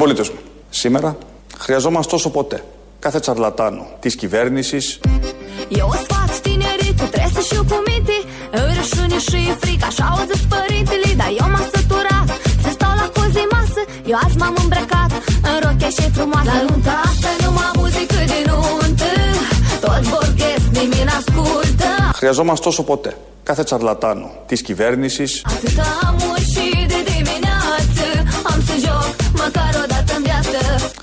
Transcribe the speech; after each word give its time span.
Συμπολίτε 0.00 0.30
μου, 0.32 0.38
σήμερα 0.70 1.16
χρειαζόμαστε 1.58 2.14
όσο 2.14 2.30
ποτέ 2.30 2.64
κάθε 2.98 3.20
τσαρλατάνο 3.20 3.86
τη 4.00 4.08
κυβέρνηση. 4.08 4.78
Eu 5.68 5.86
o 5.88 5.96
sfat 6.04 6.40
tineritul, 6.46 7.08
trebuie 7.14 7.32
să 7.34 7.40
știu 7.48 7.62
cum 7.70 7.80
minte 7.90 8.16
Îi 8.58 8.72
rușine 8.78 9.18
și 9.28 9.40
frică, 9.60 9.86
așa 9.90 10.04
au 10.12 10.20
zis 10.30 10.42
părintele 10.54 11.10
Dar 11.20 11.30
eu 11.40 11.48
m-am 11.52 11.66
săturat 11.74 12.28
să 12.62 12.68
stau 12.76 12.92
la 13.00 13.06
cozi 13.16 13.44
masă 13.54 13.82
Eu 14.10 14.16
azi 14.24 14.36
m-am 14.40 14.54
îmbrăcat 14.62 15.10
în 15.50 15.56
rochie 15.64 15.90
și 15.96 16.06
frumoasă 16.16 16.50
La 16.50 16.56
nunta 16.68 16.94
asta 17.08 17.30
nu 17.42 17.50
mă 17.56 17.66
muzică 17.78 18.20
de 18.32 18.38
nuntă 18.48 19.10
Toți 19.84 20.08
vorbesc, 20.14 20.64
nimeni 20.78 21.06
n-ascultă 21.08 21.88
Χρειαζόμαστε 22.20 22.68
όσο 22.68 22.82
ποτέ 22.90 23.12
κάθε 23.42 23.62
τσαρλατάνο 23.62 24.30
τη 24.46 24.56
κυβέρνηση. 24.62 25.24
Atâta 25.44 25.86
amor 26.08 26.38
și 26.52 26.86
de 26.92 27.00
dimineață 27.10 28.06
Am 28.42 28.62
să 28.66 28.74
joc 28.84 29.14
măcar 29.32 29.72
o 29.74 29.86
dată 29.86 29.88
în 29.88 29.88
viață 29.88 29.89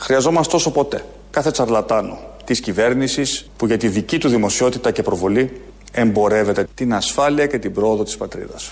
Χρειαζόμαστε 0.07 0.55
όσο 0.55 0.71
ποτέ 0.71 1.05
κάθε 1.29 1.51
τσαρλατάνο 1.51 2.17
της 2.43 2.59
κυβέρνησης 2.59 3.49
που 3.57 3.65
για 3.65 3.77
τη 3.77 3.87
δική 3.87 4.17
του 4.17 4.29
δημοσιότητα 4.29 4.91
και 4.91 5.03
προβολή 5.03 5.61
εμπορεύεται 5.91 6.67
την 6.73 6.93
ασφάλεια 6.93 7.45
και 7.45 7.57
την 7.57 7.73
πρόοδο 7.73 8.03
της 8.03 8.17
πατρίδας. 8.17 8.67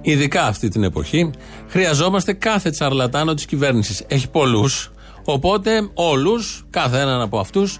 Ειδικά 0.00 0.46
αυτή 0.46 0.68
την 0.68 0.82
εποχή 0.82 1.30
χρειαζόμαστε 1.68 2.32
κάθε 2.32 2.70
τσαρλατάνο 2.70 3.34
της 3.34 3.46
κυβέρνησης. 3.46 4.04
Έχει 4.06 4.28
πολλούς, 4.28 4.92
οπότε 5.24 5.90
όλους, 5.94 6.66
κάθε 6.70 7.00
έναν 7.00 7.20
από 7.20 7.38
αυτούς, 7.38 7.78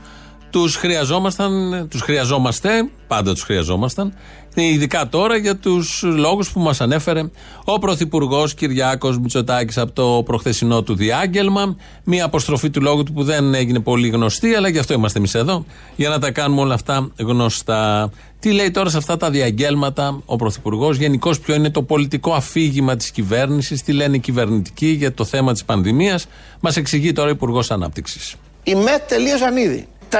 τους 0.50 0.76
χρειαζόμασταν, 0.76 1.86
τους 1.90 2.00
χρειαζόμαστε, 2.00 2.88
πάντα 3.06 3.32
τους 3.32 3.42
χρειαζόμασταν, 3.42 4.14
ειδικά 4.54 5.08
τώρα 5.08 5.36
για 5.36 5.56
τους 5.56 6.02
λόγους 6.02 6.52
που 6.52 6.60
μας 6.60 6.80
ανέφερε 6.80 7.22
ο 7.64 7.78
Πρωθυπουργός 7.78 8.54
Κυριάκος 8.54 9.18
Μητσοτάκης 9.18 9.78
από 9.78 9.92
το 9.92 10.22
προχθεσινό 10.24 10.82
του 10.82 10.94
διάγγελμα. 10.94 11.76
Μια 12.04 12.24
αποστροφή 12.24 12.70
του 12.70 12.80
λόγου 12.80 13.02
του 13.02 13.12
που 13.12 13.24
δεν 13.24 13.54
έγινε 13.54 13.80
πολύ 13.80 14.08
γνωστή, 14.08 14.54
αλλά 14.54 14.68
γι' 14.68 14.78
αυτό 14.78 14.94
είμαστε 14.94 15.18
εμείς 15.18 15.34
εδώ, 15.34 15.64
για 15.96 16.08
να 16.08 16.18
τα 16.18 16.30
κάνουμε 16.30 16.60
όλα 16.60 16.74
αυτά 16.74 17.10
γνωστά. 17.18 18.10
Τι 18.38 18.52
λέει 18.52 18.70
τώρα 18.70 18.90
σε 18.90 18.96
αυτά 18.96 19.16
τα 19.16 19.30
διαγγέλματα 19.30 20.22
ο 20.24 20.36
Πρωθυπουργός, 20.36 20.96
γενικώς 20.96 21.40
ποιο 21.40 21.54
είναι 21.54 21.70
το 21.70 21.82
πολιτικό 21.82 22.32
αφήγημα 22.32 22.96
της 22.96 23.10
κυβέρνησης, 23.10 23.82
τι 23.82 23.92
λένε 23.92 24.16
οι 24.16 24.20
κυβερνητικοί 24.20 24.86
για 24.86 25.14
το 25.14 25.24
θέμα 25.24 25.52
της 25.52 25.64
πανδημίας; 25.64 26.26
Μας 26.60 26.76
εξηγεί 26.76 27.12
τώρα 27.12 27.28
ο 27.28 27.32
Υπουργός 27.32 27.70
Ανάπτυξης. 27.70 28.34
Οι 28.62 28.74
ΜΕΘ 28.74 29.00
τελείωσαν 29.08 29.56
ήδη. 29.56 29.86
300 30.10 30.16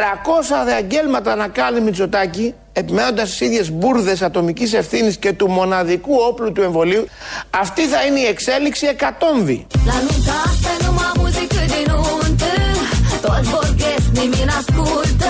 διαγγέλματα 0.67 1.35
να 1.35 1.49
κάνει 1.49 1.81
Μητσοτάκη, 1.81 2.55
επιμένοντα 2.73 3.23
τις 3.23 3.41
ίδιες 3.41 3.71
μπουρδες 3.73 4.23
ατομικής 4.23 4.73
ευθύνης 4.73 5.17
και 5.17 5.33
του 5.33 5.49
μοναδικού 5.49 6.15
όπλου 6.29 6.53
του 6.53 6.63
εμβολίου, 6.63 7.07
αυτή 7.51 7.83
θα 7.87 8.05
είναι 8.05 8.19
η 8.19 8.27
εξέλιξη 8.27 8.87
εκατόμβη. 8.87 9.67
La 15.21 15.30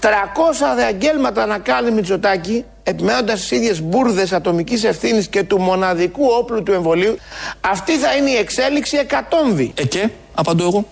300 0.00 0.06
διαγγέλματα 0.76 1.46
να 1.46 1.58
κάνει 1.58 1.90
Μητσοτάκη, 1.90 2.64
επιμένοντα 2.82 3.32
τις 3.32 3.50
ίδιες 3.50 3.82
μπουρδες 3.82 4.32
ατομικής 4.32 4.84
ευθύνης 4.84 5.28
και 5.28 5.42
του 5.42 5.60
μοναδικού 5.60 6.24
όπλου 6.38 6.62
του 6.62 6.72
εμβολίου, 6.72 7.18
αυτή 7.60 7.98
θα 7.98 8.16
είναι 8.16 8.30
η 8.30 8.36
εξέλιξη 8.36 8.96
εκατόμβη. 8.96 9.72
Ε 9.74 9.84
και, 9.84 10.08
απαντώ 10.34 10.64
εγώ. 10.64 10.86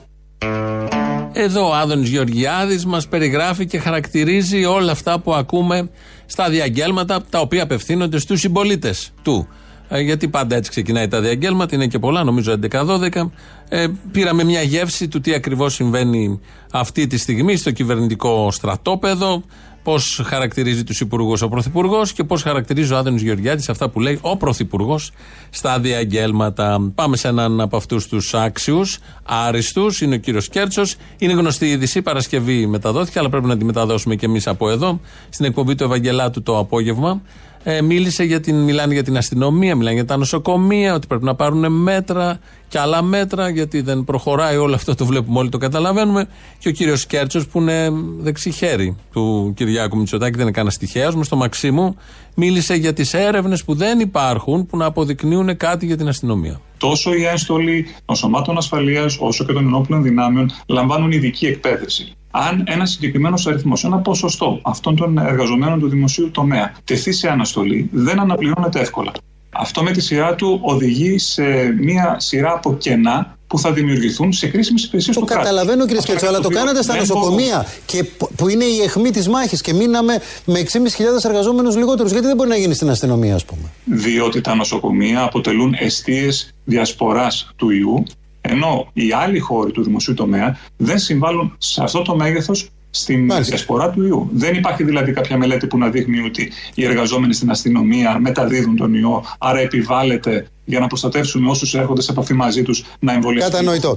Εδώ 1.33 1.69
ο 1.69 1.75
Άδωνης 1.75 2.09
Γεωργιάδης 2.09 2.87
μας 2.87 3.09
περιγράφει 3.09 3.67
και 3.67 3.79
χαρακτηρίζει 3.79 4.65
όλα 4.65 4.93
αυτά 4.93 5.19
που 5.21 5.35
ακούμε 5.35 5.91
στα 6.27 6.49
διαγγέλματα 6.49 7.23
τα 7.31 7.41
οποία 7.41 7.63
απευθύνονται 7.63 8.19
στους 8.19 8.41
συμπολίτες 8.41 9.13
του. 9.23 9.49
Ε, 9.89 10.01
γιατί 10.01 10.29
πάντα 10.29 10.57
έτσι 10.57 10.71
ξεκινάει 10.71 11.09
τα 11.09 11.21
διαγγέλματα, 11.21 11.75
είναι 11.75 11.87
και 11.87 11.99
πολλά, 11.99 12.25
νομίζω 12.25 12.55
11-12. 12.71 13.31
Ε, 13.69 13.87
πήραμε 14.13 14.45
μια 14.45 14.63
γεύση 14.63 15.09
του 15.09 15.21
τι 15.21 15.35
ακριβώς 15.35 15.75
συμβαίνει 15.75 16.41
αυτή 16.73 17.07
τη 17.07 17.19
στιγμή 17.19 17.57
στο 17.57 17.71
κυβερνητικό 17.71 18.51
στρατόπεδο, 18.51 19.43
πώς 19.83 20.23
χαρακτηρίζει 20.25 20.85
τους 20.85 21.01
υπουργούς 21.01 21.43
ο 21.43 21.49
Πρωθυπουργός 21.49 22.13
και 22.13 22.25
πώς 22.25 22.43
χαρακτηρίζει 22.43 22.93
ο 22.93 22.97
Άδωνης 22.97 23.23
Γεωργιάδη 23.23 23.65
αυτά 23.69 23.89
που 23.89 24.01
λέει 24.01 24.19
ο 24.21 24.37
Πρωθυπουργός 24.37 25.13
στα 25.51 25.81
διαγγέλματα. 25.81 26.93
Πάμε 26.95 27.17
σε 27.17 27.29
έναν 27.29 27.61
από 27.61 27.77
αυτούς 27.77 28.09
τους 28.09 28.35
άξιους, 28.35 28.99
άριστους, 29.23 30.01
είναι 30.01 30.15
ο 30.15 30.19
κύριος 30.19 30.49
Κέρτσος. 30.49 30.97
Είναι 31.19 31.33
γνωστή 31.33 31.67
η 31.67 31.71
είδηση, 31.71 32.03
Παρασκευή 32.03 32.67
μεταδόθηκε, 32.67 33.19
αλλά 33.19 33.29
πρέπει 33.29 33.47
να 33.47 33.57
τη 33.57 33.65
μεταδώσουμε 33.65 34.15
και 34.15 34.27
εμείς 34.27 34.47
από 34.47 34.71
εδώ, 34.71 35.01
στην 35.29 35.45
εκπομπή 35.45 35.75
του 35.75 35.85
Ευαγγελάτου 35.85 36.43
το 36.43 36.59
απόγευμα. 36.59 37.23
Ε, 37.63 37.83
μίλησε 37.83 38.25
για 38.25 38.41
την, 38.41 38.57
μιλάνε 38.63 38.93
για 38.93 39.03
την 39.03 39.17
αστυνομία, 39.17 39.77
μιλάνε 39.77 39.95
για 39.95 40.05
τα 40.05 40.17
νοσοκομεία, 40.17 40.95
ότι 40.95 41.07
πρέπει 41.07 41.25
να 41.25 41.35
πάρουν 41.35 41.73
μέτρα 41.73 42.39
και 42.69 42.79
άλλα 42.79 43.03
μέτρα, 43.03 43.49
γιατί 43.49 43.81
δεν 43.81 44.05
προχωράει 44.05 44.57
όλο 44.57 44.75
αυτό, 44.75 44.95
το 44.95 45.07
βλέπουμε 45.07 45.39
όλοι, 45.39 45.49
το 45.49 45.59
καταλαβαίνουμε. 45.59 46.29
Και 46.59 46.69
ο 46.69 46.73
κύριος 46.73 47.07
Κέρτσος, 47.07 47.47
που 47.47 47.61
είναι 47.61 47.91
δεξί 48.19 48.51
χέρι 48.51 48.97
του 49.13 49.53
Κυριάκου 49.57 49.97
Μητσοτάκη, 49.97 50.33
δεν 50.33 50.43
είναι 50.43 50.51
κανένας 50.51 50.77
τυχαίος, 50.77 51.15
με 51.15 51.25
στο 51.25 51.37
Μαξίμου, 51.37 51.97
μίλησε 52.35 52.75
για 52.75 52.93
τις 52.93 53.15
έρευνες 53.15 53.65
που 53.65 53.75
δεν 53.75 54.01
υπάρχουν, 54.01 54.67
που 54.67 54.77
να 54.77 54.85
αποδεικνύουν 54.85 55.57
κάτι 55.57 55.87
για 55.87 55.97
την 55.97 56.09
αστυνομία. 56.09 56.61
Τόσο 56.79 57.15
οι 57.15 57.25
ένστολοι 57.25 57.87
των 58.05 58.17
σωμάτων 58.17 58.57
ασφαλείας 58.57 59.17
όσο 59.21 59.45
και 59.45 59.53
των 59.53 59.67
ενόπλων 59.67 60.03
δυνάμεων 60.03 60.51
λαμβάνουν 60.67 61.13
ειδική 61.13 61.47
εκπαίδευση. 61.47 62.13
Αν 62.31 62.65
ένα 62.67 62.87
συγκεκριμένος 62.87 63.47
αριθμός, 63.47 63.85
ένα 63.85 63.97
ποσοστό 63.99 64.59
αυτών 64.63 64.97
των 64.97 65.19
εργαζομένων 65.19 65.81
του 65.81 65.89
δημοσίου 65.89 66.31
τομέα 66.31 66.75
τεθεί 66.85 67.13
σε 67.13 67.29
αναστολή, 67.29 67.89
δεν 67.93 68.21
αναπληρώνεται 68.21 68.81
εύκολα. 68.81 69.13
Αυτό 69.51 69.83
με 69.83 69.91
τη 69.91 70.01
σειρά 70.01 70.35
του 70.35 70.59
οδηγεί 70.63 71.19
σε 71.19 71.43
μία 71.81 72.17
σειρά 72.19 72.53
από 72.53 72.75
κενά 72.77 73.37
που 73.47 73.59
θα 73.59 73.73
δημιουργηθούν 73.73 74.33
σε 74.33 74.47
κρίσιμες 74.47 74.85
υπηρεσίες 74.85 75.15
του 75.17 75.21
Το 75.21 75.27
κράτους. 75.27 75.45
καταλαβαίνω 75.49 75.83
κύριε 75.85 75.99
Αυτό 75.99 76.11
Σκέτσο, 76.11 76.27
είναι 76.27 76.35
αλλά 76.35 76.43
το 76.45 76.49
οποίο 76.53 76.59
κάνατε 76.59 76.83
στα 76.83 76.93
δεν 76.93 77.01
νοσοκομεία 77.03 77.67
και 77.87 78.05
που- 78.05 78.29
που 78.37 78.49
είναι 78.49 78.65
η 78.65 78.81
αιχμή 78.81 79.11
της 79.11 79.29
μάχης 79.29 79.61
και 79.61 79.73
μείναμε 79.75 80.19
με 80.45 80.59
6.500 80.59 81.25
εργαζόμενους 81.25 81.77
λιγότερους. 81.77 82.13
Γιατί 82.13 82.27
δεν 82.27 82.37
μπορεί 82.37 82.49
να 82.49 82.57
γίνει 82.57 82.75
στην 82.75 82.91
αστυνομία, 82.91 83.35
ας 83.35 83.45
πούμε; 83.45 83.63
διότι 83.85 84.41
τα 84.41 84.55
νοσοκομεία 84.55 85.23
αποτελούν 85.23 85.75
αιστείες 85.79 86.55
διασποράς 86.65 87.53
του 87.57 87.71
ιού, 87.71 88.03
ενώ 88.49 88.89
οι 88.93 89.13
άλλοι 89.13 89.39
χώροι 89.39 89.71
του 89.71 89.83
δημοσίου 89.83 90.15
τομέα 90.15 90.57
δεν 90.77 90.99
συμβάλλουν 90.99 91.55
σε 91.59 91.83
αυτό 91.83 92.03
το 92.03 92.17
μέγεθος 92.17 92.71
στην 92.91 93.25
Μάλιστα. 93.25 93.55
διασπορά 93.55 93.91
του 93.91 94.07
ιού. 94.07 94.31
Δεν 94.33 94.55
υπάρχει 94.55 94.85
δηλαδή 94.85 95.13
κάποια 95.13 95.37
μελέτη 95.37 95.67
που 95.67 95.79
να 95.79 95.89
δείχνει 95.89 96.21
ότι 96.21 96.53
οι 96.75 96.85
εργαζόμενοι 96.85 97.35
στην 97.35 97.51
αστυνομία 97.51 98.19
μεταδίδουν 98.19 98.77
τον 98.77 98.95
ιό, 98.95 99.25
άρα 99.39 99.59
επιβάλλεται 99.59 100.49
για 100.65 100.81
να 100.81 100.87
προστατεύσουμε 100.87 101.51
όσους 101.51 101.75
έρχονται 101.75 102.03
σε 102.03 102.13
επαφή 102.13 102.35
μαζί 102.35 102.63
τους 102.63 102.85
να 103.01 103.13
εμβολιαστούν. 103.13 103.53
Κατανοητό. 103.53 103.97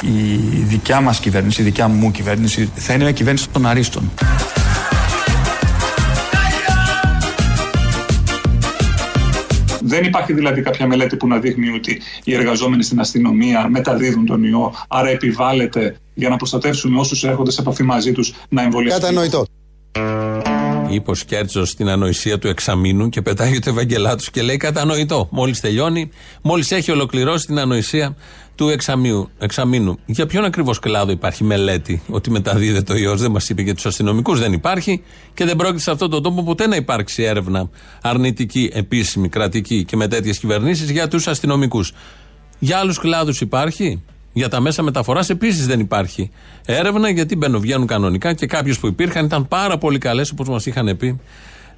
Η 0.00 0.36
δικιά 0.62 1.00
μας 1.00 1.20
κυβέρνηση, 1.20 1.60
η 1.60 1.64
δικιά 1.64 1.88
μου 1.88 2.10
κυβέρνηση 2.10 2.70
θα 2.74 2.92
είναι 2.92 3.02
μια 3.02 3.12
κυβέρνηση 3.12 3.48
των 3.48 3.66
αρίστων. 3.66 4.10
Δεν 9.94 10.04
υπάρχει 10.04 10.32
δηλαδή 10.32 10.62
κάποια 10.62 10.86
μελέτη 10.86 11.16
που 11.16 11.26
να 11.26 11.38
δείχνει 11.38 11.68
ότι 11.68 12.00
οι 12.24 12.34
εργαζόμενοι 12.34 12.82
στην 12.82 13.00
αστυνομία 13.00 13.68
μεταδίδουν 13.68 14.26
τον 14.26 14.44
ιό, 14.44 14.74
άρα 14.88 15.08
επιβάλλεται 15.08 15.96
για 16.14 16.28
να 16.28 16.36
προστατεύσουμε 16.36 16.98
όσους 16.98 17.24
έρχονται 17.24 17.50
σε 17.50 17.60
επαφή 17.60 17.82
μαζί 17.82 18.12
τους 18.12 18.34
να 18.48 18.62
εμβολιαστούν. 18.62 19.00
Κατανοητό. 19.00 19.46
Είπε 20.94 21.10
ο 21.10 21.14
Σκέρτσος 21.14 21.68
στην 21.68 21.88
ανοησία 21.88 22.38
του 22.38 22.48
εξαμήνου 22.48 23.08
και 23.08 23.22
πετάει 23.22 23.58
το 23.58 23.70
Ευαγγελάτου 23.70 24.30
και 24.30 24.42
λέει 24.42 24.56
κατανοητό. 24.56 25.28
Μόλις 25.30 25.60
τελειώνει, 25.60 26.10
μόλις 26.42 26.70
έχει 26.70 26.90
ολοκληρώσει 26.90 27.46
την 27.46 27.58
ανοησία 27.58 28.16
του 28.54 28.68
εξαμείου, 28.68 29.30
εξαμήνου. 29.38 29.98
Για 30.06 30.26
ποιον 30.26 30.44
ακριβώς 30.44 30.78
κλάδο 30.78 31.12
υπάρχει 31.12 31.44
μελέτη 31.44 32.02
ότι 32.08 32.30
μεταδίδεται 32.30 32.92
ο 32.92 32.96
ιό, 32.96 33.16
δεν 33.16 33.30
μας 33.30 33.48
είπε 33.48 33.62
για 33.62 33.74
τους 33.74 33.86
αστυνομικούς, 33.86 34.40
δεν 34.40 34.52
υπάρχει 34.52 35.02
και 35.34 35.44
δεν 35.44 35.56
πρόκειται 35.56 35.80
σε 35.80 35.90
αυτόν 35.90 36.10
τον 36.10 36.22
τόπο 36.22 36.42
ποτέ 36.42 36.66
να 36.66 36.76
υπάρξει 36.76 37.22
έρευνα 37.22 37.70
αρνητική, 38.02 38.70
επίσημη, 38.72 39.28
κρατική 39.28 39.84
και 39.84 39.96
με 39.96 40.08
τέτοιες 40.08 40.38
κυβερνήσεις 40.38 40.90
για 40.90 41.08
τους 41.08 41.26
αστυνομικούς. 41.26 41.92
Για 42.58 42.78
άλλους 42.78 42.98
κλάδους 42.98 43.40
υπάρχει; 43.40 44.02
Για 44.36 44.48
τα 44.48 44.60
μέσα 44.60 44.82
μεταφοράς 44.82 45.30
επίσης 45.30 45.66
δεν 45.66 45.80
υπάρχει 45.80 46.30
έρευνα 46.66 47.10
γιατί 47.10 47.36
μπαίνουν, 47.36 47.60
βγαίνουν 47.60 47.86
κανονικά 47.86 48.32
και 48.32 48.46
κάποιες 48.46 48.78
που 48.78 48.86
υπήρχαν 48.86 49.24
ήταν 49.24 49.48
πάρα 49.48 49.78
πολύ 49.78 49.98
καλές 49.98 50.30
όπως 50.30 50.48
μας 50.48 50.66
είχαν 50.66 50.96
πει 50.96 51.20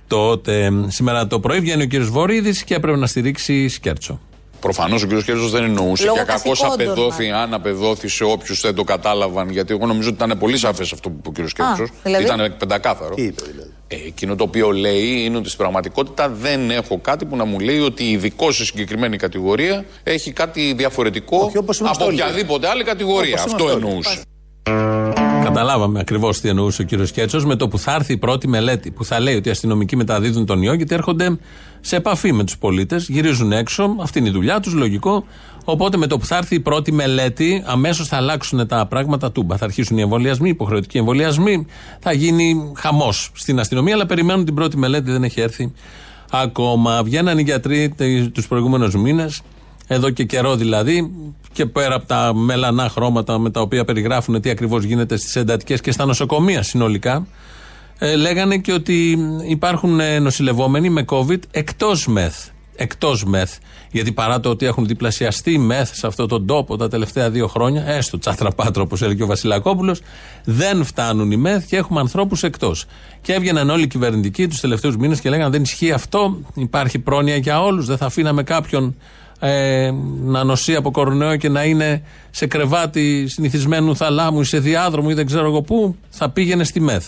τότε. 0.06 0.70
Σήμερα 0.86 1.26
το 1.26 1.40
πρωί 1.40 1.60
βγαίνει 1.60 1.82
ο 1.82 1.86
κ. 1.86 2.02
Βορύδης 2.02 2.64
και 2.64 2.74
έπρεπε 2.74 2.96
να 2.96 3.06
στηρίξει 3.06 3.68
Σκέρτσο. 3.68 4.20
Προφανώς 4.60 5.02
ο 5.02 5.06
κ. 5.06 5.22
Κέρδο 5.24 5.48
δεν 5.48 5.62
εννοούσε 5.62 6.04
Λόγω 6.04 6.16
και 6.16 6.24
κακώ 6.24 6.50
καθηκόντων, 6.50 6.72
απεδόθη, 6.72 7.30
αν 7.30 7.54
απεδόθη 7.54 8.08
σε 8.08 8.24
όποιους 8.24 8.60
δεν 8.60 8.74
το 8.74 8.84
κατάλαβαν. 8.84 9.50
Γιατί 9.50 9.72
εγώ 9.74 9.86
νομίζω 9.86 10.08
ότι 10.08 10.24
ήταν 10.24 10.38
πολύ 10.38 10.58
σαφές 10.58 10.92
αυτό 10.92 11.10
που 11.10 11.16
είπε 11.28 11.40
ο 11.40 11.44
κ. 11.44 11.48
Κέρδο. 11.52 11.92
δηλαδή; 12.02 12.24
Ήταν 12.24 12.54
πεντακάθαρο. 12.58 13.14
Τι 13.14 13.22
είπε 13.22 13.42
δηλαδή; 13.50 13.72
Ε, 13.88 13.96
εκείνο 14.06 14.34
το 14.36 14.44
οποίο 14.44 14.70
λέει 14.70 15.24
είναι 15.24 15.36
ότι 15.36 15.46
στην 15.46 15.58
πραγματικότητα 15.58 16.28
δεν 16.28 16.70
έχω 16.70 16.98
κάτι 16.98 17.24
που 17.24 17.36
να 17.36 17.44
μου 17.44 17.58
λέει 17.60 17.78
ότι 17.78 18.10
ειδικό 18.10 18.52
σε 18.52 18.64
συγκεκριμένη 18.64 19.16
κατηγορία 19.16 19.84
έχει 20.02 20.32
κάτι 20.32 20.72
διαφορετικό 20.76 21.36
Όχι, 21.38 21.58
όπως 21.58 21.78
είμαστε 21.78 22.02
από 22.02 22.12
όλοι. 22.12 22.22
οποιαδήποτε 22.22 22.68
άλλη 22.68 22.84
κατηγορία. 22.84 23.36
Όπως 23.40 23.52
Αυτό 23.52 23.64
είμαστε 23.64 23.86
όλοι. 23.86 23.86
εννοούσε. 23.86 25.25
Καταλάβαμε 25.46 26.00
ακριβώς 26.00 26.40
τι 26.40 26.48
εννοούσε 26.48 26.82
ο 26.82 26.84
κύριος 26.84 27.10
Κέτσος 27.10 27.44
με 27.44 27.56
το 27.56 27.68
που 27.68 27.78
θα 27.78 27.94
έρθει 27.94 28.12
η 28.12 28.16
πρώτη 28.16 28.48
μελέτη 28.48 28.90
που 28.90 29.04
θα 29.04 29.20
λέει 29.20 29.36
ότι 29.36 29.48
οι 29.48 29.50
αστυνομικοί 29.50 29.96
μεταδίδουν 29.96 30.46
τον 30.46 30.62
ιό 30.62 30.72
γιατί 30.72 30.94
έρχονται 30.94 31.38
σε 31.80 31.96
επαφή 31.96 32.32
με 32.32 32.44
τους 32.44 32.58
πολίτες, 32.58 33.08
γυρίζουν 33.08 33.52
έξω, 33.52 33.96
αυτή 34.00 34.18
είναι 34.18 34.28
η 34.28 34.32
δουλειά 34.32 34.60
τους, 34.60 34.72
λογικό. 34.72 35.24
Οπότε 35.64 35.96
με 35.96 36.06
το 36.06 36.18
που 36.18 36.26
θα 36.26 36.36
έρθει 36.36 36.54
η 36.54 36.60
πρώτη 36.60 36.92
μελέτη, 36.92 37.62
αμέσως 37.66 38.08
θα 38.08 38.16
αλλάξουν 38.16 38.66
τα 38.66 38.86
πράγματα 38.86 39.32
τούμπα. 39.32 39.56
Θα 39.56 39.64
αρχίσουν 39.64 39.98
οι 39.98 40.00
εμβολιασμοί, 40.00 40.48
οι 40.48 40.50
υποχρεωτικοί 40.50 40.98
εμβολιασμοί, 40.98 41.66
θα 42.00 42.12
γίνει 42.12 42.72
χαμός 42.76 43.30
στην 43.34 43.60
αστυνομία, 43.60 43.94
αλλά 43.94 44.06
περιμένουν 44.06 44.44
την 44.44 44.54
πρώτη 44.54 44.76
μελέτη, 44.76 45.10
δεν 45.10 45.24
έχει 45.24 45.40
έρθει 45.40 45.72
ακόμα. 46.30 47.02
Βγαίναν 47.02 47.38
οι 47.38 47.42
γιατροί 47.42 47.94
τους 48.32 48.48
προηγούμενους 48.48 48.94
μήνες, 48.94 49.42
εδώ 49.86 50.10
και 50.10 50.24
καιρό 50.24 50.56
δηλαδή, 50.56 51.10
και 51.52 51.66
πέρα 51.66 51.94
από 51.94 52.06
τα 52.06 52.34
μελανά 52.34 52.88
χρώματα 52.88 53.38
με 53.38 53.50
τα 53.50 53.60
οποία 53.60 53.84
περιγράφουν 53.84 54.40
τι 54.40 54.50
ακριβώς 54.50 54.84
γίνεται 54.84 55.16
στις 55.16 55.36
εντατικές 55.36 55.80
και 55.80 55.92
στα 55.92 56.04
νοσοκομεία 56.04 56.62
συνολικά, 56.62 57.26
ε, 57.98 58.16
λέγανε 58.16 58.58
και 58.58 58.72
ότι 58.72 59.18
υπάρχουν 59.48 60.00
ε, 60.00 60.18
νοσηλευόμενοι 60.18 60.90
με 60.90 61.04
COVID 61.08 61.40
εκτός 61.50 62.06
μεθ. 62.06 62.48
Εκτός 62.78 63.24
μεθ. 63.24 63.56
Γιατί 63.90 64.12
παρά 64.12 64.40
το 64.40 64.48
ότι 64.48 64.66
έχουν 64.66 64.86
διπλασιαστεί 64.86 65.58
μεθ 65.58 65.94
σε 65.94 66.06
αυτόν 66.06 66.28
τον 66.28 66.46
τόπο 66.46 66.76
τα 66.76 66.88
τελευταία 66.88 67.30
δύο 67.30 67.46
χρόνια, 67.46 67.86
έστω 67.86 68.18
τσάθρα 68.18 68.50
πάτρο 68.50 68.82
όπως 68.82 69.02
έλεγε 69.02 69.22
ο 69.22 69.26
Βασιλακόπουλος, 69.26 70.00
δεν 70.44 70.84
φτάνουν 70.84 71.30
οι 71.30 71.36
μεθ 71.36 71.66
και 71.66 71.76
έχουμε 71.76 72.00
ανθρώπους 72.00 72.42
εκτός. 72.42 72.84
Και 73.20 73.32
έβγαιναν 73.32 73.70
όλοι 73.70 73.82
οι 73.82 73.86
κυβερνητικοί 73.86 74.48
τους 74.48 74.60
τελευταίους 74.60 74.96
μήνες 74.96 75.20
και 75.20 75.28
λέγανε: 75.28 75.50
Δεν 75.50 75.62
ισχύει 75.62 75.92
αυτό, 75.92 76.38
υπάρχει 76.54 76.98
πρόνοια 76.98 77.36
για 77.36 77.62
όλους, 77.62 77.86
δεν 77.86 77.96
θα 77.96 78.06
αφήναμε 78.06 78.42
κάποιον 78.42 78.96
ε, 79.38 79.90
να 80.22 80.44
νοσεί 80.44 80.74
από 80.74 80.90
κορονοϊό 80.90 81.36
και 81.36 81.48
να 81.48 81.64
είναι 81.64 82.02
σε 82.30 82.46
κρεβάτι 82.46 83.26
συνηθισμένου 83.28 83.96
θαλάμου 83.96 84.40
ή 84.40 84.44
σε 84.44 84.58
διάδρομο 84.58 85.08
ή 85.10 85.14
δεν 85.14 85.26
ξέρω 85.26 85.46
εγώ 85.46 85.62
πού, 85.62 85.96
θα 86.08 86.30
πήγαινε 86.30 86.64
στη 86.64 86.80
ΜΕΘ. 86.80 87.04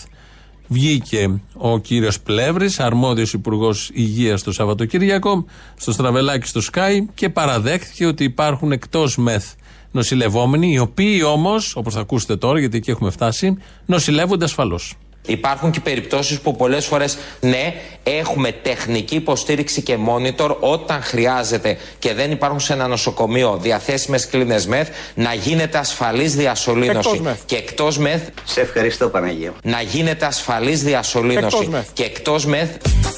Βγήκε 0.67 1.41
ο 1.53 1.79
κύριος 1.79 2.19
Πλεύρης, 2.19 2.79
αρμόδιος 2.79 3.33
υπουργός 3.33 3.89
υγείας 3.93 4.43
το 4.43 4.51
Σαββατοκύριακο, 4.51 5.45
στο 5.75 5.91
Στραβελάκι 5.91 6.47
στο 6.47 6.61
Sky 6.71 7.05
και 7.13 7.29
παραδέχθηκε 7.29 8.05
ότι 8.05 8.23
υπάρχουν 8.23 8.71
εκτός 8.71 9.17
ΜΕΘ 9.17 9.43
νοσηλευόμενοι, 9.91 10.71
οι 10.71 10.79
οποίοι 10.79 11.21
όμως, 11.25 11.75
όπως 11.75 11.93
θα 11.93 11.99
ακούσετε 11.99 12.35
τώρα, 12.35 12.59
γιατί 12.59 12.77
εκεί 12.77 12.89
έχουμε 12.89 13.09
φτάσει, 13.09 13.57
νοσηλεύονται 13.85 14.45
ασφαλώς. 14.45 14.95
Υπάρχουν 15.29 15.71
και 15.71 15.79
περιπτώσεις 15.79 16.39
που 16.39 16.55
πολλές 16.55 16.85
φορές 16.85 17.17
ναι 17.39 17.73
έχουμε 18.03 18.51
τεχνική 18.51 19.15
υποστήριξη 19.15 19.81
και 19.81 19.97
monitor 20.07 20.55
όταν 20.59 21.01
χρειάζεται 21.01 21.77
και 21.99 22.13
δεν 22.13 22.31
υπάρχουν 22.31 22.59
σε 22.59 22.73
ένα 22.73 22.87
νοσοκομείο 22.87 23.57
διαθέσιμες 23.61 24.27
κλίνες 24.27 24.65
μεθ 24.67 24.89
να 25.13 25.33
γίνεται 25.33 25.77
ασφαλής 25.77 26.35
διασωλήνωση. 26.35 27.21
Και 27.45 27.55
εκτός 27.55 27.97
μεθ 27.97 28.21
Σε 28.43 28.61
ευχαριστώ 28.61 29.09
Παναγία 29.09 29.53
να 29.63 29.81
γίνεται 29.81 30.25
ασφαλής 30.25 30.83
διασωλήνωση. 30.83 31.69
Και 31.93 32.03
εκτός 32.03 32.45
μεθ 32.45 32.69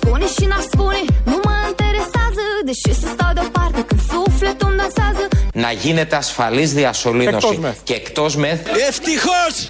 Spune 0.01 0.27
și 0.39 0.45
n-aș 0.45 0.63
spune, 0.71 1.01
nu 1.25 1.39
mă 1.43 1.55
interesează 1.69 2.41
Deși 2.65 2.99
să 2.99 3.07
stau 3.13 3.33
deoparte 3.33 3.81
când 3.87 4.01
sufletul 4.01 4.67
îmi 4.69 4.77
dansează. 4.77 5.27
Να 5.53 5.71
γίνεται 5.71 6.15
ασφαλής 6.15 6.73
διασωλήνωση. 6.73 7.59
Και 7.83 7.93
εκτός 7.93 8.35
μεθ 8.35 8.59
Ευτυχώς! 8.87 9.67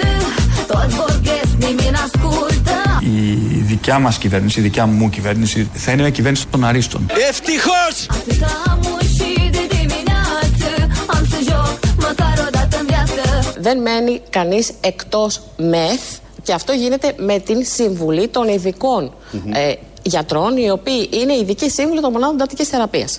Toți 0.66 0.94
vorbesc, 0.94 1.52
nimeni 1.58 1.90
n-ascultă 1.90 2.76
Η 3.00 3.60
δικιά 3.70 3.98
μα 3.98 4.10
κυβέρνηση, 4.10 4.58
η 4.58 4.62
δικιά 4.62 4.86
μου 4.86 5.08
κυβέρνηση, 5.08 5.70
θα 5.72 5.92
είναι 5.92 6.00
μια 6.00 6.10
κυβέρνηση 6.10 6.46
των 6.46 6.64
αρίστων. 6.64 7.06
Ευτυχώ! 7.28 7.82
Atât 8.08 8.42
am 8.66 8.80
și 9.16 9.50
de 9.50 9.66
dimineață 9.68 10.70
Am 11.06 11.26
să 11.30 11.38
joc 11.48 11.78
măcar 11.96 12.46
o 12.46 12.50
dată 12.50 12.76
în 12.80 12.86
viață 12.86 13.20
δεν 13.60 13.80
μένει 13.80 14.20
κανείς 14.30 14.72
εκτός 14.80 15.40
ΜΕΘ 15.56 16.00
και 16.42 16.52
αυτό 16.52 16.72
γίνεται 16.72 17.14
με 17.18 17.38
την 17.38 17.64
συμβουλή 17.64 18.28
των 18.28 18.48
ειδικών 18.48 19.12
ε, 19.52 19.74
γιατρών 20.02 20.56
οι 20.56 20.70
οποίοι 20.70 21.08
είναι 21.12 21.36
ειδικοί 21.36 21.70
σύμβουλοι 21.70 22.00
των 22.00 22.12
μονάδων 22.12 22.34
εντατικής 22.34 22.68
θεραπείας. 22.68 23.18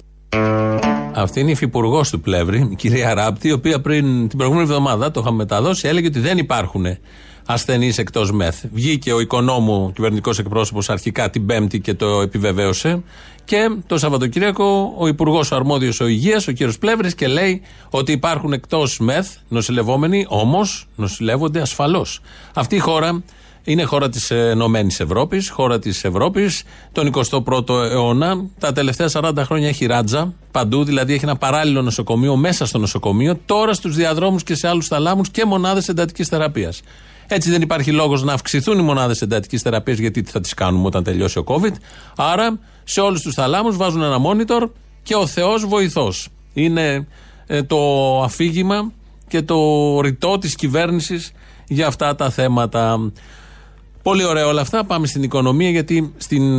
Αυτή 1.13 1.39
είναι 1.39 1.49
η 1.49 1.51
υφυπουργός 1.51 2.09
του 2.09 2.21
Πλεύρη, 2.21 2.67
η 2.71 2.75
κυρία 2.75 3.13
Ράπτη, 3.13 3.47
η 3.47 3.51
οποία 3.51 3.81
πριν 3.81 4.27
την 4.27 4.37
προηγούμενη 4.37 4.67
εβδομάδα, 4.67 5.11
το 5.11 5.19
είχαμε 5.19 5.37
μεταδώσει, 5.37 5.87
έλεγε 5.87 6.07
ότι 6.07 6.19
δεν 6.19 6.37
υπάρχουν 6.37 6.85
ασθενείς 7.45 7.97
εκτός 7.97 8.31
ΜΕΘ. 8.31 8.55
Βγήκε 8.73 9.13
ο 9.13 9.19
οικονόμου 9.19 9.91
κυβερνητικός 9.95 10.39
εκπρόσωπος 10.39 10.89
αρχικά 10.89 11.29
την 11.29 11.45
Πέμπτη 11.45 11.79
και 11.79 11.93
το 11.93 12.21
επιβεβαίωσε. 12.21 13.03
Και 13.45 13.69
το 13.87 13.97
Σαββατοκύριακο 13.97 14.93
ο 14.97 15.07
Υπουργός 15.07 15.51
ο 15.51 15.55
Αρμόδιος 15.55 15.99
ο 15.99 16.07
Υγείας, 16.07 16.47
ο 16.47 16.53
κ. 16.53 16.57
Πλεύρης, 16.79 17.15
και 17.15 17.27
λέει 17.27 17.61
ότι 17.89 18.11
υπάρχουν 18.11 18.53
εκτός 18.53 18.99
ΜΕΘ 18.99 19.27
νοσηλευόμενοι, 19.47 20.25
όμως 20.29 20.87
νοσηλεύονται 20.95 21.61
ασφαλώς. 21.61 22.19
Αυτή 22.53 22.75
η 22.75 22.79
χώρα 22.79 23.23
είναι 23.63 23.83
χώρα 23.83 24.09
της 24.09 24.31
Ενωμένης 24.31 24.99
Ευρώπης, 24.99 25.49
χώρα 25.49 25.79
της 25.79 26.03
Ευρώπης, 26.03 26.63
τον 26.91 27.07
21ο 27.07 27.69
αιώνα. 27.69 28.45
Τα 28.59 28.71
τελευταία 28.71 29.07
40 29.07 29.43
χρόνια 29.43 29.67
έχει 29.67 29.85
ράτζα 29.85 30.33
παντού, 30.51 30.83
δηλαδή 30.83 31.13
έχει 31.13 31.23
ένα 31.23 31.35
παράλληλο 31.35 31.81
νοσοκομείο 31.81 32.35
μέσα 32.35 32.65
στο 32.65 32.77
νοσοκομείο, 32.77 33.39
τώρα 33.45 33.73
στους 33.73 33.95
διαδρόμους 33.95 34.43
και 34.43 34.55
σε 34.55 34.67
άλλους 34.67 34.87
θαλάμους 34.87 35.29
και 35.29 35.45
μονάδες 35.45 35.87
εντατικής 35.87 36.27
θεραπείας. 36.27 36.81
Έτσι 37.27 37.49
δεν 37.49 37.61
υπάρχει 37.61 37.91
λόγος 37.91 38.23
να 38.23 38.33
αυξηθούν 38.33 38.79
οι 38.79 38.81
μονάδες 38.81 39.21
εντατικής 39.21 39.61
θεραπείας, 39.61 39.97
γιατί 39.97 40.21
τι 40.21 40.31
θα 40.31 40.39
τις 40.39 40.53
κάνουμε 40.53 40.85
όταν 40.85 41.03
τελειώσει 41.03 41.39
ο 41.39 41.43
COVID. 41.47 41.73
Άρα 42.15 42.59
σε 42.83 43.01
όλους 43.01 43.21
τους 43.21 43.33
θαλάμους 43.33 43.77
βάζουν 43.77 44.01
ένα 44.01 44.17
monitor 44.25 44.69
και 45.03 45.15
ο 45.15 45.27
Θεός 45.27 45.65
βοηθός. 45.65 46.27
Είναι 46.53 47.07
ε, 47.47 47.63
το 47.63 47.77
αφήγημα 48.23 48.91
και 49.27 49.41
το 49.41 49.57
ρητό 50.01 50.37
της 50.37 50.55
κυβέρνησης 50.55 51.31
για 51.67 51.87
αυτά 51.87 52.15
τα 52.15 52.29
θέματα. 52.29 53.11
Πολύ 54.03 54.25
ωραία 54.25 54.47
όλα 54.47 54.61
αυτά. 54.61 54.83
Πάμε 54.83 55.07
στην 55.07 55.23
οικονομία, 55.23 55.69
γιατί 55.69 56.13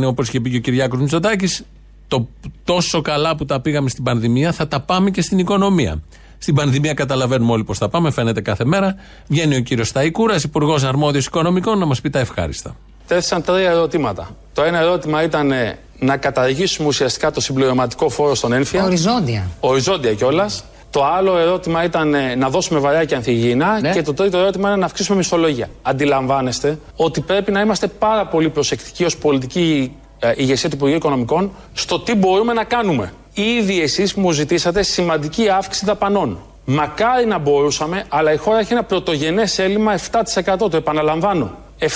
όπως 0.05 0.27
είχε 0.27 0.39
πει 0.39 0.49
και 0.49 0.57
ο 0.57 0.59
Κυριάκος 0.59 0.99
Μητσοτάκης, 0.99 1.63
το 2.07 2.27
τόσο 2.63 3.01
καλά 3.01 3.35
που 3.35 3.45
τα 3.45 3.59
πήγαμε 3.59 3.89
στην 3.89 4.03
πανδημία 4.03 4.51
θα 4.51 4.67
τα 4.67 4.79
πάμε 4.79 5.09
και 5.09 5.21
στην 5.21 5.39
οικονομία. 5.39 6.01
Στην 6.37 6.55
πανδημία 6.55 6.93
καταλαβαίνουμε 6.93 7.51
όλοι 7.51 7.63
πώς 7.63 7.77
θα 7.77 7.89
πάμε, 7.89 8.11
φαίνεται 8.11 8.41
κάθε 8.41 8.65
μέρα. 8.65 8.95
Βγαίνει 9.27 9.55
ο 9.55 9.59
κύριος 9.59 9.87
Σταϊκούρας, 9.87 10.43
υπουργός 10.43 10.83
αρμόδιος 10.83 11.25
οικονομικών, 11.25 11.77
να 11.77 11.85
μας 11.85 12.01
πει 12.01 12.09
τα 12.09 12.19
ευχάριστα. 12.19 12.75
Τέθησαν 13.07 13.43
τρία 13.43 13.69
ερωτήματα. 13.69 14.35
Το 14.53 14.63
ένα 14.63 14.79
ερώτημα 14.79 15.23
ήταν 15.23 15.51
ε, 15.51 15.77
να 15.99 16.17
καταργήσουμε 16.17 16.87
ουσιαστικά 16.87 17.31
το 17.31 17.41
συμπληρωματικό 17.41 18.09
φόρο 18.09 18.35
στον 18.35 18.53
ένφια. 18.53 18.83
Οριζόντια. 18.83 19.49
Οριζόντια 19.59 20.13
κιόλας. 20.13 20.63
Το 20.93 21.05
άλλο 21.05 21.37
ερώτημα 21.37 21.83
ήταν 21.83 22.13
ε, 22.13 22.35
να 22.35 22.49
δώσουμε 22.49 22.79
βαριά 22.79 23.05
και 23.05 23.15
ανθυγιεινά. 23.15 23.79
Ναι. 23.79 23.91
Και 23.91 24.01
το 24.01 24.13
τρίτο 24.13 24.37
ερώτημα 24.37 24.69
είναι 24.69 24.77
να 24.77 24.85
αυξήσουμε 24.85 25.17
μισθολογία. 25.17 25.69
Αντιλαμβάνεστε 25.81 26.79
ότι 26.95 27.21
πρέπει 27.21 27.51
να 27.51 27.61
είμαστε 27.61 27.87
πάρα 27.87 28.27
πολύ 28.27 28.49
προσεκτικοί 28.49 29.03
ως 29.03 29.17
πολιτική 29.17 29.95
ε, 30.19 30.31
ηγεσία 30.35 30.69
του 30.69 30.75
Υπουργείου 30.75 30.97
Οικονομικών 30.97 31.51
στο 31.73 31.99
τι 31.99 32.15
μπορούμε 32.15 32.53
να 32.53 32.63
κάνουμε. 32.63 33.13
Ήδη 33.33 33.81
εσείς 33.81 34.13
μου 34.13 34.31
ζητήσατε 34.31 34.83
σημαντική 34.83 35.49
αύξηση 35.49 35.85
δαπανών. 35.85 36.39
Μακάρι 36.65 37.25
να 37.25 37.37
μπορούσαμε, 37.37 38.05
αλλά 38.09 38.33
η 38.33 38.37
χώρα 38.37 38.59
έχει 38.59 38.73
ένα 38.73 38.83
πρωτογενές 38.83 39.59
έλλειμμα 39.59 39.95
7%. 39.97 40.55
Το 40.57 40.77
επαναλαμβάνω. 40.77 41.57
7%. 41.79 41.87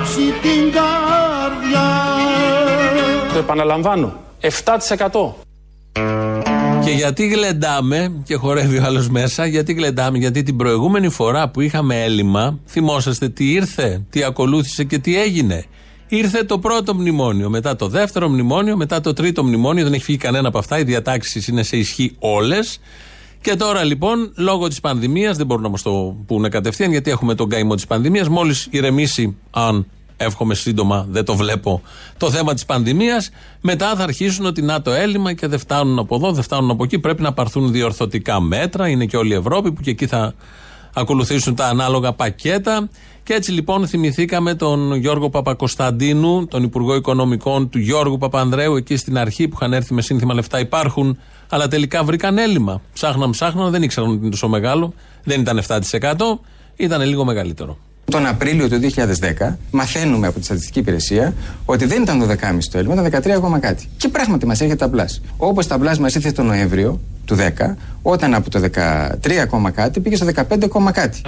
Κάψει 0.00 0.34
την 0.42 0.72
καρδιά. 0.72 1.88
Το 3.32 3.38
επαναλαμβάνω. 3.38 4.12
7%. 4.40 5.49
Και 6.90 6.96
γιατί 6.96 7.26
γλεντάμε, 7.26 8.22
και 8.24 8.34
χορεύει 8.34 8.78
ο 8.78 8.84
άλλος 8.84 9.08
μέσα, 9.08 9.46
γιατί 9.46 9.72
γλεντάμε, 9.72 10.18
γιατί 10.18 10.42
την 10.42 10.56
προηγούμενη 10.56 11.08
φορά 11.08 11.48
που 11.48 11.60
είχαμε 11.60 12.02
έλλειμμα, 12.04 12.58
θυμόσαστε 12.66 13.28
τι 13.28 13.52
ήρθε, 13.52 14.06
τι 14.10 14.22
ακολούθησε 14.22 14.84
και 14.84 14.98
τι 14.98 15.20
έγινε. 15.20 15.64
Ήρθε 16.08 16.44
το 16.44 16.58
πρώτο 16.58 16.94
μνημόνιο, 16.94 17.50
μετά 17.50 17.76
το 17.76 17.88
δεύτερο 17.88 18.28
μνημόνιο, 18.28 18.76
μετά 18.76 19.00
το 19.00 19.12
τρίτο 19.12 19.44
μνημόνιο, 19.44 19.84
δεν 19.84 19.92
έχει 19.92 20.04
φύγει 20.04 20.18
κανένα 20.18 20.48
από 20.48 20.58
αυτά, 20.58 20.78
οι 20.78 20.82
διατάξεις 20.82 21.48
είναι 21.48 21.62
σε 21.62 21.76
ισχύ 21.76 22.16
όλες. 22.18 22.80
Και 23.40 23.56
τώρα 23.56 23.84
λοιπόν, 23.84 24.32
λόγω 24.36 24.68
της 24.68 24.80
πανδημίας, 24.80 25.36
δεν 25.36 25.46
μπορούν 25.46 25.62
να 25.62 25.68
μα 25.68 25.76
το 25.82 26.16
πούνε 26.26 26.48
κατευθείαν, 26.48 26.90
γιατί 26.90 27.10
έχουμε 27.10 27.34
τον 27.34 27.48
καημό 27.48 27.74
της 27.74 27.86
πανδημίας. 27.86 28.28
Μόλις 28.28 28.68
ηρεμήσει, 28.70 29.36
αν 29.50 29.86
εύχομαι 30.24 30.54
σύντομα, 30.54 31.06
δεν 31.10 31.24
το 31.24 31.36
βλέπω, 31.36 31.82
το 32.16 32.30
θέμα 32.30 32.54
της 32.54 32.64
πανδημίας. 32.64 33.30
Μετά 33.60 33.94
θα 33.96 34.02
αρχίσουν 34.02 34.46
ότι 34.46 34.62
να 34.62 34.82
το 34.82 34.90
έλλειμμα 34.90 35.32
και 35.32 35.46
δεν 35.46 35.58
φτάνουν 35.58 35.98
από 35.98 36.16
εδώ, 36.16 36.32
δεν 36.32 36.42
φτάνουν 36.42 36.70
από 36.70 36.84
εκεί. 36.84 36.98
Πρέπει 36.98 37.22
να 37.22 37.32
πάρθουν 37.32 37.72
διορθωτικά 37.72 38.40
μέτρα. 38.40 38.88
Είναι 38.88 39.04
και 39.04 39.16
όλη 39.16 39.32
η 39.32 39.36
Ευρώπη 39.36 39.72
που 39.72 39.82
και 39.82 39.90
εκεί 39.90 40.06
θα 40.06 40.34
ακολουθήσουν 40.94 41.54
τα 41.54 41.66
ανάλογα 41.66 42.12
πακέτα. 42.12 42.88
Και 43.22 43.32
έτσι 43.32 43.52
λοιπόν 43.52 43.86
θυμηθήκαμε 43.86 44.54
τον 44.54 44.94
Γιώργο 44.94 45.30
Παπακοσταντίνου, 45.30 46.46
τον 46.46 46.62
Υπουργό 46.62 46.94
Οικονομικών 46.94 47.68
του 47.68 47.78
Γιώργου 47.78 48.18
Παπανδρέου, 48.18 48.76
εκεί 48.76 48.96
στην 48.96 49.18
αρχή 49.18 49.48
που 49.48 49.56
είχαν 49.60 49.72
έρθει 49.72 49.94
με 49.94 50.02
σύνθημα 50.02 50.34
λεφτά 50.34 50.60
υπάρχουν, 50.60 51.18
αλλά 51.48 51.68
τελικά 51.68 52.04
βρήκαν 52.04 52.38
έλλειμμα. 52.38 52.80
Ψάχναν, 52.92 53.30
ψάχναν, 53.30 53.70
δεν 53.70 53.82
ήξεραν 53.82 54.10
ότι 54.10 54.18
είναι 54.18 54.30
τόσο 54.30 54.48
μεγάλο. 54.48 54.94
Δεν 55.24 55.40
ήταν 55.40 55.60
7%, 55.68 55.78
ήταν 56.76 57.02
λίγο 57.02 57.24
μεγαλύτερο. 57.24 57.78
Τον 58.10 58.26
Απρίλιο 58.26 58.68
του 58.68 58.80
2010 59.40 59.56
μαθαίνουμε 59.70 60.26
από 60.26 60.38
τη 60.38 60.44
Στατιστική 60.44 60.78
Υπηρεσία 60.78 61.34
ότι 61.64 61.84
δεν 61.84 62.02
ήταν 62.02 62.18
το 62.18 62.26
12,5 62.28 62.36
το 62.70 62.78
έλλειμμα, 62.78 62.94
ήταν 63.06 63.22
13 63.22 63.30
ακόμα 63.30 63.58
κάτι. 63.58 63.88
Και 63.96 64.08
πράγματι 64.08 64.46
μας 64.46 64.60
έρχεται 64.60 64.78
ταμπλάς. 64.78 65.20
Όπως 65.36 65.66
ταμπλάς 65.66 65.98
μας 65.98 66.14
ήρθε 66.14 66.32
το 66.32 66.42
Νοέμβριο 66.42 67.00
του 67.24 67.36
10, 67.36 67.76
όταν 68.02 68.34
από 68.34 68.50
το 68.50 68.60
13 68.60 69.40
ακόμα 69.42 69.70
κάτι 69.70 70.00
πήγε 70.00 70.16
στο 70.16 70.26
15 70.26 70.64
ακόμα 70.64 70.92
κάτι. 70.92 71.20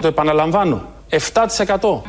Το 0.00 0.08
επαναλαμβάνω. 0.08 0.82
7%. 1.10 2.02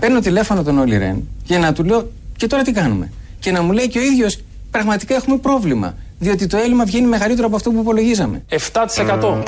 Παίρνω 0.00 0.20
τηλέφωνο 0.20 0.62
τον 0.62 0.78
Όλυ 0.78 0.98
Ρεν 0.98 1.28
για 1.44 1.58
να 1.58 1.72
του 1.72 1.84
λέω 1.84 2.10
και 2.36 2.46
τώρα 2.46 2.62
τι 2.62 2.72
κάνουμε; 2.72 3.12
Και 3.38 3.50
να 3.50 3.62
μου 3.62 3.72
λέει 3.72 3.88
και 3.88 3.98
ο 3.98 4.02
ίδιος 4.02 4.38
πραγματικά 4.70 5.14
έχουμε 5.14 5.36
πρόβλημα. 5.38 5.94
Διότι 6.18 6.46
το 6.46 6.56
έλλειμμα 6.56 6.84
βγαίνει 6.84 7.06
μεγαλύτερο 7.06 7.46
από 7.46 7.56
αυτό 7.56 7.70
που 7.70 7.80
υπολογίζαμε. 7.80 8.44
7%. 8.48 9.42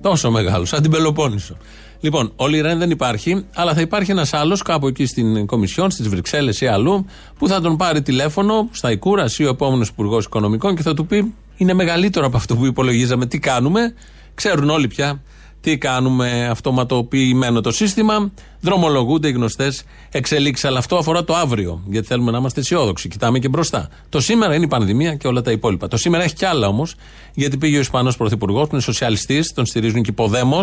Τόσο 0.00 0.30
μεγάλος, 0.30 0.68
σαν 0.68 0.82
την 0.82 0.90
Πελοπόννησο. 0.90 1.56
Λοιπόν, 2.00 2.32
ο 2.36 2.46
Λιρέν 2.46 2.78
δεν 2.78 2.90
υπάρχει, 2.90 3.44
αλλά 3.54 3.74
θα 3.74 3.80
υπάρχει 3.80 4.10
ένας 4.10 4.34
άλλος 4.34 4.62
κάπου 4.62 4.86
εκεί 4.86 5.06
στην 5.06 5.46
Κομισιόν, 5.46 5.90
στις 5.90 6.08
Βρυξέλλες 6.08 6.60
ή 6.60 6.66
αλλού, 6.66 7.06
που 7.38 7.48
θα 7.48 7.60
τον 7.60 7.76
πάρει 7.76 8.02
τηλέφωνο 8.02 8.68
στα 8.70 8.90
Ικούρα 8.90 9.30
ή 9.36 9.44
ο 9.44 9.48
επόμενος 9.48 9.88
Υπουργός 9.88 10.24
Οικονομικών 10.24 10.76
και 10.76 10.82
θα 10.82 10.94
του 10.94 11.06
πει: 11.06 11.34
Είναι 11.56 11.74
μεγαλύτερο 11.74 12.26
από 12.26 12.36
αυτό 12.36 12.56
που 12.56 12.66
υπολογίζαμε. 12.66 13.26
Τι 13.26 13.38
κάνουμε; 13.38 13.94
Ξέρουν 14.34 14.70
όλοι 14.70 14.88
πια 14.88 15.22
τι 15.64 15.78
κάνουμε, 15.78 16.46
αυτοματοποιημένο 16.50 17.60
το 17.60 17.72
σύστημα. 17.72 18.32
Δρομολογούνται 18.60 19.28
οι 19.28 19.32
γνωστές 19.32 19.84
εξελίξεις. 20.10 20.64
Αλλά 20.64 20.78
αυτό 20.78 20.96
αφορά 20.96 21.24
το 21.24 21.34
αύριο, 21.34 21.80
γιατί 21.86 22.06
θέλουμε 22.06 22.30
να 22.30 22.38
είμαστε 22.38 22.60
αισιόδοξοι. 22.60 23.08
Κοιτάμε 23.08 23.38
και 23.38 23.48
μπροστά. 23.48 23.88
Το 24.08 24.20
σήμερα 24.20 24.54
είναι 24.54 24.64
η 24.64 24.68
πανδημία 24.68 25.14
και 25.14 25.26
όλα 25.26 25.42
τα 25.42 25.50
υπόλοιπα. 25.50 25.88
Το 25.88 25.96
σήμερα 25.96 26.24
έχει 26.24 26.34
κι 26.34 26.44
άλλα 26.44 26.66
όμως, 26.66 26.94
γιατί 27.34 27.56
πήγε 27.56 27.76
ο 27.76 27.80
Ισπανός 27.80 28.16
Πρωθυπουργός, 28.16 28.62
που 28.62 28.74
είναι 28.74 28.82
σοσιαλιστής, 28.82 29.52
τον 29.52 29.66
στηρίζουν 29.66 30.02
και 30.02 30.10
υποδέμο, 30.10 30.60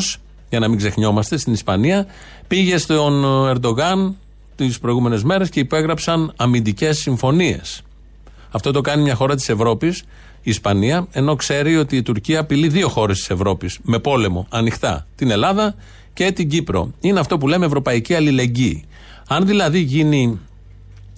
για 0.49 0.59
να 0.59 0.67
μην 0.67 0.77
ξεχνιόμαστε, 0.77 1.37
στην 1.37 1.53
Ισπανία. 1.53 2.05
Πήγε 2.47 2.77
στον 2.77 3.25
Ερντογάν 3.47 4.15
τις 4.55 4.79
προηγούμενες 4.79 5.23
μέρες 5.23 5.49
και 5.49 5.59
υπέγραψαν 5.59 6.33
αμυντικές 6.35 6.97
συμφωνίες. 6.97 7.81
Αυτό 8.51 8.71
το 8.71 8.81
κάνει 8.81 9.01
μια 9.01 9.15
χώρα 9.15 9.35
της 9.35 9.49
Ευρώπης, 9.49 9.99
η 10.43 10.49
Ισπανία, 10.49 11.07
ενώ 11.11 11.35
ξέρει 11.35 11.77
ότι 11.77 11.95
η 11.95 12.01
Τουρκία 12.01 12.39
απειλεί 12.39 12.67
δύο 12.67 12.87
χώρες 12.87 13.17
της 13.17 13.29
Ευρώπης 13.29 13.79
με 13.81 13.99
πόλεμο 13.99 14.47
ανοιχτά. 14.49 15.07
Την 15.15 15.31
Ελλάδα 15.31 15.75
και 16.13 16.31
την 16.31 16.49
Κύπρο. 16.49 16.91
Είναι 16.99 17.19
αυτό 17.19 17.37
που 17.37 17.47
λέμε 17.47 17.65
ευρωπαϊκή 17.65 18.13
αλληλεγγύη. 18.13 18.83
Αν 19.27 19.45
δηλαδή 19.45 19.79
γίνει 19.79 20.39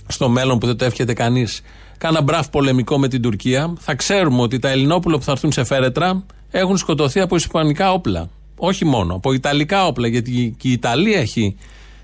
στο 0.07 0.29
μέλλον 0.29 0.59
που 0.59 0.65
δεν 0.65 0.77
το 0.77 0.85
εύχεται 0.85 1.13
κανείς, 1.13 1.61
κάνα 1.97 2.21
μπραφ 2.21 2.49
πολεμικό 2.49 2.99
με 2.99 3.07
την 3.07 3.21
Τουρκία, 3.21 3.73
θα 3.79 3.95
ξέρουμε 3.95 4.41
ότι 4.41 4.59
τα 4.59 4.69
Ελληνόπουλα 4.69 5.17
που 5.17 5.23
θα 5.23 5.31
έρθουν 5.31 5.51
σε 5.51 5.63
φέρετρα 5.63 6.25
έχουν 6.51 6.77
σκοτωθεί 6.77 7.19
από 7.19 7.35
ισπανικά 7.35 7.91
όπλα. 7.93 8.29
Όχι 8.57 8.85
μόνο, 8.85 9.15
από 9.15 9.33
ιταλικά 9.33 9.85
όπλα, 9.85 10.07
γιατί 10.07 10.55
και 10.57 10.67
η 10.67 10.71
Ιταλία 10.71 11.19
έχει 11.19 11.55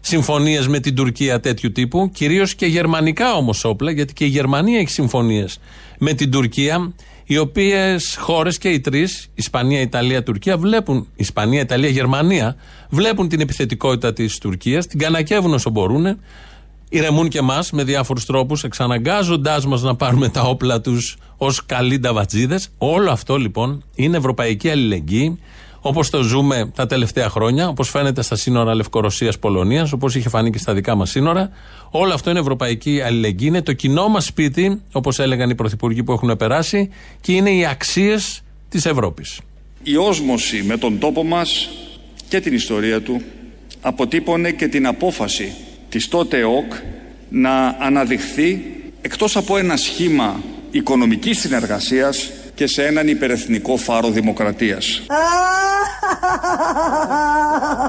συμφωνίες 0.10 0.68
με 0.68 0.80
την 0.80 0.96
Τουρκία 0.96 1.40
τέτοιου 1.40 1.72
τύπου, 1.72 2.10
κυρίως 2.14 2.56
και 2.56 2.66
γερμανικά 2.66 3.34
όμως 3.34 3.64
όπλα, 3.66 3.92
γιατί 3.92 4.14
και 4.14 4.26
η 4.26 4.28
Γερμανία 4.28 4.80
έχει 4.80 4.90
συμφωνίες 4.90 5.60
με 6.00 6.14
την 6.14 6.32
Τουρκία, 6.32 6.94
οι 7.26 7.38
οποίες 7.38 8.18
χώρες 8.20 8.58
και 8.58 8.70
οι 8.70 8.80
τρεις, 8.80 9.30
Ισπανία, 9.34 9.82
Ιταλία, 9.82 10.24
Τουρκία, 10.24 10.58
βλέπουν, 10.58 11.08
Ισπανία, 11.16 11.62
Ιταλία, 11.62 11.90
Γερμανία, 11.90 12.56
βλέπουν 12.90 13.28
την 13.28 13.40
επιθετικότητα 13.40 14.14
της 14.14 14.38
Τουρκίας, 14.38 14.88
την 14.88 15.00
κανακεύουν 15.00 15.54
όσο 15.54 15.70
μπορούν, 15.70 16.20
ηρεμούν 16.90 17.30
και 17.30 17.38
εμάς 17.38 17.72
με 17.72 17.84
διάφορους 17.84 18.26
τρόπους, 18.26 18.64
εξαναγκάζοντάς 18.64 19.66
μας 19.66 19.82
να 19.82 19.96
πάρουμε 19.96 20.30
τα 20.30 20.42
όπλα 20.42 20.82
τους 20.82 21.18
ως 21.38 21.66
καλοί 21.66 22.00
νταβατζίδες. 22.00 22.70
Όλο 22.78 23.12
αυτό 23.12 23.38
λοιπόν 23.38 23.84
είναι 23.96 24.18
ευρωπαϊκή 24.18 24.70
αλληλεγγύη 24.70 25.40
Όπως 25.82 26.10
το 26.10 26.22
ζούμε 26.22 26.72
τα 26.76 26.86
τελευταία 26.86 27.30
χρόνια, 27.30 27.68
όπως 27.68 27.90
φαίνεται 27.90 28.22
στα 28.22 28.36
σύνορα 28.36 28.76
Λευκορωσία-Πολωνία, 28.76 29.88
όπως 29.94 30.16
είχε 30.16 30.30
φανεί 30.30 30.52
και 30.52 30.58
στα 30.58 30.74
δικά 30.74 30.96
μας 30.96 31.10
σύνορα. 31.10 31.50
Όλο 31.90 32.14
αυτό 32.14 32.30
είναι 32.30 32.40
ευρωπαϊκή 32.40 33.02
αλληλεγγύη. 33.02 33.48
Είναι 33.50 33.62
το 33.62 33.74
κοινό 33.74 34.08
μας 34.08 34.26
σπίτι, 34.26 34.82
όπως 34.92 35.20
έλεγαν 35.20 35.50
οι 35.50 35.56
πρωθυπουργοί 35.56 36.04
που 36.04 36.12
έχουν 36.12 36.38
περάσει, 36.38 36.90
και 37.22 37.32
είναι 37.32 37.50
οι 37.50 37.66
αξίες 37.66 38.42
της 38.70 38.86
Ευρώπης. 38.86 39.40
Η 39.84 39.96
όσμωση 39.96 40.64
με 40.64 40.78
τον 40.78 41.00
τόπο 41.00 41.24
μας 41.24 41.70
και 42.30 42.40
την 42.40 42.54
ιστορία 42.54 43.02
του 43.02 43.22
αποτύπωνε 43.82 44.52
και 44.52 44.68
την 44.68 44.88
απόφαση 44.88 45.54
της 45.90 46.08
τότε 46.08 46.40
ΕΟΚ 46.40 46.74
να 47.30 47.76
αναδειχθεί 47.80 48.62
εκτός 49.02 49.36
από 49.36 49.58
ένα 49.58 49.78
σχήμα 49.78 50.44
οικονομικής 50.72 51.40
συνεργασίας 51.40 52.32
και 52.60 52.68
σε 52.68 52.86
έναν 52.86 53.08
υπερεθνικό 53.08 53.78
φάρο 53.78 54.10
δημοκρατίας. 54.10 55.02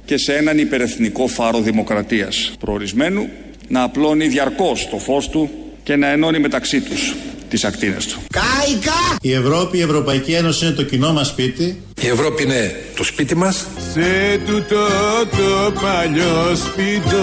και 0.05 0.17
σε 0.17 0.35
έναν 0.35 0.59
υπερεθνικό 0.59 1.27
φάρο 1.27 1.61
δημοκρατίας 1.61 2.53
προορισμένου 2.61 3.29
να 3.69 3.83
απλώνει 3.83 4.27
διαρκώς 4.27 4.89
το 4.91 4.99
φως 4.99 5.29
του 5.29 5.51
και 5.83 5.97
να 5.97 6.07
ενώνει 6.07 6.39
μεταξύ 6.39 6.81
τους 6.81 7.15
τις 7.49 7.65
ακτίνες 7.65 8.07
του. 8.07 8.21
Κάικα! 8.33 9.17
Η 9.23 9.33
Ευρώπη, 9.33 9.79
η 9.79 9.81
Ευρωπαϊκή 9.81 10.33
Ένωση 10.33 10.65
είναι 10.65 10.75
το 10.75 10.83
κοινό 10.83 11.13
μας 11.13 11.27
σπίτι. 11.27 11.83
Η 12.01 12.07
Ευρώπη 12.07 12.43
είναι 12.43 12.75
το 12.97 13.05
σπίτι 13.05 13.37
μας. 13.37 13.67
Σε 13.93 14.39
τούτο 14.47 14.87
το 15.31 15.73
παλιό 15.81 16.57
σπίτι 16.57 17.17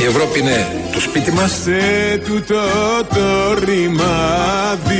Η 0.00 0.04
Ευρώπη 0.04 0.38
είναι 0.38 0.85
το 0.96 1.02
σπίτι 1.02 1.32
μας. 1.32 1.50
Σε 1.50 2.18
τούτο 2.24 2.54
το 3.08 3.54
ρημάδι 3.64 4.96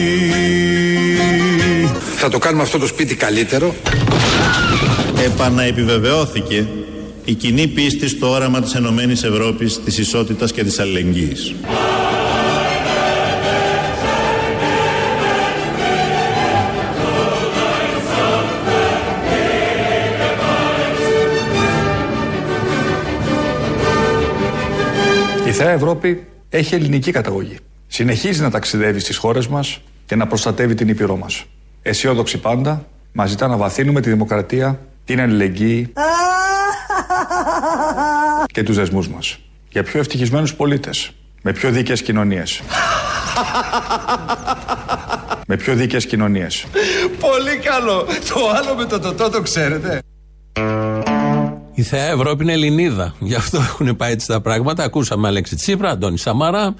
Θα 2.16 2.28
το 2.28 2.38
κάνουμε 2.38 2.62
αυτό 2.62 2.78
το 2.78 2.86
σπίτι 2.86 3.14
καλύτερο. 3.14 3.74
Επαναεπιβεβαιώθηκε 5.24 6.66
η 7.24 7.34
κοινή 7.34 7.66
πίστη 7.66 8.08
στο 8.08 8.30
όραμα 8.30 8.60
της 8.60 8.74
Ενωμένης 8.74 9.22
Ευρώπης, 9.22 9.80
της 9.84 9.98
ισότητας 9.98 10.52
και 10.52 10.64
της 10.64 10.78
αλληλεγγύης. 10.78 11.54
Η 25.56 25.58
Θεά 25.58 25.70
Ευρώπη 25.70 26.26
έχει 26.48 26.74
ελληνική 26.74 27.10
καταγωγή. 27.10 27.56
Συνεχίζει 27.86 28.42
να 28.42 28.50
ταξιδεύει 28.50 29.00
στις 29.00 29.16
χώρες 29.16 29.46
μας 29.46 29.80
και 30.06 30.16
να 30.16 30.26
προστατεύει 30.26 30.74
την 30.74 30.88
Ήπειρό 30.88 31.16
μας. 31.16 31.44
Αισιόδοξη 31.82 32.38
πάντα, 32.38 32.86
μας 33.12 33.30
ζητά 33.30 33.46
να 33.46 33.56
βαθύνουμε 33.56 34.00
τη 34.00 34.10
δημοκρατία, 34.10 34.80
την 35.04 35.20
αλληλεγγύη 35.20 35.92
και 38.54 38.62
τους 38.62 38.76
δεσμούς 38.76 39.08
μας. 39.08 39.38
Για 39.68 39.82
πιο 39.82 40.00
ευτυχισμένους 40.00 40.54
πολίτες, 40.54 41.10
με 41.42 41.52
πιο 41.52 41.70
δίκαιες 41.70 42.02
κοινωνίες. 42.02 42.62
με 45.48 45.56
πιο 45.56 45.74
δίκαιες 45.74 46.06
κοινωνίες. 46.06 46.66
Πολύ 47.20 47.56
καλό 47.56 48.06
Το 48.34 48.50
άλλο 48.56 48.74
με 48.74 48.84
το 48.84 48.98
τοτό 48.98 49.30
το 49.30 49.42
ξέρετε 49.42 50.00
Η 51.78 51.82
Θεά 51.82 52.10
Ευρώπη 52.10 52.42
είναι 52.42 52.52
Ελληνίδα. 52.52 53.14
Γι' 53.18 53.34
αυτό 53.34 53.58
έχουν 53.58 53.96
πάει 53.96 54.12
έτσι 54.12 54.26
τα 54.26 54.40
πράγματα. 54.40 54.84
Ακούσαμε 54.84 55.28
Αλέξη 55.28 55.56
Τσίπρα, 55.56 55.90
Αντώνη 55.90 56.18
Σαμάρα 56.18 56.74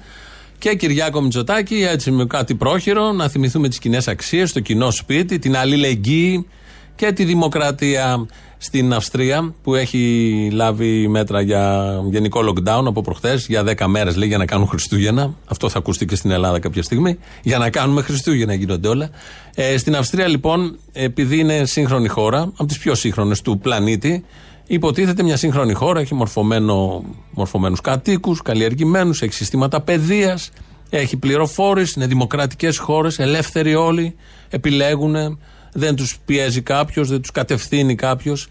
και 0.57 0.75
Κυριάκο 0.75 1.21
Μητσοτάκη, 1.21 1.75
έτσι 1.75 2.11
με 2.11 2.25
κάτι 2.25 2.55
πρόχειρο, 2.55 3.11
να 3.11 3.27
θυμηθούμε 3.27 3.67
τις 3.67 3.79
κοινές 3.79 4.07
αξίες, 4.07 4.51
το 4.53 4.59
κοινό 4.59 4.91
σπίτι, 4.91 5.39
την 5.39 5.57
αλληλεγγύη 5.57 6.47
και 6.95 7.11
τη 7.11 7.23
δημοκρατία. 7.23 8.25
στην 8.57 8.93
Αυστρία 8.93 9.53
που 9.63 9.75
έχει 9.75 10.49
λάβει 10.51 11.07
μέτρα 11.07 11.41
για 11.41 11.93
γενικό 12.09 12.39
lockdown 12.49 12.83
από 12.85 13.01
προχθές 13.01 13.47
για 13.47 13.63
10 13.63 13.85
μέρες 13.87 14.15
λέει 14.15 14.27
για 14.27 14.37
να 14.37 14.45
κάνουν 14.45 14.67
Χριστούγεννα. 14.67 15.33
Αυτό 15.47 15.69
θα 15.69 15.77
ακουστεί 15.77 16.05
και 16.05 16.15
στην 16.15 16.31
Ελλάδα 16.31 16.59
κάποια 16.59 16.83
στιγμή. 16.83 17.17
Για 17.43 17.57
να 17.57 17.69
κάνουμε 17.69 18.01
Χριστούγεννα 18.01 18.53
γίνονται 18.53 18.87
όλα. 18.87 19.09
Ε, 19.55 19.77
στην 19.77 19.95
Αυστρία 19.95 20.27
λοιπόν, 20.27 20.79
επειδή 20.93 21.39
είναι 21.39 21.65
σύγχρονη 21.65 22.07
χώρα, 22.07 22.41
από 22.41 22.65
τις 22.65 22.77
πιο 22.77 22.95
σύγχρονες 22.95 23.41
του 23.41 23.59
πλανήτη, 23.59 24.23
υποτίθεται 24.67 25.23
μια 25.23 25.37
σύγχρονη 25.37 25.73
χώρα, 25.73 25.99
έχει 25.99 26.13
μορφωμένο, 26.13 27.03
μορφωμένους 27.31 27.81
κατοίκους, 27.81 28.41
καλλιεργημένους, 28.41 29.21
έχει 29.21 29.33
συστήματα 29.33 29.81
παιδείας, 29.81 30.49
έχει 30.89 31.17
πληροφόρηση, 31.17 31.93
είναι 31.97 32.07
δημοκρατικές 32.07 32.77
χώρες, 32.77 33.19
ελεύθεροι 33.19 33.75
όλοι, 33.75 34.15
επιλέγουν, 34.49 35.39
δεν 35.73 35.95
τους 35.95 36.17
πιέζει 36.25 36.61
κάποιος, 36.61 37.09
δεν 37.09 37.21
τους 37.21 37.31
κατευθύνει 37.31 37.95
κάποιος. 37.95 38.47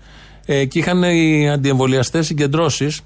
Ε, 0.46 0.64
και 0.64 0.78
είχαν 0.78 1.02
οι 1.02 1.50
αντιεμβολιαστές 1.50 2.26
συγκεντρώσεις 2.26 3.00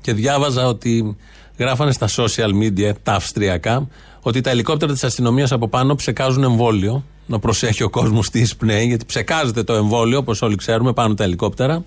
και 0.00 0.12
διάβαζα 0.12 0.66
ότι 0.66 1.16
γράφανε 1.58 1.92
στα 1.92 2.08
social 2.08 2.50
media, 2.62 2.92
τα 3.02 3.12
αυστριακά, 3.12 3.88
ότι 4.20 4.40
τα 4.40 4.50
ελικόπτερα 4.50 4.92
της 4.92 5.04
αστυνομίας 5.04 5.52
από 5.52 5.68
πάνω 5.68 5.94
ψεκάζουν 5.94 6.42
εμβόλιο. 6.42 7.04
Να 7.26 7.38
προσέχει 7.38 7.82
ο 7.82 7.90
κόσμος 7.90 8.30
τι 8.30 8.40
εισπνέει, 8.40 8.86
γιατί 8.86 9.04
ψεκάζεται 9.04 9.62
το 9.62 9.74
εμβόλιο, 9.74 10.18
όπως 10.18 10.42
όλοι 10.42 10.56
ξέρουμε, 10.56 10.92
πάνω 10.92 11.14
τα 11.14 11.24
ελικόπτερα. 11.24 11.84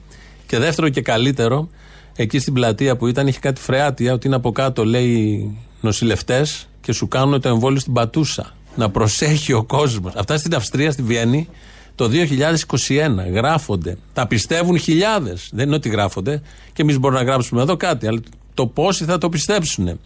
Και 0.52 0.60
δεύτερο 0.60 0.90
και 0.90 1.02
καλύτερο, 1.02 1.70
εκεί 2.16 2.40
στην 2.40 2.54
πλατεία 2.54 2.98
που 2.98 3.08
ήταν, 3.08 3.28
είχε 3.28 3.40
κάτι 3.40 3.62
φρεάτια, 3.62 4.14
ότι 4.14 4.28
είναι 4.28 4.36
από 4.36 4.52
κάτω, 4.52 4.86
λέει 4.86 5.58
νοσηλευτές 5.82 6.68
και 6.82 6.92
σου 6.92 7.08
κάνουν 7.08 7.42
το 7.42 7.50
εμβόλιο 7.50 7.80
στην 7.80 7.94
πατούσα. 7.94 8.56
Να 8.76 8.90
προσέχει 8.90 9.54
ο 9.54 9.64
κόσμος. 9.64 10.14
Αυτά 10.16 10.38
στην 10.38 10.56
Αυστρία, 10.56 10.92
στη 10.92 11.02
Βιέννη, 11.02 11.48
το 11.96 12.10
2021 12.10 13.32
γράφονται. 13.32 13.98
Τα 14.14 14.28
πιστεύουν 14.28 14.78
χιλιάδες. 14.78 15.50
Δεν 15.52 15.66
είναι 15.66 15.76
ότι 15.76 15.90
γράφονται. 15.90 16.42
Και 16.74 16.82
εμείς 16.82 17.00
μπορούμε 17.00 17.20
να 17.20 17.26
γράψουμε 17.26 17.62
εδώ 17.62 17.78
κάτι. 17.78 18.08
Αλλά 18.08 18.20
το 18.54 18.68
πόσοι 18.68 19.06
θα 19.06 19.18
το 19.18 19.30
πιστέψουν. 19.30 20.00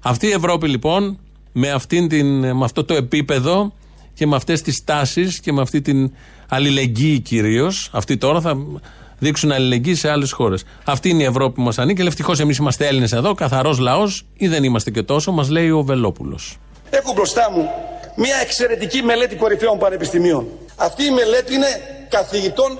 Αυτή 0.00 0.26
η 0.26 0.32
Ευρώπη 0.32 0.68
λοιπόν, 0.68 1.18
με, 1.52 1.70
αυτήν 1.70 2.08
την, 2.08 2.38
με 2.38 2.64
αυτό 2.64 2.84
το 2.84 2.94
επίπεδο 2.94 3.72
και 4.14 4.26
με 4.26 4.36
αυτές 4.36 4.62
τις 4.62 4.84
τάσεις 4.84 5.40
και 5.40 5.52
με 5.52 5.60
αυτή 5.60 5.80
την 5.80 6.12
αλληλεγγύη 6.48 7.20
κυρίως, 7.20 7.90
αυτή 7.92 8.16
τώρα 8.16 8.40
θα 8.40 8.56
δείξουν 9.18 9.52
αλληλεγγύη 9.52 9.94
σε 9.94 10.10
άλλες 10.10 10.32
χώρες. 10.32 10.64
Αυτή 10.84 11.08
είναι 11.08 11.22
η 11.22 11.26
Ευρώπη 11.26 11.54
που 11.54 11.62
μας 11.62 11.78
ανήκει. 11.78 12.02
Ευτυχώς 12.02 12.40
εμείς 12.40 12.56
είμαστε 12.56 12.86
Έλληνες 12.86 13.12
εδώ, 13.12 13.34
καθαρός 13.34 13.78
λαός, 13.78 14.26
ή 14.36 14.48
δεν 14.48 14.64
είμαστε 14.64 14.90
και 14.90 15.02
τόσο, 15.02 15.32
μας 15.32 15.48
λέει 15.50 15.70
ο 15.70 15.82
Βελόπουλος. 15.82 16.58
Έχω 16.90 17.12
μπροστά 17.12 17.50
μου 17.50 17.68
μια 18.16 18.36
εξαιρετική 18.42 19.02
μελέτη 19.02 19.36
κορυφαίων 19.36 19.78
πανεπιστημίων. 19.78 20.46
Αυτή 20.76 21.04
η 21.04 21.10
μελέτη 21.10 21.54
είναι 21.54 21.66
καθηγητών, 22.08 22.78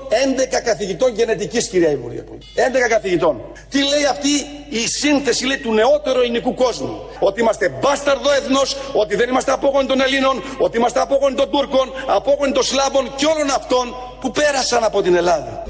11 0.57 0.61
καθηγητών 0.65 1.15
γενετικής 1.15 1.69
κυρία 1.69 1.91
Υπουργέ. 1.91 2.25
11 2.55 2.89
καθηγητών. 2.89 3.41
Τι 3.71 3.79
λέει 3.79 4.05
αυτή 4.11 4.29
η 4.71 4.89
σύνθεση 4.89 5.47
λέει, 5.47 5.59
του 5.59 5.73
νεότερου 5.75 6.21
ελληνικού 6.21 6.55
κόσμου. 6.55 7.01
Ότι 7.19 7.41
είμαστε 7.41 7.69
μπάσταρδο 7.69 8.33
έθνος, 8.33 8.77
ότι 8.93 9.17
δεν 9.17 9.29
είμαστε 9.29 9.53
απόγονοι 9.53 9.87
των 9.87 10.01
Ελλήνων, 10.01 10.43
ότι 10.59 10.77
είμαστε 10.77 11.01
απόγονοι 11.01 11.35
των 11.35 11.51
Τούρκων, 11.51 11.93
απόγονοι 12.07 12.53
των 12.53 12.63
Σλάβων 12.63 13.15
και 13.17 13.27
όλων 13.27 13.51
αυτών 13.51 13.95
που 14.21 14.31
πέρασαν 14.31 14.85
από 14.85 15.03
την 15.03 15.15
Ελλάδα. 15.15 15.65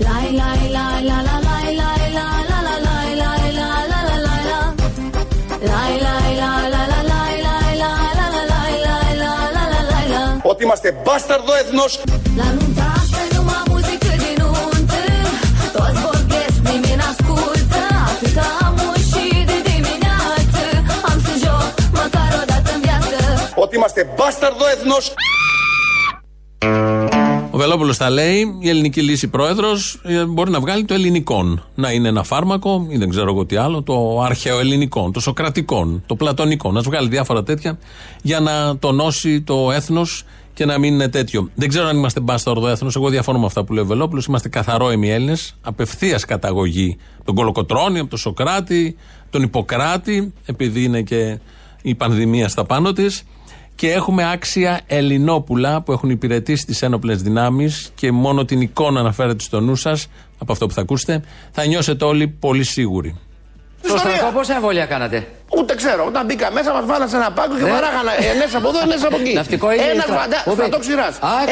Ότι 10.56 10.64
είμαστε 10.64 11.02
μπάσταρδο 11.04 11.54
έθνος. 11.54 12.00
Ότι 23.54 23.76
είμαστε 23.76 24.08
μπάσταρδο 24.16 24.66
έθνος. 24.66 25.14
Ο 27.50 27.58
Βελόπουλος 27.58 27.96
τα 27.96 28.10
λέει, 28.10 28.56
η 28.60 28.68
ελληνική 28.68 29.02
λύση 29.02 29.28
πρόεδρος 29.28 30.00
μπορεί 30.28 30.50
να 30.50 30.60
βγάλει 30.60 30.84
το 30.84 30.94
ελληνικό. 30.94 31.58
Να 31.74 31.90
είναι 31.90 32.08
ένα 32.08 32.22
φάρμακο 32.22 32.86
ή 32.88 32.96
δεν 32.96 33.08
ξέρω 33.08 33.30
εγώ 33.30 33.46
τι 33.46 33.56
άλλο, 33.56 33.82
το 33.82 34.20
αρχαιοελληνικό, 34.20 35.10
το 35.10 35.20
σοκρατικό, 35.20 36.00
το 36.06 36.16
πλατωνικό. 36.16 36.72
Να 36.72 36.80
βγάλει 36.80 37.08
διάφορα 37.08 37.42
τέτοια 37.42 37.78
για 38.22 38.40
να 38.40 38.78
τονώσει 38.78 39.42
το 39.42 39.70
έθνος 39.72 40.24
και 40.56 40.64
να 40.64 40.78
μην 40.78 40.94
είναι 40.94 41.08
τέτοιο. 41.08 41.50
Δεν 41.54 41.68
ξέρω 41.68 41.86
αν 41.86 41.96
είμαστε 41.96 42.20
μπάσταρδο 42.20 42.68
έθνος. 42.68 42.96
Εγώ 42.96 43.08
διαφωνώ 43.08 43.38
με 43.38 43.46
αυτά 43.46 43.64
που 43.64 43.72
λέει 43.72 43.82
ο 43.82 43.86
Βελόπουλος. 43.86 44.24
Είμαστε 44.24 44.48
καθαρό 44.48 44.90
εμείς 44.90 45.10
Έλληνες, 45.10 45.54
απευθείας 45.62 46.24
καταγωγή. 46.24 46.96
Τον 47.24 47.34
Κολοκοτρόνη, 47.34 47.98
από 47.98 48.08
τον 48.08 48.18
Σοκράτη, 48.18 48.96
τον 49.30 49.42
Ιπποκράτη, 49.42 50.32
επειδή 50.46 50.84
είναι 50.84 51.02
και 51.02 51.38
η 51.82 51.94
πανδημία 51.94 52.48
στα 52.48 52.64
πάνω 52.64 52.92
της 52.92 53.22
και 53.74 53.92
έχουμε 53.92 54.30
άξια 54.30 54.80
Ελληνόπουλα 54.86 55.82
που 55.82 55.92
έχουν 55.92 56.10
υπηρετήσει 56.10 56.66
τις 56.66 56.82
ένοπλες 56.82 57.22
δυνάμεις 57.22 57.90
και 57.94 58.12
μόνο 58.12 58.44
την 58.44 58.60
εικόνα 58.60 59.02
να 59.02 59.12
φέρετε 59.12 59.42
στο 59.42 59.60
νου 59.60 59.76
σας, 59.76 60.06
από 60.38 60.52
αυτό 60.52 60.66
που 60.66 60.72
θα 60.72 60.80
ακούσετε, 60.80 61.22
θα 61.50 61.66
νιώσετε 61.66 62.04
όλοι 62.04 62.28
πολύ 62.28 62.64
σίγουροι. 62.64 63.16
Στο 63.82 63.96
στρατό 63.96 64.30
πόσα 64.34 64.54
εμβόλια 64.54 64.86
κάνατε; 64.86 65.28
Ούτε 65.58 65.74
ξέρω. 65.74 66.04
Όταν 66.06 66.26
μπήκα 66.26 66.50
μέσα, 66.50 66.72
μας 66.72 66.84
βάλανε 66.86 67.10
σε 67.10 67.16
ένα 67.16 67.30
πάγκο 67.30 67.54
και 67.56 67.62
ναι. 67.62 67.70
βαράγανε 67.70 68.10
ενές 68.32 68.54
από 68.54 68.68
εδώ, 68.68 68.78
ενές 68.82 69.04
από 69.04 69.16
εκεί. 69.20 69.32
Ναυτικό 69.32 69.72
ή 69.72 69.76
Ένα 69.92 70.02
φαντα... 70.02 70.52
στρατόξυρα. 70.52 71.06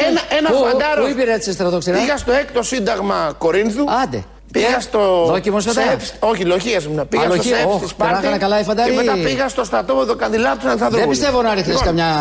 Ένα, 0.07 0.21
ένα 0.37 0.49
φαντάρο. 0.49 1.03
Πού 1.03 1.09
υπηρέτησε 1.09 1.51
στρατόξυρα. 1.51 1.97
Πήγα 1.97 2.17
στο 2.17 2.31
έκτο 2.31 2.63
σύνταγμα 2.63 3.33
Κορίνθου. 3.37 3.83
Άντε. 4.03 4.23
Πήγα 4.51 4.79
στο. 4.79 5.25
Δόκιμος 5.27 5.65
Όχι, 6.19 6.45
λοχεία 6.45 6.79
ήμουν. 6.87 7.07
Πήγα 7.07 7.23
στο 7.23 7.41
ΣΕΦ 7.41 7.79
της 7.81 7.89
Σπάρτη. 7.89 8.37
καλά 8.39 8.59
οι 8.59 8.63
φαντάροι. 8.63 8.89
Και 8.89 8.95
μετά 8.95 9.13
πήγα 9.13 9.47
στο 9.47 9.63
στρατόπεδο 9.63 10.15
Καντιλάπ 10.15 10.59
του 10.59 10.69
Ανθαδρού. 10.69 10.99
Δεν 10.99 11.09
πιστεύω 11.09 11.41
να 11.41 11.49
ρίχνεις 11.53 11.67
λοιπόν. 11.67 11.85
καμιά. 11.85 12.13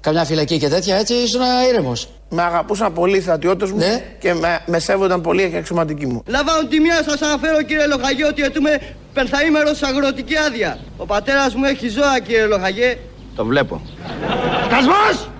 Καμιά 0.00 0.24
φυλακή 0.24 0.58
και 0.58 0.68
τέτοια, 0.68 0.96
έτσι 0.96 1.14
ήσουν 1.14 1.40
ήρεμος. 1.68 2.08
Με 2.34 2.42
αγαπούσαν 2.42 2.92
πολύ 2.92 3.16
οι 3.16 3.20
στρατιώτες 3.20 3.70
μου 3.70 3.76
ναι. 3.76 4.04
και 4.18 4.34
με, 4.34 4.60
με 4.66 4.78
σέβονταν 4.78 5.20
πολύ 5.20 5.50
οι 5.52 5.56
αξιωματικοί 5.56 6.06
μου. 6.06 6.22
Λαμβάνω 6.26 6.66
τη 6.68 6.80
μία, 6.80 7.02
σας 7.02 7.22
αναφέρω 7.22 7.62
κύριε 7.62 7.86
Λοχαγέ 7.86 8.24
ότι 8.26 8.42
αιτούμε 8.42 8.80
πενθαήμερος 9.12 9.82
αγροτική 9.82 10.36
άδεια. 10.36 10.78
Ο 10.96 11.06
πατέρας 11.06 11.54
μου 11.54 11.64
έχει 11.64 11.88
ζώα 11.88 12.20
κύριε 12.20 12.46
Λοχαγέ. 12.46 12.98
Το 13.36 13.44
βλέπω. 13.44 13.82
Κασμός! 14.68 15.30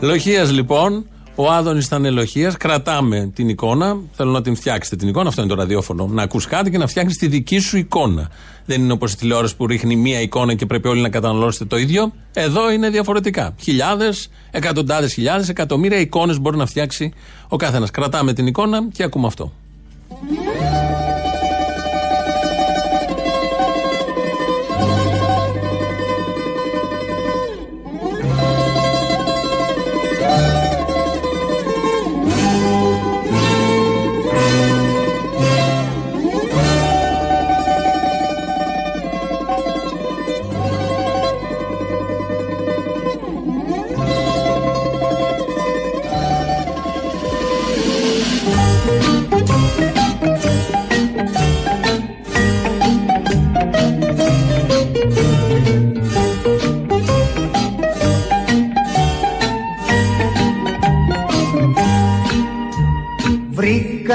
Λοχεία 0.00 0.44
λοιπόν, 0.44 1.08
ο 1.40 1.50
Άδωνης 1.50 1.86
ήταν 1.86 2.04
ελοχίας. 2.04 2.56
Κρατάμε 2.56 3.30
την 3.34 3.48
εικόνα. 3.48 3.96
Θέλω 4.12 4.30
να 4.30 4.42
την 4.42 4.56
φτιάξετε 4.56 4.96
την 4.96 5.08
εικόνα. 5.08 5.28
Αυτό 5.28 5.40
είναι 5.40 5.50
το 5.50 5.56
ραδιόφωνο. 5.56 6.06
Να 6.06 6.22
ακούς 6.22 6.46
κάτι 6.46 6.70
και 6.70 6.78
να 6.78 6.86
φτιάξει 6.86 7.18
τη 7.18 7.26
δική 7.26 7.58
σου 7.58 7.76
εικόνα. 7.76 8.30
Δεν 8.64 8.82
είναι 8.82 8.92
όπως 8.92 9.12
η 9.12 9.16
τηλεόραση 9.16 9.56
που 9.56 9.66
ρίχνει 9.66 9.96
μία 9.96 10.20
εικόνα 10.20 10.54
και 10.54 10.66
πρέπει 10.66 10.88
όλοι 10.88 11.00
να 11.00 11.08
καταναλώσετε 11.08 11.64
το 11.64 11.76
ίδιο. 11.76 12.12
Εδώ 12.32 12.72
είναι 12.72 12.90
διαφορετικά. 12.90 13.54
Χιλιάδες, 13.60 14.30
εκατοντάδες 14.50 15.12
χιλιάδες, 15.12 15.48
εκατομμύρια 15.48 15.98
εικόνες 15.98 16.40
μπορεί 16.40 16.56
να 16.56 16.66
φτιάξει 16.66 17.12
ο 17.48 17.56
καθένας. 17.56 17.90
Κρατάμε 17.90 18.32
την 18.32 18.46
εικόνα 18.46 18.88
και 18.92 19.02
ακούμε 19.02 19.26
αυτό. 19.26 19.52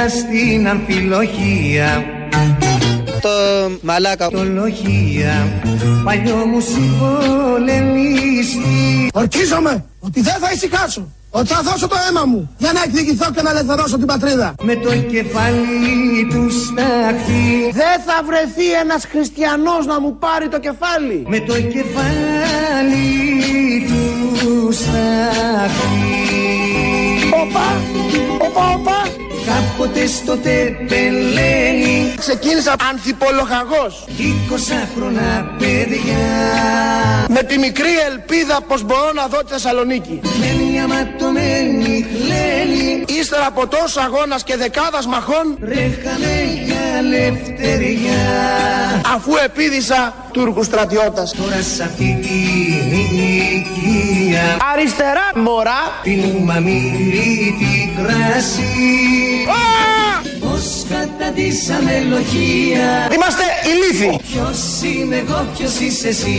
Βρήκα 0.04 0.20
στην 0.20 0.68
αμφιλοχία 0.68 2.04
Το 3.22 3.30
μαλάκα 3.82 4.30
Το 4.30 4.44
λοχεία 4.44 5.62
Παλιό 6.04 6.36
μου 6.36 6.60
συμπολεμίστη 6.60 9.10
Ορκίζομαι 9.14 9.86
ότι 10.00 10.22
δεν 10.22 10.34
θα 10.40 10.52
ησυχάσω 10.52 11.12
ότι 11.30 11.48
θα 11.48 11.62
δώσω 11.62 11.88
το 11.88 11.96
αίμα 12.10 12.26
μου 12.26 12.56
για 12.58 12.72
να 12.72 12.82
εκδικηθώ 12.84 13.32
και 13.32 13.42
να 13.42 13.50
ελευθερώσω 13.50 13.98
την 13.98 14.08
πατρίδα. 14.08 14.56
Με 14.62 14.76
το 14.76 14.96
κεφάλι 14.96 16.28
του 16.30 16.50
στάχτη 16.52 17.70
Δεν 17.72 18.02
θα 18.06 18.24
βρεθεί 18.26 18.72
ένας 18.82 19.06
χριστιανός 19.06 19.86
να 19.86 20.00
μου 20.00 20.18
πάρει 20.18 20.48
το 20.48 20.60
κεφάλι. 20.60 21.24
Με 21.28 21.40
το 21.40 21.54
κεφάλι 21.54 23.06
του 23.90 24.72
στάχτη 24.72 26.12
Οπα, 27.42 27.82
οπα, 28.46 28.74
οπα. 28.74 29.03
Στο 30.08 30.38
τεπελένι 30.38 32.14
Ξεκίνησα 32.18 32.76
ανθιπολογαγός 32.90 34.06
20 34.08 34.88
χρονά 34.96 35.56
παιδιά 35.58 36.93
Με 37.44 37.50
τη 37.50 37.58
μικρή 37.58 38.00
ελπίδα 38.12 38.62
πως 38.68 38.84
μπορώ 38.84 39.12
να 39.14 39.28
δω 39.28 39.38
τη 39.38 39.52
Θεσσαλονίκη. 39.52 40.20
Με 40.24 40.64
μια 40.64 40.88
ματωμένη 40.88 42.06
χλένη 42.12 43.04
Ύστερα 43.20 43.46
από 43.46 43.68
τόσο 43.68 44.00
αγώνας 44.00 44.44
και 44.44 44.56
δεκάδας 44.56 45.08
μαχών 45.08 45.58
Ρέχαμε 45.62 46.34
για 46.66 46.82
ελευθεριά 46.98 48.22
Αφού 49.16 49.32
επίδησα 49.44 50.14
Τούρκους 50.32 50.66
στρατιώτας 50.66 51.36
Τώρα 51.36 51.62
σ' 51.62 51.80
αυτή 51.80 52.20
την 52.22 52.98
ηλικία. 52.98 54.58
Αριστερά 54.74 55.32
μωρά. 55.36 55.82
Πίνουμε 56.04 56.54
αμύλητη 56.54 57.94
κράση 57.98 58.64
Πώς 60.54 60.86
καταντήσαμε 60.90 62.04
λογία; 62.10 63.10
Είμαστε 63.14 63.44
ηλίθιοι. 63.72 64.20
Ποιος 64.32 64.82
είμαι 64.82 65.16
εγώ, 65.16 65.46
ποιος 65.58 65.80
είσαι 65.80 66.08
εσύ; 66.08 66.36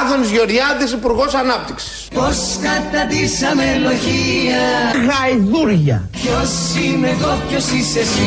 Άδωνης 0.00 0.30
Γεωργιάδης 0.30 0.92
Υπουργός 0.92 1.34
Ανάπτυξης. 1.34 2.08
Πώς 2.14 2.36
καταντήσαμε 2.62 3.64
λογία; 3.82 4.62
Γαϊδούρια. 5.08 6.08
Ποιος 6.12 6.50
είμαι 6.84 7.08
εγώ, 7.08 7.38
ποιος 7.48 7.70
είσαι 7.70 8.00
εσύ; 8.00 8.22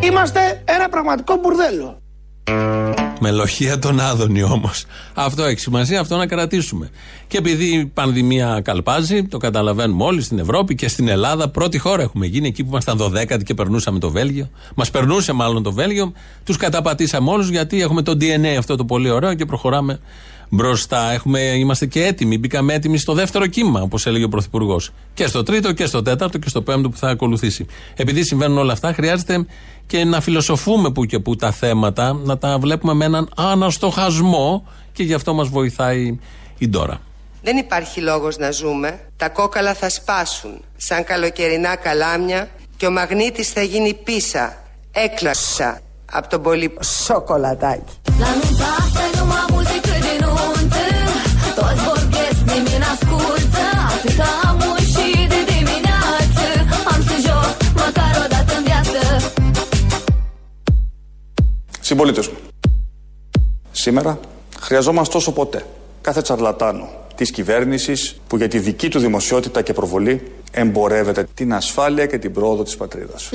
Είμαστε 0.00 0.62
ένα 0.64 0.88
πραγματικό 0.88 1.36
μπουρδέλο 1.36 1.98
Με 3.22 3.30
λοχεία 3.30 3.78
τον 3.78 4.00
Άδωνη 4.00 4.42
όμως. 4.42 4.84
Αυτό 5.14 5.42
έχει 5.42 5.60
σημασία, 5.60 6.00
αυτό 6.00 6.16
να 6.16 6.26
κρατήσουμε. 6.26 6.90
Και 7.26 7.38
επειδή 7.38 7.64
η 7.64 7.86
πανδημία 7.86 8.60
καλπάζει, 8.64 9.24
το 9.24 9.38
καταλαβαίνουμε 9.38 10.04
όλοι 10.04 10.22
στην 10.22 10.38
Ευρώπη 10.38 10.74
και 10.74 10.88
στην 10.88 11.08
Ελλάδα. 11.08 11.48
Πρώτη 11.48 11.78
χώρα 11.78 12.02
έχουμε 12.02 12.26
γίνει 12.26 12.48
εκεί 12.48 12.62
που 12.62 12.68
ήμασταν 12.70 12.98
12 13.00 13.42
και 13.44 13.54
περνούσαμε 13.54 13.98
το 13.98 14.10
Βέλγιο. 14.10 14.50
Μας 14.74 14.90
περνούσε 14.90 15.32
μάλλον 15.32 15.62
το 15.62 15.72
Βέλγιο. 15.72 16.12
Τους 16.44 16.56
καταπατήσαμε 16.56 17.30
όλους 17.30 17.48
γιατί 17.48 17.82
έχουμε 17.82 18.02
το 18.02 18.12
DNA 18.12 18.56
αυτό 18.58 18.76
το 18.76 18.84
πολύ 18.84 19.10
ωραίο 19.10 19.34
και 19.34 19.44
προχωράμε 19.44 20.00
μπροστά. 20.50 21.12
Έχουμε, 21.12 21.40
είμαστε 21.40 21.86
και 21.86 22.04
έτοιμοι. 22.04 22.38
Μπήκαμε 22.38 22.74
έτοιμοι 22.74 22.98
στο 22.98 23.12
δεύτερο 23.12 23.46
κύμα, 23.46 23.80
όπως 23.80 24.06
έλεγε 24.06 24.24
ο 24.24 24.28
Πρωθυπουργός. 24.28 24.92
Και 25.14 25.26
στο 25.26 25.42
τρίτο 25.42 25.72
και 25.72 25.86
στο 25.86 26.02
τέταρτο 26.02 26.38
και 26.38 26.48
στο 26.48 26.62
πέμπτο 26.62 26.88
που 26.88 26.96
θα 26.96 27.08
ακολουθήσει. 27.08 27.66
Επειδή 27.96 28.24
συμβαίνουν 28.24 28.58
όλα 28.58 28.72
αυτά, 28.72 28.92
χρειάζεται 28.92 29.46
και 29.86 30.04
να 30.04 30.20
φιλοσοφούμε 30.20 30.90
που 30.90 31.04
και 31.04 31.18
που 31.18 31.36
τα 31.36 31.50
θέματα, 31.50 32.12
να 32.12 32.38
τα 32.38 32.58
βλέπουμε 32.58 32.94
με 32.94 33.04
έναν 33.04 33.28
αναστοχασμό 33.36 34.66
και 34.92 35.02
γι' 35.02 35.14
αυτό 35.14 35.34
μας 35.34 35.48
βοηθάει 35.48 36.18
η 36.58 36.68
Ντόρα. 36.68 37.00
Δεν 37.42 37.56
υπάρχει 37.56 38.00
λόγος 38.00 38.36
να 38.36 38.50
ζούμε. 38.50 39.00
Τα 39.16 39.28
κόκαλα 39.28 39.74
θα 39.74 39.88
σπάσουν 39.88 40.60
σαν 40.76 41.04
καλοκαιρινά 41.04 41.76
καλάμια 41.76 42.48
και 42.76 42.86
ο 42.86 42.90
μαγνήτης 42.90 43.48
θα 43.48 43.62
γίνει 43.62 43.94
πίσα, 43.94 44.62
έκλασα 44.92 45.80
από 46.12 46.28
τον 46.28 46.42
πολύ 46.42 46.72
σοκολατάκι. 47.04 47.92
Συμπολίτε 61.90 62.20
μου. 62.20 62.36
Σήμερα 63.72 64.18
χρειαζόμαστε 64.60 65.16
όσο 65.16 65.32
ποτέ 65.32 65.66
κάθε 66.00 66.22
τσαρλατάνο 66.22 66.88
της 67.20 67.30
κυβέρνησης 67.30 68.20
που 68.26 68.36
για 68.36 68.48
τη 68.48 68.58
δική 68.58 68.88
του 68.88 68.98
δημοσιότητα 68.98 69.62
και 69.62 69.72
προβολή 69.72 70.22
εμπορεύεται 70.50 71.26
την 71.34 71.54
ασφάλεια 71.54 72.06
και 72.06 72.18
την 72.18 72.32
πρόοδο 72.32 72.62
της 72.62 72.76
πατρίδας. 72.76 73.28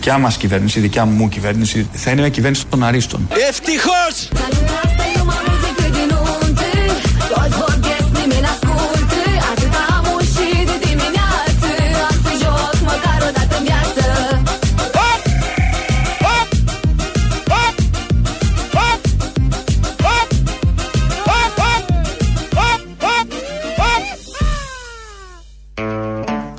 Δικιά 0.00 0.18
μας 0.18 0.36
κυβέρνηση, 0.36 0.78
η 0.78 0.82
δικιά 0.82 1.04
μου 1.04 1.28
κυβέρνηση, 1.28 1.88
θα 1.92 2.10
είναι 2.10 2.20
μια 2.20 2.30
κυβέρνηση 2.30 2.66
των 2.66 2.84
αρίστων. 2.84 3.28
Ευτυχώς! 3.48 4.28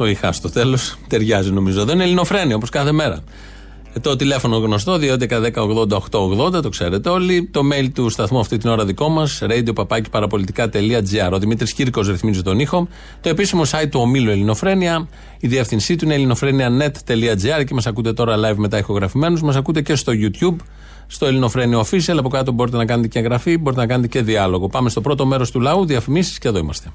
Το 0.01 0.07
είχα 0.07 0.31
στο 0.31 0.49
τέλος. 0.49 0.97
Ταιριάζει 1.07 1.51
νομίζω. 1.51 1.85
Δεν 1.85 1.95
είναι 1.95 2.03
ελληνοφρένη 2.03 2.53
όπως 2.53 2.69
κάθε 2.69 2.91
μέρα. 2.91 3.19
Ε, 3.93 3.99
Το 3.99 4.15
τηλέφωνο 4.15 4.57
γνωστό, 4.57 4.97
2.11.10.80.880, 5.01 6.61
το 6.61 6.69
ξέρετε 6.69 7.09
όλοι. 7.09 7.49
Το 7.51 7.61
mail 7.73 7.87
του 7.93 8.09
σταθμού 8.09 8.39
αυτή 8.39 8.57
την 8.57 8.69
ώρα 8.69 8.85
δικό 8.85 9.09
μας, 9.09 9.41
radio.parapolitica.gr. 9.41 11.31
Ο 11.31 11.39
Δημήτρης 11.39 11.73
Κύρκος 11.73 12.07
ρυθμίζει 12.07 12.41
τον 12.41 12.59
ήχο. 12.59 12.87
Το 13.21 13.29
επίσημο 13.29 13.61
site 13.63 13.87
του 13.91 13.99
ομίλου 13.99 14.29
Ελληνοφρένια. 14.29 15.07
Η 15.39 15.47
διεύθυνσή 15.47 15.95
του 15.95 16.05
είναι 16.05 16.13
ελληνοφρένια.net.gr 16.13 17.65
και 17.65 17.73
μας 17.73 17.87
ακούτε 17.87 18.13
τώρα 18.13 18.35
live 18.37 18.55
μετά 18.57 18.77
ηχογραφημένους. 18.77 19.41
Μας 19.41 19.55
ακούτε 19.55 19.81
και 19.81 19.95
στο 19.95 20.11
YouTube, 20.15 20.55
στο 21.07 21.25
Ελληνοφρένιο 21.25 21.81
Official. 21.81 22.15
Από 22.17 22.29
κάτω 22.29 22.51
μπορείτε 22.51 22.77
να 22.77 22.85
κάνετε 22.85 23.07
και 23.07 23.19
εγγραφή, 23.19 23.57
μπορείτε 23.57 23.81
να 23.81 23.87
κάνετε 23.87 24.07
και 24.07 24.21
διάλογο. 24.21 24.67
Πάμε 24.67 24.89
στο 24.89 25.01
πρώτο 25.01 25.25
μέρος 25.25 25.51
του 25.51 25.59
λαού, 25.59 25.85
διαφημίσεις 25.85 26.37
και 26.37 26.47
εδώ 26.47 26.57
είμαστε. 26.57 26.91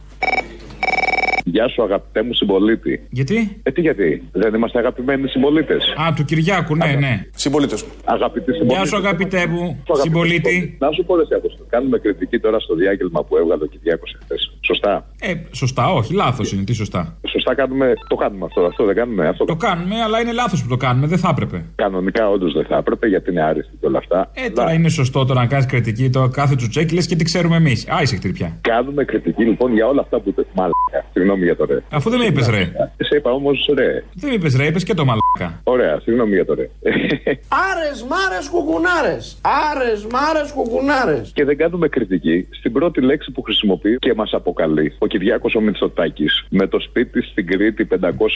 Γεια 1.48 1.68
σου, 1.68 1.82
αγαπητέ 1.82 2.22
μου 2.22 2.32
συμπολίτη. 2.32 3.06
Γιατί; 3.10 3.60
Ε, 3.62 3.70
τι 3.70 3.80
γιατί, 3.80 4.22
δεν 4.32 4.54
είμαστε 4.54 4.78
αγαπημένοι 4.78 5.28
συμπολίτες. 5.28 5.94
Α, 6.00 6.12
του 6.16 6.24
Κυριάκου, 6.24 6.76
ναι, 6.76 6.96
ναι. 6.98 7.26
Συμπολίτες 7.34 7.82
μου. 7.82 7.88
Αγαπητοί 8.04 8.52
συμπολίτε. 8.52 8.74
Γεια 8.74 8.84
σου, 8.84 8.96
αγαπητέ 8.96 9.46
μου, 9.46 9.82
συμπολίτη. 10.02 10.76
Να 10.78 10.90
σου 10.90 11.04
πω, 11.04 11.16
δεν 11.16 11.26
σε 11.26 11.40
Κάνουμε 11.68 11.98
κριτική 11.98 12.38
τώρα 12.38 12.58
στο 12.60 12.74
διάγγελμα 12.74 13.24
που 13.24 13.36
έβγαλε 13.36 13.62
ο 13.62 13.66
Κυριάκος 13.66 14.16
εχθές. 14.20 14.52
Σωστά; 14.60 15.06
Ε, 15.20 15.32
σωστά, 15.50 15.92
όχι, 15.92 16.14
λάθος 16.14 16.52
είναι. 16.52 16.64
Τι 16.64 16.72
σωστά. 16.72 17.18
Σωστά 17.28 17.54
κάνουμε. 17.54 17.92
Το 18.08 18.16
κάνουμε 18.16 18.44
αυτό, 18.44 18.60
αυτό 18.60 18.84
δεν 18.84 18.94
κάνουμε. 18.94 19.28
Αυτό 19.28 19.44
Το 19.44 19.56
κάνουμε, 19.56 19.94
αλλά 20.02 20.20
είναι 20.20 20.32
λάθος 20.32 20.62
που 20.62 20.68
το 20.68 20.76
κάνουμε. 20.76 21.06
Δεν 21.06 21.18
θα 21.18 21.28
έπρεπε. 21.28 21.64
Κανονικά 21.74 22.28
όντως 22.28 22.52
δεν 22.52 22.64
θα 22.64 22.76
έπρεπε 22.76 23.06
γιατί 23.06 23.30
είναι 23.30 23.42
άριστη 23.42 23.76
και 23.80 23.86
όλα 23.86 23.98
αυτά. 23.98 24.30
Ε, 24.34 24.50
τώρα 24.50 24.72
είναι 24.72 24.88
σωστό 24.88 25.24
τώρα 25.24 25.40
να 25.40 25.46
κάνεις 25.46 25.66
κριτική 25.66 26.10
το 26.10 26.28
κάθε 26.28 26.54
τσουτσέκι, 26.54 26.94
λες 26.94 27.06
και 27.06 27.16
τι 27.16 27.24
ξέρουμε 27.24 27.56
εμείς. 27.56 27.88
Α, 27.88 28.02
είσαι 28.02 28.16
χτυπιά. 28.16 28.58
Κάνουμε 28.60 29.04
κριτική 29.04 29.44
λοιπόν 29.44 29.72
για 29.72 29.86
όλα 29.86 30.00
αυτά 30.00 30.20
που. 30.20 30.34
Μαλάκα. 30.54 31.04
Συγγνώμη 31.36 31.44
για 31.44 31.56
το 31.56 31.64
ρε. 31.64 31.82
Αφού 31.90 32.10
δεν 32.10 32.18
με 32.18 32.24
είπες 32.24 32.48
ρε. 32.48 32.62
Σε 33.08 33.16
είπα 33.16 33.30
όμως 33.30 33.70
ρε. 33.74 34.04
Δεν 34.14 34.28
με 34.30 34.34
είπες 34.34 34.56
ρε, 34.56 34.66
είπες 34.66 34.84
και 34.84 34.94
το 34.94 35.04
μαλάκα. 35.04 35.60
Ωραία, 35.64 36.00
συγγνώμη 36.00 36.34
για 36.34 36.44
το 36.44 36.54
ρε. 36.54 36.68
Άρες 37.70 37.98
μάρες 38.10 38.48
κουκουνάρες 38.48 39.36
Άρες 39.70 40.06
μάρες 40.12 40.50
κουκουνάρες 40.52 41.30
Και 41.34 41.44
δεν 41.44 41.56
κάνουμε 41.56 41.88
κριτική 41.88 42.46
στην 42.50 42.72
πρώτη 42.72 43.00
λέξη 43.00 43.30
που 43.30 43.42
χρησιμοποιεί 43.42 43.96
και 43.98 44.14
μας 44.14 44.30
αποκαλεί 44.32 44.94
ο 44.98 45.06
Κυριάκος 45.06 45.54
ο 45.54 45.60
Μητσοτάκης 45.60 46.46
με 46.48 46.66
το 46.66 46.80
σπίτι 46.80 47.22
στην 47.22 47.46
Κρήτη 47.46 47.88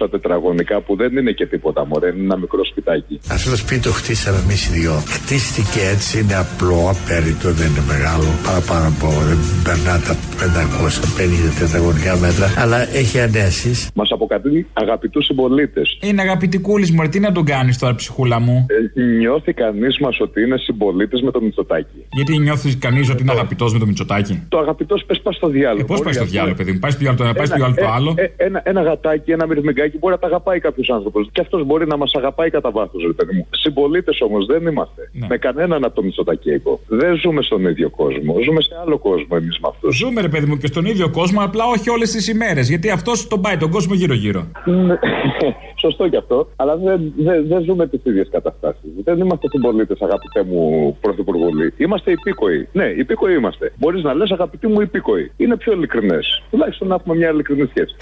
500 0.03 0.11
τετραγωνικά 0.11 0.81
που 0.81 0.97
δεν 0.97 1.17
είναι 1.17 1.33
και 1.33 1.47
τίποτα 1.47 1.87
μωρέ, 1.87 2.09
είναι 2.09 2.23
ένα 2.23 2.37
μικρό 2.37 2.65
σπιτάκι. 2.65 3.21
Αυτό 3.31 3.51
το 3.51 3.57
σπίτι 3.57 3.81
το 3.81 3.93
χτίσαμε 3.93 4.39
εμείς 4.45 4.67
οι 4.67 4.71
δυο. 4.73 4.95
Χτίστηκε 5.17 5.81
έτσι, 5.95 6.19
είναι 6.19 6.37
απλό, 6.45 6.81
απέριτο, 6.95 7.49
δεν 7.53 7.69
είναι 7.71 7.85
μεγάλο. 7.95 8.29
Παραπάνω 8.47 8.87
από 8.95 9.07
δεν 9.29 9.39
περνά 9.65 9.95
τα 10.07 10.15
550 10.41 11.59
τετραγωνικά 11.59 12.17
μέτρα, 12.17 12.47
αλλά 12.63 12.79
έχει 12.93 13.21
ανέσει. 13.21 13.89
Μας 13.95 14.11
αποκαλεί 14.11 14.67
αγαπητούς 14.73 15.25
συμπολίτες. 15.25 15.99
Είναι 16.03 16.23
αγαπητικούλης 16.23 16.91
μου, 16.91 17.03
ρε, 17.03 17.09
τι 17.09 17.21
να 17.21 17.33
τον 17.33 17.45
κάνεις 17.45 17.79
τώρα, 17.79 17.95
ψυχούλα 17.95 18.41
μου; 18.41 18.67
Ε, 18.97 19.01
νιώθει 19.01 19.53
κανείς 19.53 19.99
μας 19.99 20.21
ότι 20.21 20.43
είναι 20.43 20.57
συμπολίτες 20.57 21.21
με 21.21 21.31
το 21.31 21.41
Μητσοτάκη. 21.43 22.07
Γιατί 22.11 22.39
νιώθεις 22.39 22.79
κανείς 22.79 23.11
ότι 23.11 23.23
είναι 23.23 23.33
αγαπητός 23.33 23.73
με 23.73 23.79
το 23.79 23.87
Μητσοτάκι. 23.87 24.43
Το 24.49 24.59
αγαπητός 24.59 25.05
πες 25.07 25.21
πας 25.21 25.37
στο 25.37 25.49
διάλογο. 25.49 25.81
Ε, 25.81 25.85
πώς 25.85 26.01
πάει 26.01 26.13
στο 26.13 26.25
διάλογο, 26.25 26.55
παιδί 26.55 26.71
παιδί 26.71 26.73
μου. 26.73 26.79
Πάει 26.79 26.91
στο 26.91 27.09
άλλο 27.09 27.17
το 27.17 27.25
ένα, 27.25 27.35
πάει 27.35 27.47
στο 27.47 27.65
άλλο 27.65 27.75
το 27.75 27.85
ε, 27.85 27.91
άλλο. 27.97 28.15
ε, 28.17 28.45
ένα, 28.45 28.63
ένα 28.65 28.83
γατάκι, 28.83 29.31
ένα 29.31 29.47
μυρμηγκάκι 29.47 29.99
μπορεί 29.99 30.15
να 30.15 30.21
τα 30.21 30.27
αγαπάει 30.27 30.61
κάποιος 30.61 30.89
άνθρωπος. 30.91 31.29
Και 31.33 31.41
αυτός 31.41 31.65
μπορεί 31.67 31.87
να 31.87 31.97
μας 31.97 32.13
αγαπάει 32.15 32.51
κατά 32.51 32.71
βάθος, 32.71 33.03
ρε 33.07 33.13
παιδί 33.13 33.37
μου. 33.37 33.47
Συμπολίτες 33.51 34.21
όμως 34.21 34.47
δεν 34.47 34.67
είμαστε. 34.67 35.11
Ναι. 35.13 35.27
Με 35.31 35.37
κανέναν 35.37 35.85
από 35.85 35.95
το 35.95 36.03
Μητσοτακέικο. 36.03 36.81
Δεν 36.89 37.17
ζούμε 37.23 37.43
στον 37.43 37.67
ίδιο 37.67 37.91
κόσμο. 37.91 38.37
Ζούμε 38.45 38.61
σε 38.63 38.75
άλλο 38.83 38.99
κόσμο 38.99 39.29
εμείς 39.41 39.59
με 39.63 39.69
αυτούς. 39.73 39.97
Ζούμε, 39.97 40.21
ρε 40.21 40.29
παιδί 40.29 40.47
μου, 40.47 40.57
και 40.57 40.67
στον 40.67 40.85
ίδιο 40.85 41.11
κόσμο, 41.11 41.41
απλά 41.43 41.65
όχι 41.65 41.91
όλες 41.91 42.11
τις 42.11 42.29
ημέρες. 42.29 42.69
Γιατί 42.81 42.99
αυτός 42.99 43.27
τον 43.27 43.41
πάει 43.41 43.57
τον 43.57 43.71
κόσμο 43.71 43.95
γύρω-γύρω. 43.95 44.47
Ναι. 44.65 44.95
Σωστό 45.83 46.09
κι 46.09 46.17
αυτό, 46.17 46.49
αλλά 46.57 46.77
δεν, 46.77 47.13
δεν, 47.17 47.47
δεν 47.47 47.63
ζούμε 47.63 47.87
τις 47.87 48.01
ίδιες 48.05 48.29
καταστάσεις. 48.31 48.91
Δεν 49.05 49.19
είμαστε 49.19 49.49
συμπολίτες, 49.49 50.01
αγαπητέ 50.01 50.43
μου 50.43 50.97
Πρωθυπουργούλη. 51.01 51.75
Είμαστε 51.77 52.11
υπήκοοι. 52.11 52.69
Ναι, 52.73 52.85
υπήκοοι 52.85 53.35
είμαστε. 53.35 53.73
Μπορείς 53.79 54.03
να 54.03 54.15
λες, 54.15 54.31
αγαπητοί 54.31 54.67
μου 54.67 54.81
υπήκοοι. 54.81 55.33
Είναι 55.37 55.57
πιο 55.57 55.73
ειλικρινές. 55.73 56.43
Τουλάχιστον 56.51 56.89
να 56.89 56.95
έχουμε 56.95 57.17
μια 57.17 57.31
ειλικρινή 57.31 57.67
σχέση. 57.67 57.97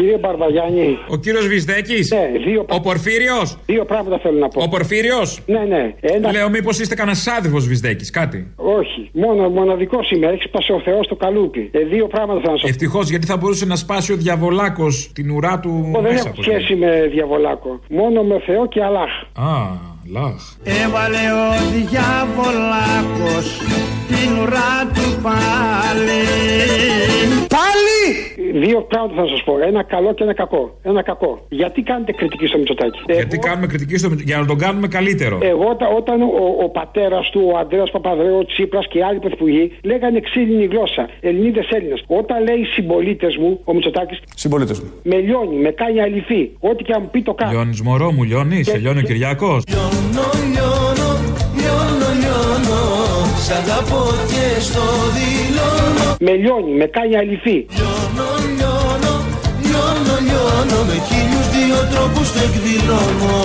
Κύριε 0.00 0.18
Μπαρβαγιάννη. 0.18 0.98
Ο 1.08 1.16
κύριος 1.16 1.46
Βυσδέκης. 1.46 2.10
Ναι, 2.10 2.38
δύο 2.44 2.64
Ο 2.68 2.80
Πορφύριος. 2.80 3.58
Δύο 3.66 3.84
πράγματα 3.84 4.18
θέλω 4.18 4.38
να 4.38 4.48
πω. 4.48 4.62
Ο 4.62 4.68
Πορφύριος. 4.68 5.40
Ναι, 5.46 5.58
ναι. 5.58 5.94
Ένα... 6.00 6.32
Λέω, 6.32 6.48
μήπως 6.48 6.78
είστε 6.78 6.94
κανένας 6.94 7.26
άδερφο 7.26 7.58
Βυσδέκης, 7.58 8.10
κάτι. 8.10 8.52
Όχι. 8.56 9.10
Μόνο 9.12 9.48
μοναδικός 9.48 10.10
είμαι. 10.10 10.26
Έχεις 10.26 10.44
σπάσει 10.44 10.72
ο 10.72 10.80
Θεός 10.84 11.06
το 11.06 11.16
καλούπι. 11.16 11.70
Ε, 11.72 11.78
δύο 11.78 12.06
πράγματα 12.06 12.40
θέλω 12.40 12.52
να 12.52 12.58
σα 12.58 12.62
πω. 12.62 12.68
Ευτυχώς 12.68 13.08
γιατί 13.10 13.26
θα 13.26 13.36
μπορούσε 13.36 13.66
να 13.66 13.76
σπάσει 13.76 14.12
ο 14.12 14.16
διαβολάκος 14.16 15.10
την 15.14 15.30
ουρά 15.30 15.60
του 15.60 15.82
Εγώ 15.92 16.02
δεν 16.02 16.12
μέσα 16.12 16.18
έχω 16.18 16.28
από 16.28 16.42
σχέση 16.42 16.74
με 16.74 17.08
διαβολάκο. 17.12 17.80
Μόνο 17.88 18.22
με 18.22 18.40
Θεό 18.46 18.68
και 18.68 18.82
Αλάχ. 18.82 19.10
Α, 19.32 19.52
λαχ. 20.12 20.56
Έβαλε 20.62 21.24
ο 21.42 21.46
διαβολάκος 21.76 23.46
την 24.08 24.38
ουρά 24.38 24.90
του 24.94 25.22
πάλι 25.22 26.22
Πάλι! 27.56 28.00
Δύο 28.52 28.80
πράγματα 28.82 29.22
θα 29.22 29.28
σας 29.28 29.42
πω. 29.44 29.58
Ένα 29.66 29.82
καλό 29.82 30.14
και 30.14 30.22
ένα 30.22 30.34
κακό. 30.34 30.78
Ένα 30.82 31.02
κακό. 31.02 31.46
Γιατί 31.48 31.82
κάνετε 31.82 32.12
κριτική 32.12 32.46
στο 32.46 32.58
Μητσοτάκι. 32.58 32.98
Γιατί 33.06 33.38
κάνουμε 33.38 33.66
κριτική 33.66 33.96
στο 33.96 34.08
Για 34.24 34.38
να 34.38 34.46
τον 34.46 34.58
κάνουμε 34.58 34.88
καλύτερο. 34.88 35.38
Εγώ 35.42 35.68
όταν, 35.68 35.88
όταν 35.96 36.22
ο, 36.22 36.26
ο 36.64 36.68
πατέρας 36.68 37.30
του, 37.30 37.50
ο 37.52 37.58
Αντρέα 37.58 37.84
Παπαδρέου, 37.92 38.38
ο 38.38 38.44
Τσίπρας 38.44 38.86
και 38.88 38.98
οι 38.98 39.02
άλλοι 39.02 39.18
πρωθυπουργοί 39.18 39.72
λέγανε 39.82 40.20
ξύλινη 40.20 40.64
γλώσσα. 40.64 41.08
Ελληνίδες 41.20 41.68
Έλληνες. 41.70 42.04
Όταν 42.06 42.42
λέει 42.42 42.64
συμπολίτες 42.64 43.36
μου, 43.36 43.60
ο 43.64 43.74
Μητσοτάκης, 43.74 44.18
Συμπολίτες 44.34 44.80
μου. 44.80 44.90
με 45.02 45.16
λιώνει, 45.16 45.56
με 45.56 45.70
κάνει 45.70 46.00
αληθή. 46.00 46.56
Ό,τι 46.60 46.82
και 46.84 46.92
αν 46.92 47.00
μου 47.02 47.10
πει 47.10 47.22
το 47.22 47.34
κάνω. 47.34 47.50
Λιώνεις 47.52 47.80
μωρό 47.82 48.12
μου, 48.12 48.22
λιώνεις. 48.22 48.66
Σε 48.68 48.78
λιώνει 48.78 48.98
ο 48.98 49.02
Κυριακό. 49.02 49.60
Λιώνω, 49.68 50.26
λιώνω, 50.52 51.10
λιώνω, 51.60 52.08
λιώνω 52.20 53.19
Σ' 53.46 53.50
αγαπώ 53.50 54.02
και 54.32 54.60
στο 54.60 54.84
δηλώνω 55.16 56.16
Με 56.20 56.32
λιώνει, 56.42 56.72
με 56.80 56.86
κάνει 56.96 57.16
αληθή. 57.16 57.66
Λιώνω, 57.76 58.28
λιώνω, 58.56 59.14
λιώνω, 59.66 60.14
λιώνω 60.28 60.78
Με 60.88 60.96
χίλιους 61.08 61.46
δύο 61.56 61.78
τρόπους 61.92 62.32
το 62.32 62.38
εκδηλώνω 62.48 63.36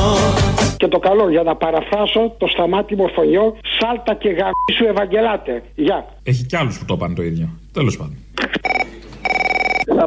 Και 0.77 0.87
το 0.87 0.99
καλό, 0.99 1.29
για 1.29 1.43
να 1.43 1.55
παραφράσω 1.55 2.35
το 2.37 2.47
σταμάτη 2.47 2.95
μορφωνιό, 2.95 3.55
σάλτα 3.79 4.13
και 4.21 4.29
γαμίσου 4.29 4.85
Ευαγγελάτε. 4.89 5.63
Γεια. 5.75 6.05
Έχει 6.23 6.43
κι 6.45 6.55
άλλους 6.55 6.79
που 6.79 6.85
το 6.85 6.97
πάνε 6.97 7.13
το 7.15 7.23
ίδιο. 7.23 7.49
Τέλος 7.73 7.97
πάντων. 7.97 8.15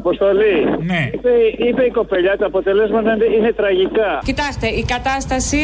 Αποστολή. 0.02 0.56
Ναι. 0.90 1.02
Είπε, 1.14 1.30
είπε 1.68 1.82
η 1.90 1.92
κοπελιά, 1.98 2.34
τα 2.42 2.46
αποτελέσματα 2.52 3.08
είναι- 3.14 3.30
είναι 3.36 3.52
τραγικά. 3.60 4.10
Κοιτάξτε, 4.30 4.66
η 4.82 4.84
κατάσταση 4.94 5.62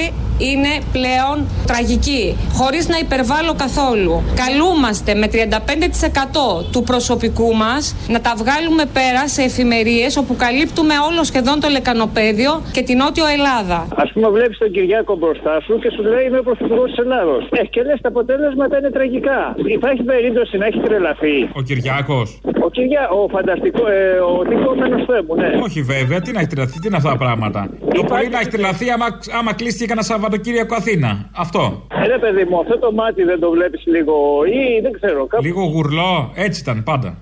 είναι 0.50 0.72
πλέον 0.96 1.36
τραγική. 1.70 2.24
Χωρίς 2.58 2.84
να 2.92 2.98
υπερβάλλω 3.04 3.52
καθόλου. 3.64 4.14
Καλούμαστε 4.44 5.10
με 5.14 5.26
35% 5.34 6.64
του 6.72 6.82
προσωπικού 6.90 7.48
μας 7.64 7.82
να 8.14 8.20
τα 8.26 8.32
βγάλουμε 8.42 8.84
πέρα 8.98 9.22
σε 9.34 9.42
εφημερίες 9.42 10.16
όπου 10.22 10.34
καλύπτουμε 10.44 10.94
όλο 11.08 11.20
σχεδόν 11.30 11.56
το 11.60 11.68
λεκανοπέδιο 11.76 12.50
και 12.74 12.82
την 12.88 12.96
Νότιο 13.02 13.26
Ελλάδα. 13.36 13.78
Α 14.02 14.04
πούμε, 14.12 14.28
βλέπεις 14.36 14.58
τον 14.58 14.70
Κυριάκο 14.76 15.12
μπροστά 15.20 15.54
σου 15.64 15.72
και 15.82 15.90
σου 15.94 16.02
λέει 16.02 16.22
Είμαι 16.28 16.38
ο 16.38 16.42
πρωθυπουργός 16.42 16.88
της 16.90 16.98
Ελλάδος. 17.04 17.42
Ε, 17.50 17.64
και 17.74 17.82
λες 17.82 17.98
τα 18.00 18.08
αποτέλεσματα 18.08 18.74
είναι 18.78 18.90
τραγικά. 18.90 19.40
Υπάρχει 19.78 20.02
περίπτωση 20.02 20.56
να 20.56 20.66
έχει 20.66 20.80
τρελαθεί. 20.86 21.36
Ο 21.58 21.62
Κυριακό. 21.68 22.20
Ο 22.66 22.70
Κυριά, 22.70 23.04
ο 23.08 23.28
φανταστικό, 23.34 23.82
ε, 23.88 24.18
ο 24.26 24.42
τυχόμενο 24.48 24.96
Θέμου, 25.06 25.34
ναι. 25.34 25.60
Όχι 25.62 25.82
βέβαια, 25.82 26.20
τι 26.20 26.32
να 26.32 26.40
έχει 26.40 26.48
τρελαθεί, 26.48 26.78
τι 26.80 26.86
είναι 26.86 26.96
αυτά 26.96 27.10
τα 27.10 27.16
πράγματα. 27.16 27.70
Το 27.94 28.04
πρωί 28.04 28.28
να 28.28 28.38
έχει 28.38 28.48
τρελαθεί 28.48 28.90
άμα, 28.90 29.06
άμα 29.38 29.54
κλείστηκε 29.54 29.86
κανένα 29.86 30.06
Σαββατοκύριακο 30.06 30.74
Αθήνα. 30.74 31.30
Αυτό. 31.36 31.86
Ε, 32.02 32.06
ρε 32.06 32.18
παιδί 32.18 32.44
μου, 32.44 32.60
αυτό 32.60 32.78
το 32.78 32.92
μάτι 32.92 33.22
δεν 33.22 33.40
το 33.40 33.50
βλέπεις 33.50 33.86
λίγο 33.86 34.14
ή 34.44 34.80
δεν 34.82 34.92
ξέρω. 34.92 35.26
Κάπου... 35.26 35.42
Λίγο 35.42 35.64
γουρλό, 35.64 36.30
έτσι 36.34 36.60
ήταν 36.60 36.82
πάντα. 36.82 37.18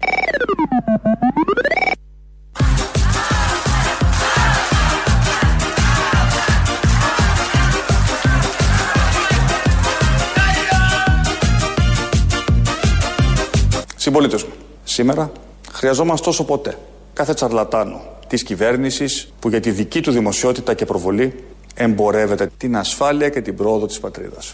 Συμπολίτες 13.96 14.42
μου, 14.42 14.52
σήμερα 14.84 15.32
χρειαζόμαστε 15.72 16.28
όσο 16.28 16.44
ποτέ 16.44 16.76
κάθε 17.12 17.35
τσαρλατάνο 17.35 18.01
της 18.27 18.42
κυβέρνησης 18.42 19.33
που 19.38 19.48
για 19.48 19.61
τη 19.61 19.70
δική 19.70 20.01
του 20.01 20.11
δημοσιότητα 20.11 20.75
και 20.75 20.85
προβολή 20.85 21.35
εμπορεύεται 21.75 22.51
την 22.57 22.77
ασφάλεια 22.77 23.29
και 23.29 23.40
την 23.40 23.57
πρόοδο 23.57 23.87
της 23.87 24.01
πατρίδας. 24.01 24.53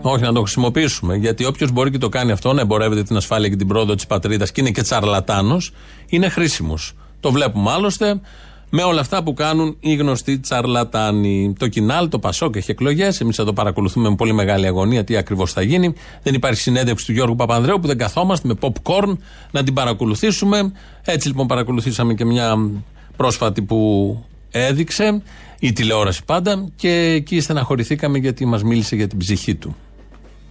Όχι 0.00 0.22
να 0.22 0.32
το 0.32 0.40
χρησιμοποιήσουμε. 0.40 1.16
Γιατί 1.16 1.44
όποιος 1.44 1.70
μπορεί 1.70 1.90
και 1.90 1.98
το 1.98 2.08
κάνει 2.08 2.32
αυτό, 2.32 2.52
να 2.52 2.60
εμπορεύεται 2.60 3.02
την 3.02 3.16
ασφάλεια 3.16 3.48
και 3.48 3.56
την 3.56 3.66
πρόοδο 3.66 3.94
της 3.94 4.06
πατρίδας 4.06 4.52
και 4.52 4.60
είναι 4.60 4.70
και 4.70 4.82
τσαρλατάνος, 4.82 5.72
είναι 6.06 6.28
χρήσιμος. 6.28 6.92
Το 7.20 7.32
βλέπουμε 7.32 7.70
άλλωστε 7.70 8.20
με 8.70 8.82
όλα 8.82 9.00
αυτά 9.00 9.22
που 9.22 9.34
κάνουν 9.34 9.76
οι 9.80 9.94
γνωστοί 9.94 10.38
τσαρλατάνοι. 10.38 11.54
Το 11.58 11.68
Κινάλ, 11.68 12.08
το 12.08 12.18
Πασόκ 12.18 12.56
έχει 12.56 12.70
εκλογές. 12.70 13.20
Εμείς 13.20 13.36
θα 13.36 13.44
το 13.44 13.52
παρακολουθούμε 13.52 14.08
με 14.08 14.14
πολύ 14.14 14.32
μεγάλη 14.32 14.66
αγωνία 14.66 15.04
τι 15.04 15.16
ακριβώς 15.16 15.52
θα 15.52 15.62
γίνει. 15.62 15.94
Δεν 16.22 16.34
υπάρχει 16.34 16.60
συνέντευξη 16.60 17.06
του 17.06 17.12
Γιώργου 17.12 17.36
Παπανδρέου 17.36 17.80
που 17.80 17.86
δεν 17.86 17.98
καθόμαστε 17.98 18.48
με 18.48 18.54
popcorn 18.60 19.16
να 19.50 19.62
την 19.62 19.74
παρακολουθήσουμε. 19.74 20.72
Έτσι 21.04 21.28
λοιπόν 21.28 21.46
παρακολουθήσαμε 21.46 22.14
και 22.14 22.24
μια 22.24 22.70
πρόσφατη 23.16 23.62
που 23.62 24.24
έδειξε 24.50 25.22
η 25.58 25.72
τηλεόραση 25.72 26.24
πάντα 26.24 26.68
και 26.76 26.90
εκεί 26.90 27.40
στεναχωρηθήκαμε 27.40 28.18
γιατί 28.18 28.46
μας 28.46 28.62
μίλησε 28.62 28.96
για 28.96 29.06
την 29.06 29.18
ψυχή 29.18 29.54
του. 29.54 29.76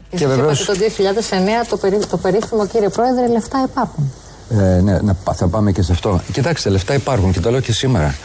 Και 0.09 0.27
βεβαίως... 0.27 0.65
Το 0.65 0.73
2009 0.73 1.67
το, 1.69 1.77
περί, 1.77 1.99
το 2.09 2.17
περίφημο 2.17 2.67
κύριε 2.67 2.89
Πρόεδρε 2.89 3.27
λεφτά 3.27 3.65
υπάρχουν. 3.69 4.13
Ε, 4.49 4.81
ναι, 4.81 4.99
να, 4.99 5.13
πά- 5.13 5.35
θα 5.35 5.47
πάμε 5.47 5.71
και 5.71 5.81
σε 5.81 5.91
αυτό. 5.91 6.21
Κοιτάξτε, 6.31 6.69
λεφτά 6.69 6.93
υπάρχουν 6.93 7.31
και 7.31 7.39
το 7.39 7.51
λέω 7.51 7.59
και 7.59 7.71
σήμερα. 7.71 8.15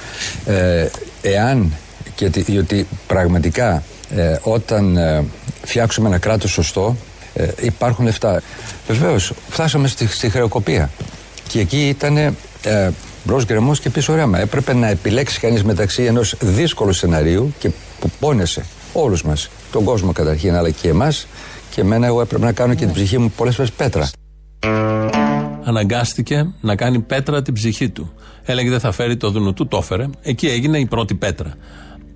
Ε, 0.47 0.87
εάν 1.23 1.73
και 2.15 2.25
ότι, 2.25 2.41
διότι 2.43 2.87
πραγματικά 3.07 3.83
ε, 4.17 4.37
όταν 4.43 4.97
ε, 4.97 5.25
φτιάξουμε 5.63 6.09
ένα 6.09 6.19
κράτος 6.19 6.51
σωστό, 6.51 6.97
ε, 7.35 7.49
υπάρχουν 7.61 8.05
λεφτά. 8.05 8.43
Βεβαίως, 8.87 9.33
φτάσαμε 9.49 9.89
στη, 9.89 10.07
στη 10.07 10.31
χρεοκοπία. 10.31 10.91
Και 11.49 11.61
εκεί 11.61 11.89
ήταν 11.89 12.17
ε, 12.17 12.35
μπρος 13.25 13.45
γκρεμός 13.45 13.81
και 13.81 13.91
πίσω 13.91 14.15
ρέμα. 14.15 14.39
Έπρεπε 14.39 14.75
να 14.75 14.89
επιλέξει 14.89 15.41
κανείς 15.41 15.65
μεταξύ 15.65 16.03
ενός 16.03 16.35
δύσκολου 16.41 16.93
σεναρίου 16.93 17.55
και 17.59 17.71
που 18.01 18.11
πόνεσε 18.21 18.65
όλους 18.93 19.23
μας, 19.23 19.51
τον 19.73 19.85
κόσμο 19.85 20.13
καταρχήν, 20.13 20.55
αλλά 20.57 20.71
και 20.71 20.89
εμάς. 20.89 21.27
Και 21.71 21.81
εμένα, 21.81 22.07
εγώ 22.07 22.21
έπρεπε 22.21 22.45
να 22.45 22.53
κάνω 22.53 22.75
και 22.75 22.85
την 22.85 22.95
ψυχή 22.95 23.19
μου 23.19 23.31
πολλές 23.37 23.55
φορές 23.55 23.71
πέτρα. 23.73 24.11
Αναγκάστηκε 25.71 26.53
να 26.61 26.77
κάνει 26.77 27.01
πέτρα 27.01 27.43
την 27.43 27.55
ψυχή 27.55 27.89
του. 27.89 28.13
Έλεγε 28.43 28.71
δεν 28.71 28.81
θα 28.81 28.93
φέρει 28.93 29.17
το 29.17 29.31
δουνού 29.31 29.53
του, 29.53 29.67
το 29.69 29.77
έφερε. 29.77 30.09
Εκεί 30.23 30.47
έγινε 30.47 30.79
η 30.79 30.87
πρώτη 30.87 31.15
πέτρα. 31.15 31.55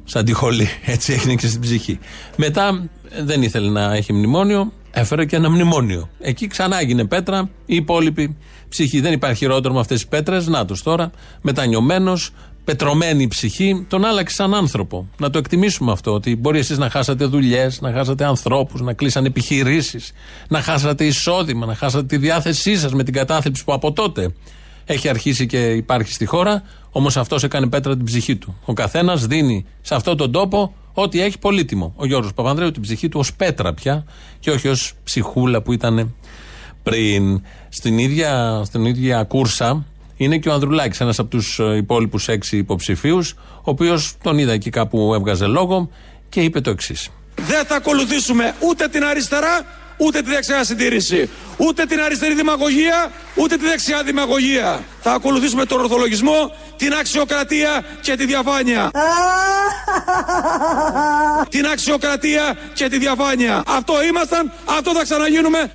Σαν 0.04 0.24
τη 0.24 0.32
χολή. 0.32 0.68
Έτσι 0.94 1.12
έγινε 1.12 1.34
και 1.34 1.46
στην 1.46 1.60
ψυχή. 1.60 1.98
Μετά 2.36 2.88
ε, 3.10 3.22
δεν 3.22 3.42
ήθελε 3.42 3.70
να 3.70 3.94
έχει 3.94 4.12
μνημόνιο, 4.12 4.72
έφερε 4.90 5.24
και 5.24 5.36
ένα 5.36 5.50
μνημόνιο. 5.50 6.08
Εκεί 6.20 6.46
ξανά 6.46 6.80
έγινε 6.80 7.04
πέτρα, 7.04 7.50
η 7.66 7.74
υπόλοιπη 7.74 8.36
ψυχή. 8.68 9.00
Δεν 9.00 9.12
υπάρχει 9.12 9.36
χειρότερο 9.36 9.74
με 9.74 9.80
αυτές 9.80 10.00
τις 10.00 10.08
πέτρες. 10.08 10.46
Να 10.46 10.64
τους 10.64 10.82
τώρα, 10.82 11.10
μετανιωμένος, 11.40 12.30
πετρωμένη 12.64 13.22
η 13.22 13.28
ψυχή, 13.28 13.86
τον 13.88 14.04
άλλαξε 14.04 14.34
σαν 14.34 14.54
άνθρωπο. 14.54 15.08
Να 15.18 15.30
το 15.30 15.38
εκτιμήσουμε 15.38 15.92
αυτό, 15.92 16.12
ότι 16.12 16.36
μπορεί 16.36 16.58
εσείς 16.58 16.78
να 16.78 16.90
χάσατε 16.90 17.24
δουλειές, 17.24 17.80
να 17.80 17.92
χάσατε 17.92 18.24
ανθρώπους, 18.24 18.80
να 18.80 18.92
κλείσαν 18.92 19.24
επιχειρήσεις, 19.24 20.12
να 20.48 20.60
χάσατε 20.60 21.04
εισόδημα, 21.04 21.66
να 21.66 21.74
χάσατε 21.74 22.06
τη 22.06 22.16
διάθεσή 22.16 22.76
σας 22.76 22.92
με 22.94 23.02
την 23.02 23.14
κατάθλιψη 23.14 23.64
που 23.64 23.72
από 23.72 23.92
τότε 23.92 24.34
έχει 24.84 25.08
αρχίσει 25.08 25.46
και 25.46 25.70
υπάρχει 25.70 26.12
στη 26.12 26.26
χώρα. 26.26 26.62
Όμως 26.90 27.16
αυτός 27.16 27.42
έκανε 27.42 27.66
πέτρα 27.66 27.96
την 27.96 28.04
ψυχή 28.04 28.36
του. 28.36 28.58
Ο 28.64 28.72
καθένας 28.72 29.26
δίνει 29.26 29.66
σε 29.80 29.94
αυτόν 29.94 30.16
τον 30.16 30.32
τόπο 30.32 30.74
ό,τι 30.92 31.20
έχει 31.20 31.38
πολύτιμο. 31.38 31.92
Ο 31.96 32.06
Γιώργος 32.06 32.34
Παπανδρέου 32.34 32.70
την 32.70 32.82
ψυχή 32.82 33.08
του 33.08 33.20
ως 33.20 33.34
πέτρα 33.34 33.74
πια 33.74 34.04
και 34.40 34.50
όχι 34.50 34.68
ως 34.68 34.92
ψυχούλα 35.04 35.62
που 35.62 35.72
ήταν 35.72 36.14
πριν. 36.82 37.42
Στην 37.68 37.98
ίδια, 37.98 38.62
στην 38.64 38.84
ίδια 38.84 39.22
κούρσα 39.22 39.84
είναι 40.16 40.38
και 40.38 40.48
ο 40.48 40.52
Ανδρουλάκης, 40.52 41.00
ένας 41.00 41.18
από 41.18 41.28
τους 41.28 41.58
ε, 41.58 41.76
υπόλοιπους 41.76 42.28
έξι 42.28 42.56
υποψηφίους, 42.56 43.34
ο 43.56 43.70
οποίος 43.70 44.16
τον 44.22 44.38
είδα 44.38 44.52
εκεί 44.52 44.70
κάπου 44.70 45.14
έβγαζε 45.14 45.46
λόγο 45.46 45.90
και 46.28 46.40
είπε 46.40 46.60
το 46.60 46.70
εξής. 46.70 47.08
Δεν 47.34 47.64
θα 47.64 47.76
ακολουθήσουμε 47.76 48.54
ούτε 48.60 48.88
την 48.88 49.04
αριστερά 49.04 49.64
ούτε 49.96 50.22
τη 50.22 50.30
δεξιά 50.30 50.64
συντήρηση. 50.64 51.30
Ούτε 51.56 51.84
την 51.84 52.00
αριστερή 52.00 52.34
δημαγωγία, 52.34 53.10
ούτε 53.34 53.56
τη 53.56 53.64
δεξιά 53.66 54.02
δημαγωγία. 54.02 54.84
Θα 55.00 55.12
ακολουθήσουμε 55.12 55.64
τον 55.64 55.80
ορθολογισμό, 55.80 56.54
την 56.76 56.94
αξιοκρατία 56.94 57.84
και 58.00 58.16
τη 58.16 58.26
διαφάνεια. 58.26 58.90
την 61.54 61.66
αξιοκρατία 61.66 62.56
και 62.74 62.88
τη 62.88 62.98
διαφάνεια. 62.98 63.62
Αυτό 63.66 64.04
ήμασταν, 64.04 64.52
αυτό 64.64 64.94
θα 64.94 65.02
ξαναγίνουμε. 65.02 65.72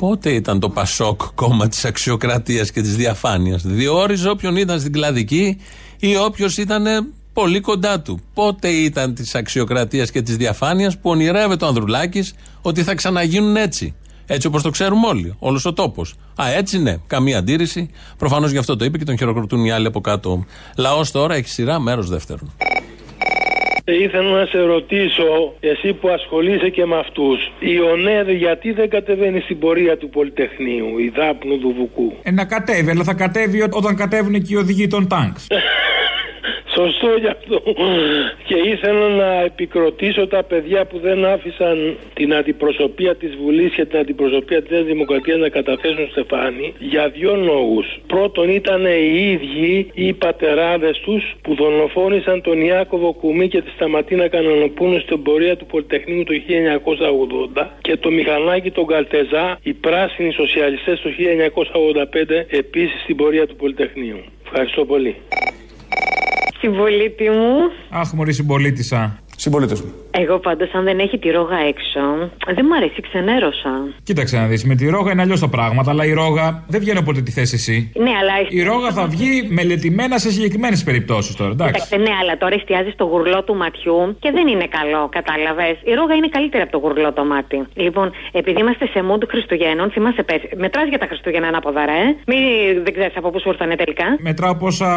Πότε 0.00 0.30
ήταν 0.30 0.60
το 0.60 0.68
Πασόκ 0.68 1.22
κόμμα 1.34 1.68
της 1.68 1.84
αξιοκρατίας 1.84 2.70
και 2.70 2.80
της 2.80 2.96
διαφάνειας. 2.96 3.62
Διόριζε 3.62 4.28
όποιον 4.28 4.56
ήταν 4.56 4.80
στην 4.80 4.92
κλαδική 4.92 5.60
ή 5.98 6.16
όποιος 6.16 6.56
ήταν 6.56 7.12
πολύ 7.32 7.60
κοντά 7.60 8.00
του. 8.00 8.20
Πότε 8.34 8.68
ήταν 8.68 9.14
της 9.14 9.34
αξιοκρατίας 9.34 10.10
και 10.10 10.22
της 10.22 10.36
διαφάνειας 10.36 10.98
που 10.98 11.10
ονειρεύεται 11.10 11.64
ο 11.64 11.68
Ανδρουλάκης 11.68 12.34
ότι 12.62 12.82
θα 12.82 12.94
ξαναγίνουν 12.94 13.56
έτσι. 13.56 13.94
Έτσι 14.26 14.46
όπως 14.46 14.62
το 14.62 14.70
ξέρουμε 14.70 15.06
όλοι, 15.06 15.34
όλος 15.38 15.64
ο 15.64 15.72
τόπος. 15.72 16.14
Α, 16.42 16.50
έτσι 16.56 16.78
ναι, 16.78 16.96
καμία 17.06 17.38
αντίρρηση. 17.38 17.90
Προφανώς 18.18 18.50
γι' 18.50 18.58
αυτό 18.58 18.76
το 18.76 18.84
είπε 18.84 18.98
και 18.98 19.04
τον 19.04 19.18
χειροκροτούν 19.18 19.64
οι 19.64 19.70
άλλοι 19.70 19.86
από 19.86 20.00
κάτω. 20.00 20.44
Λαός 20.76 21.10
τώρα 21.10 21.34
έχει 21.34 21.48
σειρά, 21.48 21.80
μέρος 21.80 22.08
δεύτερον. 22.08 22.52
Ήθελα 23.92 24.30
να 24.40 24.46
σε 24.46 24.60
ρωτήσω, 24.60 25.54
εσύ 25.60 25.92
που 25.92 26.08
ασχολείσαι 26.08 26.68
και 26.68 26.84
με 26.86 26.96
αυτούς, 26.98 27.52
η 27.60 27.80
ΟΝΕΔ 27.80 28.28
γιατί 28.28 28.72
δεν 28.72 28.88
κατεβαίνει 28.90 29.40
στην 29.40 29.58
πορεία 29.58 29.96
του 29.96 30.08
Πολυτεχνείου, 30.08 30.98
η 30.98 31.12
Δάπνου 31.16 31.58
του 31.58 31.74
Βουκού. 31.78 32.12
Ε, 32.22 32.30
να 32.30 32.44
κατέβει, 32.44 32.90
αλλά 32.90 33.04
θα 33.04 33.14
κατέβει 33.14 33.62
ό- 33.62 33.68
όταν 33.70 33.96
κατέβουν 33.96 34.32
και 34.32 34.52
οι 34.54 34.56
οδηγοί 34.56 34.86
των 34.86 35.08
τάγκς. 35.08 35.46
Σωστό 36.74 37.08
γι' 37.20 37.26
αυτό. 37.26 37.62
Και 38.44 38.54
ήθελα 38.54 39.08
να 39.08 39.42
επικροτήσω 39.42 40.26
τα 40.26 40.42
παιδιά 40.42 40.84
που 40.84 40.98
δεν 40.98 41.24
άφησαν 41.24 41.96
την 42.14 42.34
αντιπροσωπεία 42.34 43.14
της 43.16 43.36
Βουλής 43.42 43.72
και 43.74 43.84
την 43.84 43.98
αντιπροσωπεία 43.98 44.62
της 44.62 44.70
Νέας 44.70 44.84
Δημοκρατίας 44.84 45.38
να 45.38 45.48
καταθέσουν 45.48 46.08
στεφάνι 46.10 46.74
για 46.78 47.08
δύο 47.08 47.36
λόγους. 47.36 47.86
Πρώτον 48.06 48.48
ήταν 48.48 48.84
οι 48.84 49.30
ίδιοι 49.30 49.90
οι 49.94 50.12
πατεράδες 50.12 50.98
τους 50.98 51.34
που 51.42 51.54
δολοφόνησαν 51.54 52.42
τον 52.42 52.60
Ιάκωβο 52.60 53.12
Κουμί 53.12 53.48
και 53.48 53.62
τη 53.62 53.70
Σταματίνα 53.70 54.28
Κανονοπούνου 54.28 55.00
στην 55.00 55.22
πορεία 55.22 55.56
του 55.56 55.66
Πολυτεχνείου 55.66 56.24
το 56.24 56.34
1980 57.56 57.66
και 57.80 57.96
το 57.96 58.10
Μηχανάκι 58.10 58.70
τον 58.70 58.86
Καλτεζά, 58.86 59.58
οι 59.62 59.72
πράσινοι 59.72 60.32
σοσιαλιστές 60.32 61.00
το 61.00 61.10
1985 61.10 62.44
επίσης 62.48 63.00
στην 63.02 63.16
πορεία 63.16 63.46
του 63.46 63.56
Πολυτεχνείου. 63.56 64.18
Ευχαριστώ 64.44 64.84
πολύ. 64.84 65.16
Συμπολίτη 66.60 67.30
μου. 67.30 67.70
Αχ, 67.90 68.12
μωρή 68.12 68.32
συμπολίτησα. 68.32 69.18
Συμπολίτες 69.36 69.80
μου. 69.80 69.92
Εγώ 70.10 70.38
πάντως, 70.38 70.70
αν 70.72 70.84
δεν 70.84 70.98
έχει 70.98 71.18
τη 71.18 71.30
ρόγα 71.30 71.56
έξω, 71.56 72.00
δεν 72.54 72.66
μ' 72.66 72.72
αρέσει, 72.72 73.00
ξενέρωσα. 73.00 73.72
Κοίταξε 74.02 74.36
να 74.36 74.46
δεις, 74.46 74.64
με 74.64 74.74
τη 74.74 74.88
ρόγα 74.88 75.12
είναι 75.12 75.22
αλλιώς 75.22 75.40
τα 75.40 75.48
πράγματα, 75.48 75.90
αλλά 75.90 76.04
η 76.04 76.12
ρόγα 76.12 76.64
δεν 76.68 76.80
βγαίνει 76.80 76.98
όποτε 76.98 77.20
τη 77.20 77.30
θες 77.30 77.52
εσύ. 77.52 77.92
Ναι, 77.94 78.10
αλλά. 78.20 78.34
Η 78.48 78.62
ρόγα 78.62 78.90
θα 78.90 79.06
βγει 79.06 79.48
μελετημένα 79.48 80.18
σε 80.18 80.30
συγκεκριμένες 80.30 80.82
περιπτώσεις 80.82 81.36
τώρα, 81.36 81.50
εντάξει. 81.50 81.72
Κοίταξε, 81.72 81.96
ναι, 81.96 82.16
αλλά 82.20 82.36
τώρα 82.36 82.54
εστιάζεις 82.54 82.92
στο 82.92 83.04
γουρλό 83.04 83.42
του 83.44 83.54
ματιού 83.56 84.16
και 84.18 84.30
δεν 84.30 84.46
είναι 84.46 84.66
καλό, 84.66 85.08
κατάλαβες. 85.08 85.76
Η 85.84 85.92
ρόγα 85.94 86.14
είναι 86.14 86.28
καλύτερη 86.28 86.62
από 86.62 86.72
το 86.72 86.78
γουρλό 86.78 87.12
το 87.12 87.24
μάτι. 87.24 87.66
Λοιπόν, 87.74 88.12
επειδή 88.32 88.60
είμαστε 88.60 88.86
σε 88.86 89.00
mood 89.08 89.22
Χριστουγέννων, 89.28 89.90
θυμάσαι 89.90 90.22
πέρσι. 90.22 90.48
Μετράς 90.56 90.88
για 90.88 90.98
τα 90.98 91.06
Χριστούγεννα 91.06 91.48
ανάποδα, 91.48 91.84
ρε. 91.86 92.02
Μην 92.26 92.40
δεν 92.84 92.92
ξέρεις 92.92 93.16
από 93.16 93.30
πού 93.30 93.40
σου 93.40 93.48
ήρθανε 93.48 93.74
τελικά. 93.76 94.04
Μετράω 94.18 94.54
πόσα 94.54 94.90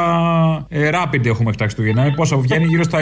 ε, 0.69 0.89
rapid 0.97 1.25
έχουμε 1.25 1.43
μέχρι 1.43 1.57
τα 1.57 1.63
Χριστούγεννα. 1.63 2.03
Ε, 2.05 2.13
πόσα 2.15 2.37
βγαίνει 2.37 2.65
γύρω 2.65 2.83
στα 2.83 2.99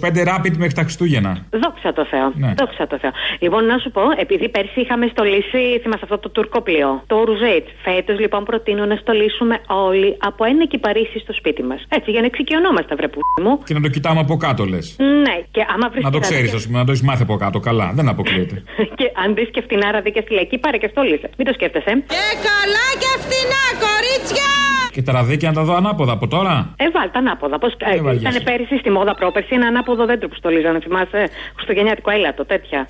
25 0.00 0.28
rapid 0.30 0.54
μέχρι 0.56 0.74
τα 0.74 0.82
Χριστούγεννα. 0.82 1.39
Δόξα 1.50 1.92
τω 1.92 2.04
Θεώ. 2.12 2.32
Ναι. 2.34 2.54
Δόξα 2.58 2.86
τω 2.86 2.98
Θεώ. 2.98 3.10
Λοιπόν, 3.38 3.64
να 3.64 3.78
σου 3.78 3.90
πω, 3.90 4.02
επειδή 4.16 4.48
πέρσι 4.48 4.80
είχαμε 4.80 5.06
στολίσει, 5.12 5.78
θυμάσαι 5.82 6.04
αυτό 6.08 6.18
το 6.18 6.28
τουρκό 6.28 6.60
πλοίο, 6.60 7.02
το 7.06 7.16
Ουρουζέιτ. 7.16 7.66
Φέτος 7.82 8.18
λοιπόν 8.18 8.44
προτείνω 8.44 8.84
να 8.86 8.96
στολίσουμε 8.96 9.60
όλοι 9.66 10.16
από 10.20 10.44
ένα 10.44 10.66
κυπαρίσι 10.66 11.18
στο 11.18 11.32
σπίτι 11.32 11.62
μας. 11.62 11.80
Έτσι, 11.88 12.10
για 12.10 12.20
να 12.20 12.26
εξοικειωνόμαστε, 12.26 12.94
βρε 12.94 13.08
που 13.08 13.20
μου. 13.42 13.58
Και 13.64 13.74
να 13.74 13.80
το 13.80 13.88
κοιτάμε 13.88 14.20
από 14.20 14.36
κάτω, 14.36 14.64
λες. 14.64 14.96
Ναι, 14.98 15.36
και 15.50 15.66
άμα 15.74 15.88
βρεις. 15.88 16.04
Να 16.04 16.10
το 16.10 16.18
ξέρεις, 16.18 16.54
ας 16.54 16.66
πούμε, 16.66 16.78
να 16.78 16.84
το 16.84 16.90
έχεις 16.90 17.02
μάθει 17.02 17.22
από 17.22 17.36
κάτω. 17.36 17.58
Καλά, 17.60 17.92
δεν 17.94 18.08
αποκλείεται. 18.08 18.62
και 18.98 19.06
αν 19.24 19.34
δεις 19.34 19.48
και 19.50 19.60
φτηνά 19.60 19.90
ραδίκια 19.90 20.22
στη 20.22 20.32
λαϊκή, 20.32 20.58
πάρε 20.58 20.76
και 20.76 20.88
στολίσε. 20.90 21.30
Μην 21.36 21.46
το 21.46 21.52
σκέφτεσαι. 21.52 21.92
Και 22.14 22.26
καλά 22.48 22.86
και 23.02 23.12
φτηνά, 23.22 23.64
κορίτσια! 23.84 24.59
Και 24.92 25.02
τα 25.02 25.12
ραδίκια 25.12 25.48
να 25.48 25.54
τα 25.54 25.62
δω 25.62 25.74
ανάποδα 25.74 26.12
από 26.12 26.26
τώρα. 26.28 26.74
Ε, 26.76 26.90
βάλτε 26.90 27.18
ανάποδα. 27.18 27.58
Πώς 27.58 27.72
ε, 27.78 28.00
βαριέσαι. 28.00 28.28
ήταν 28.28 28.42
πέρυσι 28.42 28.78
στη 28.78 28.90
μόδα 28.90 29.14
πρόπερση 29.14 29.54
ένα 29.54 29.66
ανάποδο 29.66 30.06
δέντρο 30.06 30.28
που 30.28 30.34
στολίζανε, 30.34 30.80
θυμάσαι. 30.80 31.28
Χριστουγεννιάτικο 31.54 32.10
έλατο, 32.10 32.44
τέτοια. 32.44 32.86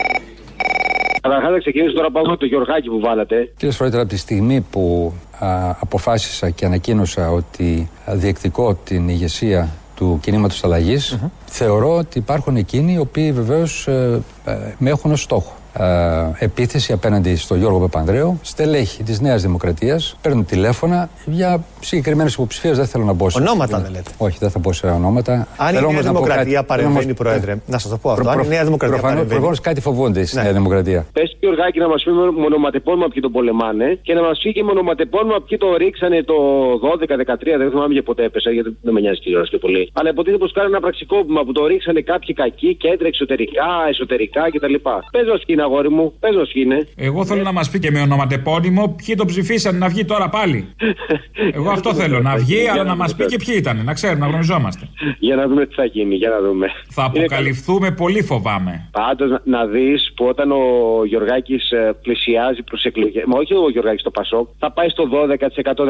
Καταρχάς, 1.23 1.51
να 1.51 1.59
ξεκινήσω 1.59 1.95
τώρα 1.95 2.11
πάμε 2.11 2.29
με 2.29 2.37
το 2.37 2.47
Γιωργάκη 2.47 2.89
που 2.89 3.01
βάλατε. 3.01 3.53
Κύριε 3.57 3.73
Σφρόιτερ, 3.75 4.01
από 4.01 4.09
τη 4.09 4.17
στιγμή 4.17 4.67
που 4.71 5.13
α, 5.39 5.77
αποφάσισα 5.81 6.51
και 6.51 6.65
ανακοίνωσα 6.65 7.31
ότι 7.31 7.91
α, 8.11 8.15
διεκδικώ 8.15 8.75
την 8.75 9.09
ηγεσία 9.09 9.69
του 9.97 10.19
κινήματος 10.23 10.65
αλλαγής, 10.65 11.19
θεωρώ 11.47 11.97
ότι 11.97 12.19
υπάρχουν 12.19 12.57
εκείνοι 12.57 12.93
οι 12.93 12.99
οποίοι 12.99 13.33
βεβαίως 13.33 13.87
ε, 13.87 14.23
ε, 14.45 14.75
με 14.79 14.91
έχουν 14.91 15.13
ως 15.13 15.23
στόχο. 15.23 15.60
Ε, 15.79 16.45
επίθεση 16.45 16.93
απέναντι 16.93 17.37
στον 17.37 17.59
Γιώργο 17.59 17.79
Παπανδρέου, 17.79 18.39
στελέχη 18.43 19.03
της 19.03 19.21
Νέας 19.21 19.43
Δημοκρατίας, 19.43 20.17
παίρνουν 20.23 20.45
τηλέφωνα 20.47 21.09
για 21.27 21.65
συγκεκριμένες 21.81 22.35
υποψηφίες, 22.35 22.77
δεν 22.77 22.87
θέλω 22.87 23.05
να 23.05 23.13
μπω 23.13 23.31
σε... 23.31 23.39
Ονόματα 23.41 23.79
δεν 23.81 23.91
λέτε. 23.91 24.11
Όχι, 24.19 24.37
δεν 24.41 24.51
θα 24.51 24.59
μπω 24.59 24.73
σε 24.73 24.87
ονόματα. 24.87 25.33
Αν 25.57 25.69
η 25.69 25.77
Θέλω 25.77 25.81
Νέα 25.81 25.89
όμως 25.89 26.05
να 26.05 26.13
πω 26.13 26.19
Δημοκρατία 26.19 26.55
κάτι. 26.55 26.67
παρεμβαίνει, 26.67 27.05
Όμως- 27.05 27.17
Πρόεδρε, 27.17 27.55
να 27.67 27.79
σας 27.79 27.91
το 27.91 27.97
πω 28.03 28.11
αυτό. 28.11 28.23
Προ- 28.23 28.33
Αν 28.33 28.39
η 28.39 28.43
προ- 28.43 28.53
Νέα 28.55 28.65
Δημοκρατία 28.65 28.97
προφανώς- 28.97 29.17
παρεμβαίνει. 29.27 29.41
προφανώς 29.41 29.61
κάτι 29.69 29.81
φοβούνται 29.81 30.25
στη 30.25 30.37
Ναι. 30.37 30.43
Νέα 30.43 30.53
Δημοκρατία. 30.53 31.07
Πες 31.13 31.37
Γιωργάκη 31.41 31.79
να 31.79 31.89
μας 31.89 32.03
πει 32.05 32.11
με 32.11 32.31
μονοματεπώνυμα 32.45 33.07
ποιοι 33.13 33.23
τον 33.27 33.33
πολεμάνε 33.37 33.89
και 34.07 34.15
να 34.15 34.23
μας 34.23 34.39
πει 34.43 34.53
και 34.53 34.63
μονοματεπώνυμα 34.65 35.37
ποιοι 35.47 35.59
το 35.59 35.69
ρίξανε 35.83 36.19
το 36.31 36.37
12-13. 36.85 37.57
Δεν 37.61 37.69
θυμάμαι 37.73 37.93
για 37.99 38.03
ποτέ 38.03 38.23
έπεσα 38.25 38.51
γιατί 38.51 38.77
δεν 38.83 38.93
με 38.95 39.01
νοιάζει 39.01 39.21
κυρίω 39.21 39.43
και 39.53 39.59
πολύ. 39.65 39.83
Αλλά 39.99 40.09
υποτίθεται 40.11 40.43
πως 40.45 40.53
κάνει 40.53 40.69
ένα 40.75 40.81
πραξικόπημα 40.87 41.41
που 41.45 41.53
το 41.53 41.63
ρίξανε 41.67 42.01
κάποιοι 42.13 42.35
κακοί 42.43 42.71
κέντρα 42.85 43.07
εξωτερικά, 43.13 43.69
εσωτερικά 43.93 44.43
κτλ. 44.53 44.75
Πες 45.15 45.27
μας 45.33 45.43
είναι 45.47 45.63
αγόρι 45.71 45.91
μου, 45.91 46.13
πε 46.21 46.29
μα 46.33 46.43
είναι. 46.55 46.89
Εγώ 46.97 47.25
θέλω 47.25 47.43
να 47.43 47.53
μας 47.53 47.71
πει 47.71 47.79
και 47.79 47.91
με 47.91 48.01
ονοματεπώνυμο 48.01 48.95
ποιοι 49.05 49.15
τον 49.15 49.27
ψηφίσαν 49.27 49.79
να 49.79 49.89
βγει 49.89 50.05
τώρα 50.05 50.29
πάλι. 50.29 50.69
Εγώ 51.57 51.71
αυτό 51.71 51.95
θέλω, 51.95 52.21
να 52.21 52.37
βγει, 52.37 52.69
αλλά 52.69 52.85
να 52.85 52.97
μας 52.97 53.15
πει 53.15 53.25
και 53.25 53.37
ποιοι 53.45 53.55
ήταν, 53.59 53.85
να 53.85 53.93
ξέρουμε, 53.93 54.21
να 54.21 54.27
γνωριζόμαστε. 54.27 54.89
Για 55.19 55.37
να 55.37 55.47
δούμε 55.49 55.67
τι 55.67 55.75
θα 55.75 55.85
γίνει, 55.85 56.15
για 56.15 56.31
να 56.31 56.41
δούμε. 56.41 56.67
Θα 56.89 57.05
αποκαλυφθούμε, 57.05 57.91
πολύ 57.91 58.23
φοβάμαι. 58.23 58.89
Πάντως 58.91 59.31
να, 59.31 59.41
να 59.45 59.67
δεις 59.67 60.13
που 60.17 60.25
όταν 60.25 60.53
ο 60.53 60.65
Γιωργάκης 61.05 61.73
πλησιάζει 62.03 62.63
προς 62.63 62.85
εκλογέ. 62.85 63.23
Μα 63.27 63.39
όχι 63.39 63.55
ο 63.55 63.71
Γιωργάκης 63.71 64.01
στο 64.01 64.11
Πασόκ, 64.11 64.49
θα 64.59 64.73
πάει 64.73 64.89
στο 64.89 65.09
12%, 65.11 65.85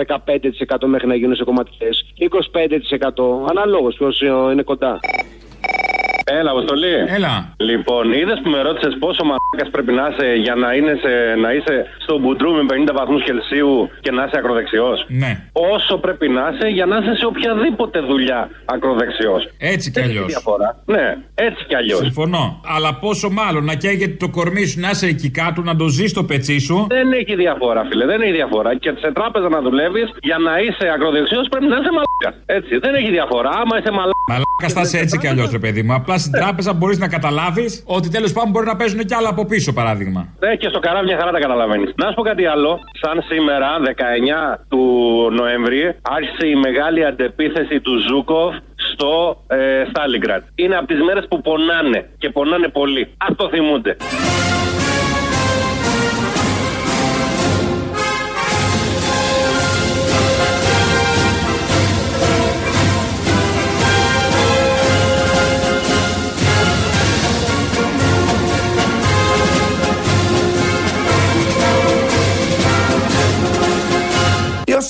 15% 0.76 0.86
μέχρι 0.86 1.06
να 1.06 1.14
γίνουν 1.14 1.34
σε 1.34 1.44
κομματικέ. 1.44 1.88
25% 2.18 3.48
αναλόγως 3.50 3.96
ποιος 3.96 4.20
είναι 4.52 4.62
κοντά. 4.62 5.00
Έλα, 6.38 6.50
Αποστολή. 6.50 6.94
Έλα. 7.16 7.32
Λοιπόν, 7.70 8.04
είδες 8.12 8.38
που 8.42 8.50
με 8.54 8.60
ρώτησες 8.66 8.94
πόσο 9.02 9.22
μαλάκας 9.28 9.68
πρέπει 9.74 9.92
να 9.92 10.04
είσαι 10.10 10.28
για 10.46 10.54
να, 10.62 10.68
είναι 10.78 10.94
σε, 11.04 11.12
να 11.44 11.50
είσαι 11.56 11.74
στο 12.04 12.18
μπουντρού 12.18 12.50
με 12.58 12.62
50 12.88 12.92
βαθμούς 13.00 13.22
Κελσίου 13.28 13.90
και 14.04 14.10
να 14.16 14.22
είσαι 14.24 14.36
ακροδεξιός; 14.40 14.98
Ναι. 15.22 15.32
Όσο 15.74 15.94
πρέπει 16.04 16.26
να 16.28 16.42
είσαι 16.52 16.68
για 16.76 16.86
να 16.90 16.96
είσαι 17.00 17.14
σε 17.20 17.26
οποιαδήποτε 17.32 17.98
δουλειά 18.10 18.40
ακροδεξιός. 18.64 19.42
Έτσι 19.58 19.90
κι 19.90 20.00
αλλιώς. 20.00 20.26
διαφορά. 20.26 20.68
Ναι, 20.94 21.06
έτσι 21.34 21.64
κι 21.68 21.76
αλλιώς. 21.80 21.98
Συμφωνώ. 21.98 22.60
Αλλά 22.76 22.90
πόσο 22.94 23.30
μάλλον 23.30 23.64
να 23.64 23.74
καίγεται 23.74 24.16
το 24.24 24.28
κορμί 24.28 24.64
σου 24.64 24.80
να 24.80 24.90
είσαι 24.90 25.06
εκεί 25.06 25.30
κάτω, 25.30 25.60
να 25.62 25.76
το 25.76 25.86
ζεις 25.88 26.10
στο 26.10 26.22
πετσί 26.24 26.58
σου. 26.58 26.86
Δεν 26.88 27.12
έχει 27.12 27.34
διαφορά, 27.34 27.84
φίλε, 27.90 28.04
δεν 28.06 28.20
έχει 28.20 28.32
διαφορά. 28.32 28.70
Και 28.76 28.90
σε 28.98 29.12
τράπεζα 29.12 29.48
να 29.48 29.60
δουλεύεις 29.60 30.08
για 30.28 30.38
να 30.38 30.52
είσαι 30.58 30.86
ακροδεξιός 30.94 31.48
πρέπει 31.48 31.66
να 31.66 31.76
είσαι 31.80 31.90
μαλάκας. 31.98 32.34
Έτσι, 32.46 32.78
δεν 32.84 32.94
έχει 32.94 33.10
διαφορά. 33.10 33.50
Άμα 33.62 33.74
είσαι 33.78 33.90
μαλάκας. 33.90 34.18
Μαλάκα 34.32 34.68
θα 34.76 34.80
είσαι 34.80 34.98
έτσι 34.98 35.18
κι 35.18 35.26
αλλιώς, 35.26 35.50
ρε 35.50 35.58
παιδί 35.58 35.82
μου. 35.82 35.94
Απλά 35.94 36.18
στην 36.20 36.32
τράπεζα 36.32 36.72
μπορείς 36.72 36.98
να 36.98 37.08
καταλάβεις 37.08 37.82
ότι 37.86 38.08
τέλος 38.08 38.32
πάντων 38.32 38.50
μπορεί 38.50 38.66
να 38.66 38.76
παίζουν 38.76 39.00
κι 39.04 39.14
άλλα 39.14 39.28
από 39.28 39.44
πίσω, 39.46 39.72
παράδειγμα. 39.72 40.28
Ε, 40.40 40.56
και 40.56 40.68
στο 40.68 40.78
καράβι 40.78 41.06
μια 41.06 41.18
χαρά 41.18 41.30
τα 41.30 41.38
καταλαβαίνεις. 41.38 41.92
Να 41.96 42.06
σου 42.08 42.14
πω 42.14 42.22
κάτι 42.22 42.46
άλλο. 42.46 42.78
Σαν 43.00 43.22
σήμερα, 43.28 43.68
19 43.78 44.64
του 44.68 44.82
Νοέμβρη, 45.32 45.96
άρχισε 46.02 46.46
η 46.46 46.54
μεγάλη 46.54 47.04
αντεπίθεση 47.04 47.80
του 47.80 47.92
Ζούκοφ 48.08 48.54
στο 48.92 49.44
ε, 49.46 49.84
Στάλιγκρατ. 49.88 50.42
Είναι 50.54 50.76
από 50.76 50.86
τις 50.86 51.00
μέρες 51.02 51.24
που 51.28 51.40
πονάνε 51.40 52.10
και 52.18 52.30
πονάνε 52.30 52.68
πολύ. 52.68 53.02
Α 53.02 53.26
το 53.36 53.48
θυμούνται. 53.48 53.96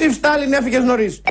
Ιωσήφ 0.01 0.17
Στάλιν 0.17 0.53
έφυγες 0.53 0.83
νωρίς. 0.83 1.23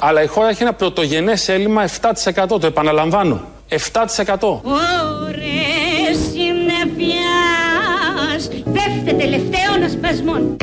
Αλλά 0.00 0.22
η 0.22 0.26
χώρα 0.26 0.48
έχει 0.48 0.62
ένα 0.62 0.72
πρωτογενές 0.72 1.48
έλλειμμα 1.48 1.84
7%. 1.84 2.60
Το 2.60 2.66
επαναλαμβάνω. 2.66 3.40
7%. 3.68 3.76
Ωρες 4.62 6.18
συννεφιάς 6.32 7.02
πέφτε 8.64 9.12
τελευταίων 9.12 9.82
ασπασμών. 9.84 10.56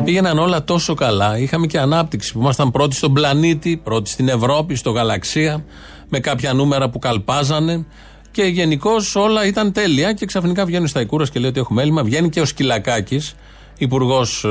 Και 0.00 0.06
πήγαιναν 0.06 0.38
όλα 0.38 0.64
τόσο 0.64 0.94
καλά. 0.94 1.38
Είχαμε 1.38 1.66
και 1.66 1.78
ανάπτυξη 1.78 2.32
που 2.32 2.38
ήμασταν 2.38 2.70
πρώτοι 2.70 2.96
στον 2.96 3.12
πλανήτη, 3.12 3.80
πρώτοι 3.84 4.10
στην 4.10 4.28
Ευρώπη, 4.28 4.74
στο 4.74 4.90
γαλαξία, 4.90 5.64
με 6.08 6.20
κάποια 6.20 6.52
νούμερα 6.52 6.90
που 6.90 6.98
καλπάζανε. 6.98 7.86
Και 8.30 8.42
γενικώς 8.42 9.16
όλα 9.16 9.46
ήταν 9.46 9.72
τέλεια. 9.72 10.12
Και 10.12 10.26
ξαφνικά 10.26 10.64
βγαίνει 10.64 10.88
στα 10.88 11.00
Ικούρα 11.00 11.26
και 11.26 11.40
λέει 11.40 11.50
ότι 11.50 11.60
έχουμε 11.60 11.82
έλλειμμα. 11.82 12.04
Βγαίνει 12.04 12.28
και 12.28 12.40
ο 12.40 12.44
Σκυλακάκης, 12.44 13.34
υπουργός 13.78 14.44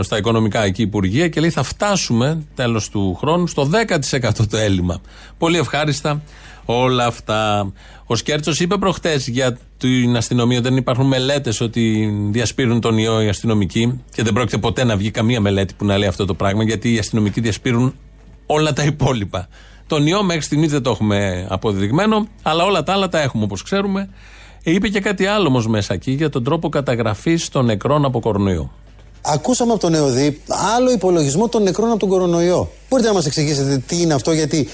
στα 0.00 0.16
οικονομικά 0.16 0.62
εκεί 0.64 0.82
Υπουργεία, 0.82 1.28
και 1.28 1.40
λέει 1.40 1.50
θα 1.50 1.62
φτάσουμε 1.62 2.42
τέλος 2.54 2.88
του 2.88 3.14
χρόνου 3.14 3.46
στο 3.46 3.64
10% 3.64 4.46
το 4.50 4.56
έλλειμμα. 4.56 5.00
Πολύ 5.38 5.58
ευχάριστα 5.58 6.22
όλα 6.64 7.06
αυτά. 7.06 7.72
Ο 8.06 8.16
Σκέρτσος 8.16 8.60
είπε 8.60 8.76
προχτές 8.76 9.28
για 9.28 9.58
την 9.78 10.16
αστυνομία 10.16 10.58
ότι 10.58 10.68
δεν 10.68 10.76
υπάρχουν 10.76 11.06
μελέτες 11.06 11.60
ότι 11.60 12.12
διασπείρουν 12.30 12.80
τον 12.80 12.98
ιό 12.98 13.22
οι 13.22 13.28
αστυνομικοί 13.28 14.04
και 14.12 14.22
δεν 14.22 14.32
πρόκειται 14.32 14.58
ποτέ 14.58 14.84
να 14.84 14.96
βγει 14.96 15.10
καμία 15.10 15.40
μελέτη 15.40 15.74
που 15.74 15.84
να 15.84 15.98
λέει 15.98 16.08
αυτό 16.08 16.24
το 16.24 16.34
πράγμα 16.34 16.62
γιατί 16.62 16.94
οι 16.94 16.98
αστυνομικοί 16.98 17.40
διασπείρουν 17.40 17.94
όλα 18.46 18.72
τα 18.72 18.82
υπόλοιπα. 18.82 19.48
Τον 19.86 20.06
ιό 20.06 20.22
μέχρι 20.22 20.42
στιγμής 20.42 20.70
δεν 20.70 20.82
το 20.82 20.90
έχουμε 20.90 21.46
αποδεδειγμένο, 21.50 22.28
αλλά 22.42 22.64
όλα 22.64 22.82
τα 22.82 22.92
άλλα 22.92 23.08
τα 23.08 23.20
έχουμε 23.20 23.44
όπως 23.44 23.62
ξέρουμε. 23.62 24.08
Ε, 24.62 24.72
είπε 24.72 24.88
και 24.88 25.00
κάτι 25.00 25.26
άλλο 25.26 25.46
όμως 25.48 25.66
μέσα 25.66 25.94
εκεί 25.94 26.10
για 26.10 26.28
τον 26.30 26.44
τρόπο 26.44 26.68
καταγραφής 26.68 27.48
των 27.48 27.64
νεκρών 27.64 28.04
από 28.04 28.20
κορονοϊό. 28.20 28.72
Ακούσαμε 29.22 29.72
από 29.72 29.80
τον 29.80 29.94
ΕΟΔΗ 29.94 30.40
άλλο 30.76 30.90
υπολογισμό 30.90 31.48
των 31.48 31.62
νεκρών 31.62 31.90
από 31.90 31.98
τον 31.98 32.08
κορονοϊό. 32.08 32.70
Μπορείτε 32.88 33.08
να 33.08 33.14
μας 33.14 33.26
εξηγήσετε 33.26 33.82
τι 33.86 34.00
είναι 34.00 34.14
αυτό, 34.14 34.32
γιατί 34.32 34.68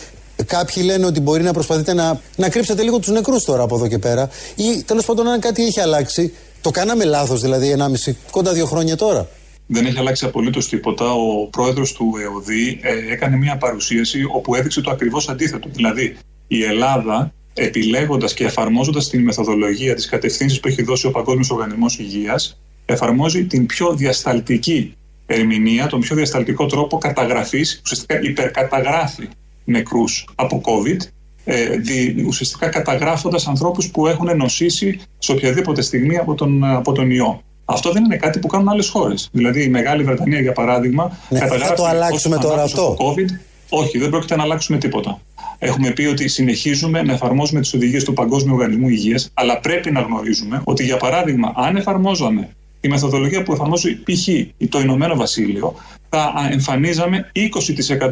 κάποιοι 0.47 0.83
λένε 0.87 1.07
ότι 1.07 1.21
μπορεί 1.21 1.43
να 1.43 1.53
προσπαθείτε 1.53 1.95
να, 1.95 2.21
να 2.37 2.49
κρύψετε 2.49 2.83
λίγο 2.83 2.99
τους 2.99 3.09
νεκρούς 3.09 3.45
τώρα 3.45 3.63
από 3.63 3.75
εδώ 3.75 3.89
και 3.89 3.99
πέρα. 3.99 4.29
Ή 4.55 4.83
τέλος 4.83 5.05
πάντων, 5.05 5.29
αν 5.29 5.41
κάτι 5.41 5.65
έχει 5.65 5.81
αλλάξει, 5.81 6.35
το 6.61 6.71
κάναμε 6.71 7.05
λάθος 7.05 7.41
δηλαδή 7.41 7.77
1,5 8.07 8.13
κοντά 8.31 8.53
δύο 8.53 8.67
χρόνια 8.67 8.97
τώρα. 8.97 9.29
Δεν 9.67 9.87
έχει 9.87 9.99
αλλάξει 9.99 10.25
απολύτως 10.25 10.69
τίποτα. 10.69 11.13
Ο 11.13 11.47
πρόεδρος 11.47 11.93
του 11.93 12.15
ΕΟΔΗ 12.23 12.81
ε, 12.83 13.13
έκανε 13.13 13.37
μια 13.37 13.57
παρουσίαση 13.57 14.25
όπου 14.35 14.55
έδειξε 14.55 14.81
το 14.81 14.91
ακριβώς 14.91 15.29
αντίθετο. 15.29 15.69
Δηλαδή, 15.73 16.17
η 16.49 16.65
Ελλάδα, 16.65 17.33
επιλέγοντας 17.55 18.35
και 18.35 18.45
εφαρμόζοντας 18.45 19.09
την 19.09 19.23
μεθοδολογία 19.23 19.95
της 19.95 20.09
κατευθύνσης 20.09 20.61
που 20.61 20.69
έχει 20.69 20.83
δώσει 20.83 21.07
ο 21.07 21.11
Παγκόσμιος 21.11 21.51
Οργανισμός 21.51 21.99
Υγείας, 21.99 22.61
εφαρμόζει 22.85 23.45
την 23.45 23.67
πιο 23.67 23.95
διασταλτική 23.95 24.95
ερμηνεία, 25.27 25.87
τον 25.87 26.01
πιο 26.01 26.17
διασταλτικό 26.17 26.67
τρόπο 26.67 26.99
καταγραφής, 26.99 27.81
ουσιαστικά 27.85 28.21
υπερκαταγράφει 28.23 29.29
νεκρούς 29.65 30.29
από 30.35 30.61
COVID, 30.65 30.99
ε, 31.45 31.77
δι, 31.77 32.25
ουσιαστικά 32.27 32.69
καταγράφοντας 32.69 33.47
ανθρώπους 33.47 33.91
που 33.91 34.07
έχουν 34.07 34.37
νοσήσει 34.37 35.01
σε 35.19 35.33
οποιαδήποτε 35.33 35.83
στιγμή 35.83 36.17
από 36.19 36.35
τον, 36.35 36.65
από 36.65 36.93
τον 36.93 37.11
ιό. 37.11 37.43
Αυτό 37.65 37.93
δεν 37.93 38.05
είναι 38.05 38.17
κάτι 38.17 38.39
που 38.39 38.47
κάνουν 38.47 38.69
άλλες 38.69 38.89
χώρες. 38.89 39.29
Δηλαδή, 39.33 39.63
η 39.63 39.69
Μεγάλη 39.69 40.03
Βρετανία, 40.03 40.41
για 40.41 40.53
παράδειγμα, 40.53 41.19
Ναι, 41.29 41.39
θα 41.39 41.75
το 41.75 41.85
αλλάξουμε 41.85 42.37
τώρα 42.39 42.63
αυτό. 42.63 42.97
στο 42.97 42.97
COVID. 42.99 43.29
Όχι, 43.69 43.99
δεν 43.99 44.11
πρόκειται 44.11 44.37
να 44.37 44.43
αλλάξουμε 44.43 44.79
τίποτα. 44.79 45.21
Έχουμε 45.59 45.91
πει 45.91 46.05
ότι 46.05 46.29
συνεχίζουμε 46.29 47.03
να 47.03 47.13
εφαρμόζουμε 47.13 47.61
τις 47.61 47.75
οδηγίες 47.75 48.05
του 48.05 48.13
Παγκόσμιου 48.13 48.55
Οργανισμού 48.55 48.89
Υγείας, 48.89 49.31
αλλά 49.35 49.61
πρέπει 49.61 49.91
να 49.91 50.01
γνωρίζουμε 50.01 50.61
ότι, 50.65 50.85
για 50.85 50.97
παράδειγμα, 50.97 51.53
αν 51.57 51.77
εφαρμόζαμε 51.77 52.49
τη 52.81 52.89
μεθοδολογία 52.89 53.43
που 53.43 53.53
εφαρμόζει 53.53 53.95
π.χ. 53.95 54.29
το 54.69 54.81
Ηνωμένο 54.81 55.17
Βασίλειο, 55.17 55.75
θα 56.09 56.33
εμφανίζαμε 56.51 57.31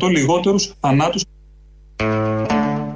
20% 0.01 0.11
λιγότερους 0.11 0.75
θανάτους 0.81 1.23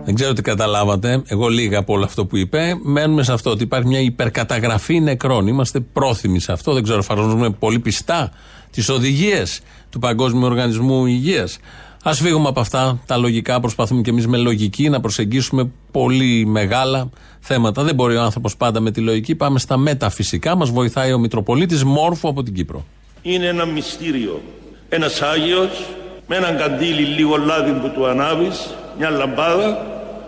Δεν 0.04 0.14
ξέρω 0.14 0.32
τι 0.32 0.42
καταλάβατε. 0.42 1.22
Εγώ 1.26 1.48
λίγα 1.48 1.78
από 1.78 1.92
όλο 1.92 2.04
αυτό 2.04 2.26
που 2.26 2.36
είπε. 2.36 2.74
Μένουμε 2.82 3.22
σε 3.22 3.32
αυτό 3.32 3.50
ότι 3.50 3.62
υπάρχει 3.62 3.88
μια 3.88 4.00
υπερκαταγραφή 4.00 5.00
νεκρών. 5.00 5.46
Είμαστε 5.46 5.80
πρόθυμοι 5.80 6.40
σε 6.40 6.52
αυτό. 6.52 6.72
Δεν 6.72 6.82
ξέρω, 6.82 6.98
εφαρμόζουμε 6.98 7.50
πολύ 7.50 7.78
πιστά 7.78 8.30
τις 8.70 8.88
οδηγίες 8.88 9.60
του 9.90 9.98
Παγκόσμιου 9.98 10.44
Οργανισμού 10.44 11.06
Υγείας. 11.06 11.58
Α 12.02 12.12
φύγουμε 12.14 12.48
από 12.48 12.60
αυτά 12.60 12.98
τα 13.06 13.16
λογικά. 13.16 13.60
Προσπαθούμε 13.60 14.00
κι 14.02 14.10
εμείς 14.10 14.26
με 14.26 14.36
λογική 14.36 14.88
να 14.88 15.00
προσεγγίσουμε 15.00 15.70
πολύ 15.90 16.46
μεγάλα 16.46 17.10
θέματα. 17.40 17.82
Δεν 17.82 17.94
μπορεί 17.94 18.16
ο 18.16 18.22
άνθρωπος 18.22 18.56
πάντα 18.56 18.80
με 18.80 18.90
τη 18.90 19.00
λογική. 19.00 19.34
Πάμε 19.34 19.58
στα 19.58 19.76
μεταφυσικά. 19.76 20.54
Μας 20.56 20.70
βοηθάει 20.70 21.12
ο 21.12 21.18
Μητροπολίτης 21.18 21.84
Μόρφου 21.84 22.28
από 22.28 22.42
την 22.42 22.54
Κύπρο. 22.54 22.84
είναι 23.22 23.46
ένα 23.46 23.64
μυστήριο. 23.64 24.42
Ένας 24.88 25.22
Άγιος 25.22 25.86
με 26.26 26.36
έναν 26.36 26.56
καντήλι 26.56 27.02
λίγο 27.02 27.36
λάδι 27.36 27.72
που 27.72 27.90
του 27.94 28.06
ανάβεις, 28.06 28.74
μια 28.98 29.10
λαμπάδα, 29.10 29.86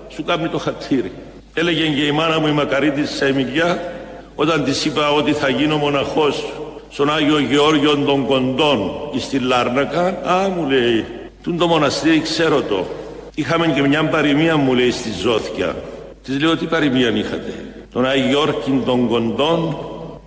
σου 0.09 0.25
κάνει 0.25 0.49
το 0.49 0.59
χατήρι. 0.59 1.13
Έλεγε 1.55 1.87
και 1.87 2.05
η 2.05 2.11
μάνα 2.11 2.39
μου 2.41 2.47
η 2.47 2.53
Μακαρίτης 2.53 3.11
Σεμιλιά, 3.11 3.93
όταν 4.35 4.65
της 4.65 4.85
είπα 4.85 5.11
ότι 5.11 5.33
θα 5.33 5.49
γίνω 5.49 5.77
μοναχός 5.77 6.45
στον 6.91 7.13
Άγιο 7.13 7.39
Γεώργιο 7.39 7.97
των 7.97 8.27
Κοντών 8.27 8.91
στη 9.19 9.39
Λάρνακα, 9.39 10.07
α, 10.07 10.49
μου 10.49 10.69
λέει, 10.71 11.05
τούν 11.43 11.59
το 11.59 11.67
μοναστήρι 11.67 12.21
ξέρω 12.21 12.63
το. 12.63 12.87
Είχαμε 13.35 13.67
και 13.67 13.83
μια 13.83 14.05
παροιμία 14.05 14.57
μου 14.57 14.75
λέει 14.75 14.91
στη 14.91 15.11
Ζώθια. 15.23 15.77
Της 16.23 16.41
λέω 16.41 16.57
τι 16.57 16.67
παροιμία 16.67 17.09
είχατε; 17.09 17.55
Τον 17.93 18.07
Άγιο 18.07 18.29
Γεώργιο 18.29 18.83
των 18.87 19.09
Κοντών 19.09 19.77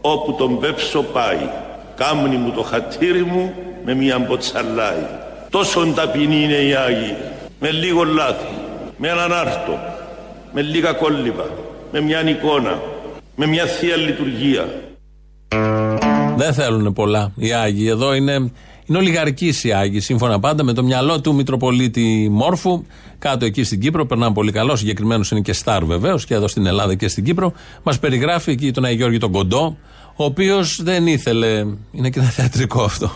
όπου 0.02 0.34
τον 0.34 0.60
πέψω 0.60 1.02
πάει. 1.02 1.50
Κάμνη 1.96 2.36
μου 2.36 2.52
το 2.52 2.62
χατήρι 2.62 3.24
μου 3.24 3.54
με 3.86 3.94
μια 3.94 4.20
μποτσαλάι. 4.20 5.06
Τόσο 5.50 5.94
ταπεινοί 5.96 6.44
είναι 6.44 6.54
οι 6.54 6.76
Άγιοι. 6.76 7.16
Με 7.64 7.72
λίγο 7.72 8.04
λάθη, 8.04 8.54
με 8.98 9.08
έναν 9.08 9.34
άρτο, 9.34 9.80
με 10.54 10.62
λίγα 10.62 10.92
κόλληπα, 10.92 11.50
με 11.92 12.02
μια 12.02 12.30
εικόνα, 12.30 12.82
με 13.36 13.46
μια 13.46 13.66
θεία 13.66 13.96
λειτουργία. 13.96 14.66
Δεν 16.36 16.54
θέλουν 16.54 16.94
πολλά 16.94 17.32
οι 17.36 17.54
Άγιοι. 17.54 17.88
Εδώ 17.90 18.14
είναι, 18.14 18.34
είναι 18.86 18.98
ολιγαρκείς 18.98 19.64
οι 19.64 19.72
Άγιοι. 19.72 20.00
Σύμφωνα 20.00 20.40
πάντα 20.40 20.64
με 20.64 20.74
το 20.74 20.84
μυαλό 20.84 21.22
του 21.22 21.36
Μητροπολίτη 21.36 22.28
Μόρφου. 22.32 22.86
Κάτω 23.20 23.46
εκεί 23.46 23.64
στην 23.64 23.80
Κύπρο 23.80 24.06
περνάνε 24.06 24.34
πολύ 24.34 24.52
καλό. 24.52 24.76
Συγκεκριμένος 24.76 25.32
είναι 25.32 25.42
και 25.42 25.54
Σταρ 25.54 25.86
βεβαίως 25.86 26.26
και 26.26 26.34
εδώ 26.34 26.48
στην 26.48 26.66
Ελλάδα 26.66 26.96
και 26.96 27.08
στην 27.08 27.24
Κύπρο. 27.24 27.54
Μας 27.84 28.00
περιγράφει 28.00 28.52
εκεί 28.52 28.72
τον 28.72 28.86
Άγιο 28.86 28.98
Γιώργη 28.98 29.18
τον 29.18 29.32
Κοντό, 29.32 29.78
ο 30.16 30.24
οποίος 30.24 30.80
δεν 30.84 31.08
ήθελε. 31.08 31.66
Είναι 31.92 32.10
και 32.10 32.20
ένα 32.20 32.30
θεατρικό 32.30 32.84
αυτό. 32.84 33.12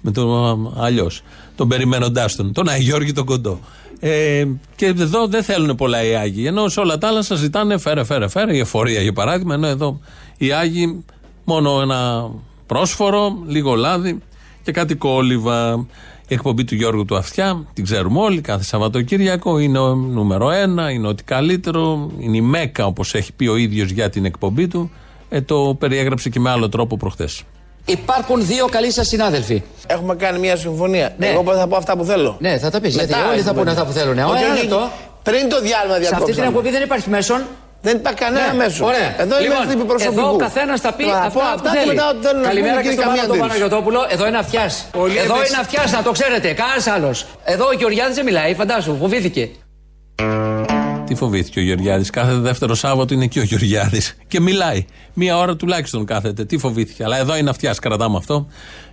Με 0.00 0.10
το 0.10 0.72
αλλιώς. 0.76 1.22
Τον 1.56 1.68
περιμένοντάς 1.68 2.36
τον. 2.36 2.52
Τον 2.52 2.68
Άγιο 2.68 2.84
Γιώργη 2.84 3.12
τον 3.12 3.24
Κοντό. 3.24 3.60
Ε, 4.00 4.46
και 4.76 4.86
εδώ 4.86 5.26
δεν 5.26 5.42
θέλουν 5.42 5.76
πολλά 5.76 6.04
οι 6.04 6.14
Άγιοι. 6.14 6.44
Ενώ 6.46 6.68
σε 6.68 6.80
όλα 6.80 6.98
τα 6.98 7.08
άλλα 7.08 7.22
σας 7.22 7.38
ζητάνε 7.38 7.78
φέρε, 7.78 8.04
φέρε, 8.04 8.28
φέρε. 8.28 8.56
Η 8.56 8.58
εφορία 8.58 9.00
για 9.00 9.12
παράδειγμα. 9.12 9.54
Ενώ 9.54 9.66
εδώ 9.66 10.00
οι 10.36 10.52
Άγιοι 10.52 11.04
μόνο 11.44 11.80
ένα 11.80 12.30
πρόσφορο, 12.66 13.42
λίγο 13.46 13.74
λάδι 13.74 14.18
και 14.62 14.72
κάτι 14.72 14.94
κόλληβα. 14.94 15.86
Η 16.28 16.34
εκπομπή 16.34 16.64
του 16.64 16.74
Γιώργου 16.74 17.04
του 17.04 17.16
Αυτιά, 17.16 17.66
την 17.72 17.84
ξέρουμε 17.84 18.20
όλοι, 18.20 18.40
κάθε 18.40 18.64
Σαββατοκύριακο 18.64 19.58
είναι 19.58 19.78
ο 19.78 19.94
νούμερο 19.94 20.50
ένα, 20.50 20.90
είναι 20.90 21.08
ότι 21.08 21.22
καλύτερο, 21.22 22.10
είναι 22.18 22.36
η 22.36 22.40
Μέκα 22.40 22.86
όπως 22.86 23.14
έχει 23.14 23.32
πει 23.32 23.46
ο 23.46 23.56
ίδιος 23.56 23.90
για 23.90 24.10
την 24.10 24.24
εκπομπή 24.24 24.68
του. 24.68 24.90
Ε, 25.28 25.40
το 25.40 25.76
περιέγραψε 25.78 26.28
και 26.28 26.40
με 26.40 26.50
άλλο 26.50 26.68
τρόπο 26.68 26.96
προχθές. 26.96 27.42
Υπάρχουν 27.84 28.46
δύο 28.46 28.66
καλοί 28.66 28.92
σας 28.92 29.06
συνάδελφοι. 29.08 29.62
Έχουμε 29.86 30.14
κάνει 30.14 30.38
μια 30.38 30.56
συμφωνία. 30.56 31.14
Εγώ 31.18 31.54
θα 31.54 31.66
πω 31.66 31.76
αυτά 31.76 31.96
που 31.96 32.04
θέλω. 32.04 32.36
Ναι, 32.40 32.58
θα 32.58 32.70
τα 32.70 32.80
πεις. 32.80 32.94
Γιατί 32.94 33.10
Μετά 33.12 33.24
όλοι 33.26 33.34
έχει 33.34 33.42
θα 33.44 33.52
πούνε 33.54 33.70
συμφωνία. 33.70 33.72
αυτά 33.72 33.84
που 33.84 33.92
θέλουν. 33.92 34.18
Όχι, 34.18 34.30
Ωραία, 34.44 34.52
όχι. 34.52 34.60
λεπτό. 34.62 34.90
Πριν 35.22 35.48
το 35.48 35.60
διάλειμμα 35.60 35.94
Σε 35.94 36.00
αυτή 36.00 36.08
την 36.08 36.16
διακόψαμε. 36.16 36.46
εκπομπή 36.46 36.70
δεν 36.70 36.82
υπάρχει 36.82 37.08
μέσον. 37.10 37.40
Δεν 37.82 37.96
υπάρχει 37.96 38.18
κανένα 38.18 38.46
Ναι, 38.52 38.54
μέσο. 38.64 38.84
Ωραία. 38.84 39.14
Εδώ 39.18 39.36
λοιπόν, 39.38 39.56
είμαστε 39.56 39.72
επί 39.72 39.84
προσωπικού. 39.84 40.20
Εδώ 40.20 40.36
καθένας 40.36 40.80
θα 40.80 40.92
πει 40.92 41.04
Θα 41.04 41.10
πω 41.10 41.16
αυτά, 41.40 41.40
αυτά 41.42 41.54
που 41.54 41.74
και 41.74 41.78
θέλει. 41.78 41.86
μετά 41.94 42.08
ό,τι 42.08 42.26
θέλουν 42.26 42.40
να 42.40 42.46
Καλημέρα 42.48 42.72
πούνε 42.72 42.82
και 42.82 42.88
και 42.88 42.94
στον 42.94 43.04
καμία 43.06 43.20
Πάνο 43.22 43.32
τον 43.32 43.42
αντίρρηση. 43.42 43.60
Παναγιοτόπουλο. 43.60 44.00
Εδώ 44.14 44.24
είναι 44.28 44.38
αυτιάς. 44.44 44.72
Εδώ 45.24 45.36
είναι 45.46 45.58
αυτιάς, 45.64 45.92
να 45.92 46.02
το 46.02 46.10
ξέρετε. 46.18 46.48
Κανένας 46.60 46.86
άλλος. 46.94 47.16
Εδώ 47.44 47.64
ο 47.66 47.72
Γεωργιάδης 47.80 48.14
δεν 48.14 48.24
μιλάει, 48.24 48.54
φαντάσου, 48.54 48.96
φοβήθηκε. 49.00 49.44
Τι 51.10 51.16
φοβήθηκε 51.16 51.60
ο 51.60 51.62
Γεωργιάδης; 51.62 52.10
Κάθε 52.10 52.34
δεύτερο 52.34 52.74
Σάββατο 52.74 53.14
είναι 53.14 53.26
και 53.26 53.40
ο 53.40 53.42
Γεωργιάδης. 53.42 54.16
Και 54.28 54.40
μιλάει. 54.40 54.84
Μία 55.14 55.38
ώρα 55.38 55.56
τουλάχιστον 55.56 56.04
κάθεται. 56.04 56.44
Τι 56.44 56.58
φοβήθηκε; 56.58 57.04
Αλλά 57.04 57.18
εδώ 57.18 57.36
είναι 57.36 57.50
αυτιάς. 57.50 57.78
Κρατάμε 57.78 58.16
αυτό. 58.16 58.46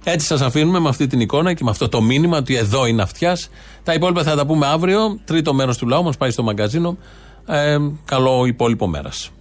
Έτσι 0.03 0.26
σας 0.26 0.41
αφήνουμε 0.41 0.80
με 0.80 0.89
αυτή 0.89 1.07
την 1.07 1.20
εικόνα 1.20 1.53
και 1.53 1.63
με 1.63 1.70
αυτό 1.70 1.89
το 1.89 2.01
μήνυμα 2.01 2.38
ότι 2.38 2.55
εδώ 2.55 2.86
είναι 2.86 3.01
αυτιάς. 3.01 3.49
Τα 3.84 3.93
υπόλοιπα 3.93 4.24
θα 4.24 4.36
τα 4.36 4.45
πούμε 4.45 4.65
αύριο. 4.65 5.20
Τρίτο 5.26 5.53
μέρος 5.53 5.78
του 5.78 5.88
λαού 5.88 6.03
μας 6.03 6.18
πάει 6.18 6.30
στο 6.30 6.43
μαγκαζίνο. 6.43 6.97
Ε, 7.47 7.78
καλό 8.05 8.45
υπόλοιπο 8.45 8.88
μέρας. 8.88 9.32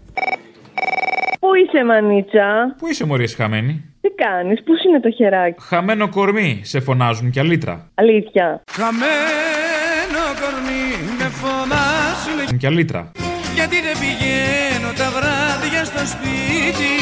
Πού 1.40 1.48
είσαι, 1.54 1.84
Μανίτσα; 1.84 2.74
Πού 2.78 2.88
είσαι, 2.88 3.06
Μωρή, 3.06 3.28
χαμένη; 3.28 3.84
Τι 4.00 4.08
κάνεις, 4.08 4.62
πού 4.64 4.72
είναι 4.88 5.00
το 5.00 5.10
χεράκι; 5.10 5.56
Χαμένο 5.60 6.08
κορμί, 6.08 6.60
σε 6.64 6.80
φωνάζουν 6.80 7.30
κι 7.30 7.40
αλήτρα. 7.40 7.90
Αλήθεια. 7.94 8.62
Χαμένο 8.72 10.22
κορμί 10.40 11.05
με 11.26 11.32
φωνάζουν 11.32 12.58
Κι 12.58 12.66
αλήτρα. 12.66 13.12
Γιατί 13.54 13.76
δεν 13.86 13.96
πηγαίνω 14.02 14.90
τα 15.00 15.08
βράδια 15.16 15.84
στο 15.84 16.02
σπίτι 16.12 16.92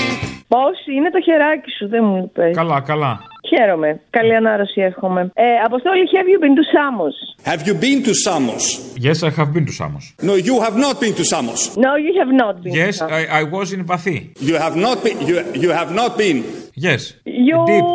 Πώς 0.48 0.76
είναι 0.96 1.10
το 1.10 1.20
χεράκι 1.26 1.70
σου, 1.78 1.88
δεν 1.88 2.04
μου 2.04 2.16
είπες. 2.24 2.56
Καλά, 2.56 2.80
καλά. 2.80 3.12
Χαίρομαι. 3.48 4.00
Καλή 4.10 4.34
ανάρρωση 4.34 4.80
εύχομαι. 4.80 5.20
Ε, 5.34 5.44
Αποστόλη, 5.64 6.02
have 6.18 6.28
you 6.32 6.38
been 6.44 6.54
to 6.60 6.64
Samos? 6.74 7.14
Have 7.50 7.62
you 7.68 7.74
been 7.84 7.98
to 8.08 8.14
Samos? 8.24 8.62
Yes, 9.06 9.18
I 9.28 9.30
have 9.40 9.50
been 9.56 9.66
to 9.70 9.74
Samos. 9.80 10.04
No, 10.28 10.34
you 10.48 10.56
have 10.66 10.76
not 10.84 10.94
been 11.02 11.14
to 11.20 11.24
Samos. 11.32 11.60
No, 11.86 11.92
you 12.06 12.12
have 12.20 12.32
not 12.42 12.54
been 12.64 12.74
Yes, 12.82 12.94
to 12.94 13.00
Samos. 13.00 13.18
I, 13.18 13.22
I 13.40 13.42
was 13.54 13.66
in 13.76 13.82
Βαθύ. 13.90 14.18
You 14.48 14.56
have 14.64 14.76
not 14.86 14.96
been. 15.04 15.18
You, 15.28 15.36
you 15.64 15.70
have 15.80 15.90
not 16.00 16.10
been. 16.22 16.38
Yes. 16.86 17.00
You 17.48 17.58
Deep. 17.70 17.86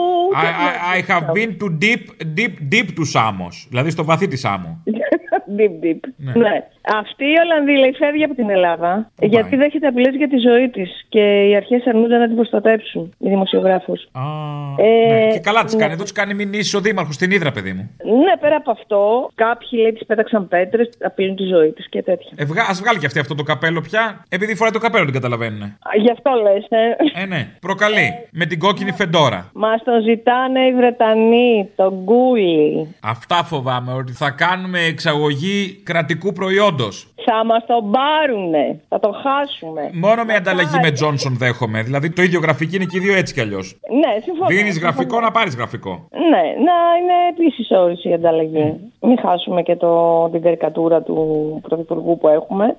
I, 0.43 0.45
have 0.45 0.57
I, 0.67 0.95
I 0.95 0.97
have 1.11 1.25
been 1.37 1.51
to 1.61 1.67
deep, 1.85 2.03
deep, 2.39 2.53
deep 2.73 2.87
to 2.97 3.03
Samos. 3.15 3.55
Δηλαδή 3.69 3.89
στο 3.89 4.03
βαθύ 4.03 4.27
της 4.27 4.39
Σάμου. 4.39 4.83
Deep, 5.57 5.85
deep. 5.85 5.99
Ναι. 6.15 6.65
Αυτή 6.81 7.25
η 7.25 7.35
Ολλανδή 7.43 7.77
λέει 7.77 7.93
φεύγει 7.93 8.23
από 8.23 8.35
την 8.35 8.49
Ελλάδα 8.49 9.11
γιατί 9.19 9.55
δέχεται 9.55 9.87
απειλέ 9.87 10.09
για 10.09 10.29
τη 10.29 10.37
ζωή 10.37 10.69
της 10.69 11.05
και 11.09 11.47
οι 11.47 11.55
αρχές 11.55 11.87
αρνούνται 11.87 12.17
να 12.17 12.27
την 12.27 12.35
προστατέψουν, 12.35 13.13
οι 13.17 13.29
δημοσιογράφους. 13.29 14.07
Ναι, 14.77 15.31
και 15.31 15.39
καλά 15.39 15.63
τη 15.63 15.75
κάνει. 15.77 15.93
Εδώ 15.93 16.03
τη 16.03 16.13
κάνει 16.13 16.33
μηνύσει 16.33 16.75
ο 16.77 16.79
Δήμαρχος 16.79 17.15
στην 17.15 17.31
Ήδρα, 17.31 17.51
παιδί 17.51 17.73
μου. 17.73 17.89
Ναι, 18.23 18.37
πέρα 18.39 18.55
από 18.55 18.71
αυτό, 18.71 19.29
κάποιοι 19.35 19.79
λέει 19.81 19.93
τη 19.93 20.05
πέταξαν 20.05 20.47
πέτρες, 20.47 20.89
απειλούν 21.03 21.35
τη 21.35 21.43
ζωή 21.43 21.71
της 21.71 21.89
και 21.89 22.01
τέτοια. 22.01 22.31
Ε, 22.35 22.45
βγα, 22.45 22.65
ας 22.69 22.79
βγάλει 22.79 22.99
και 22.99 23.05
αυτή 23.05 23.19
αυτό 23.19 23.35
το 23.35 23.43
καπέλο 23.43 23.81
πια. 23.81 24.23
Επειδή 24.29 24.55
φοράει 24.55 24.71
το 24.71 24.79
καπέλο, 24.79 25.05
την 25.05 25.13
καταλαβαίνουν. 25.13 25.61
Α, 25.61 25.77
Γι' 25.97 26.11
αυτό 26.11 26.31
λες, 26.43 26.65
ε. 26.69 27.21
Ε, 27.21 27.25
ναι. 27.25 27.47
Προκαλεί. 27.59 28.13
Με 28.31 28.45
την 28.45 28.59
κόκκινη 28.59 28.91
φεντόρα. 28.91 29.49
Μας 29.53 29.83
τον 29.83 30.01
ζητάνε 30.01 30.59
οι 30.59 30.73
Βρετανοί, 30.73 31.69
τον 31.75 31.93
Γκούλι. 32.03 32.95
Αυτά 33.01 33.43
φοβάμαι. 33.43 33.93
Ότι 33.93 34.11
θα 34.11 34.29
κάνουμε 34.29 34.79
εξαγωγή 34.79 35.38
κρατικού 35.83 36.31
προϊόντος. 36.31 37.13
Θα 37.25 37.45
μας 37.45 37.65
τον 37.65 37.91
πάρουνε. 37.91 38.81
Θα 38.89 38.99
τον 38.99 39.13
χάσουμε. 39.13 39.89
Μόνο 39.93 40.23
με 40.23 40.33
ανταλλαγή 40.33 40.79
με 40.81 40.91
Τζόνσον 40.91 41.37
δέχομαι. 41.37 41.81
Δηλαδή 41.81 42.09
το 42.09 42.21
ίδιο 42.21 42.39
γραφική 42.39 42.75
είναι 42.75 42.85
και 42.85 42.97
οι 42.97 42.99
δύο 42.99 43.15
έτσι 43.15 43.33
κι 43.33 43.41
αλλιώς. 43.41 43.79
Ναι, 44.01 44.21
συμφωνώ. 44.23 44.47
Δίνεις 44.47 44.73
συμφωνώ. 44.73 44.91
γραφικό 44.91 45.19
να 45.19 45.31
πάρεις 45.31 45.55
γραφικό. 45.55 46.07
Ναι, 46.31 46.43
να 46.67 46.75
είναι 46.99 47.17
επίσης 47.29 47.71
όρηση 47.71 48.09
η 48.09 48.13
ανταλλαγή. 48.13 48.91
Μην 49.01 49.19
χάσουμε 49.19 49.61
και 49.61 49.75
το, 49.75 49.93
την 50.29 50.41
καρικατούρα 50.41 51.01
του 51.01 51.17
Πρωθυπουργού 51.61 52.17
που 52.17 52.27
έχουμε. 52.27 52.77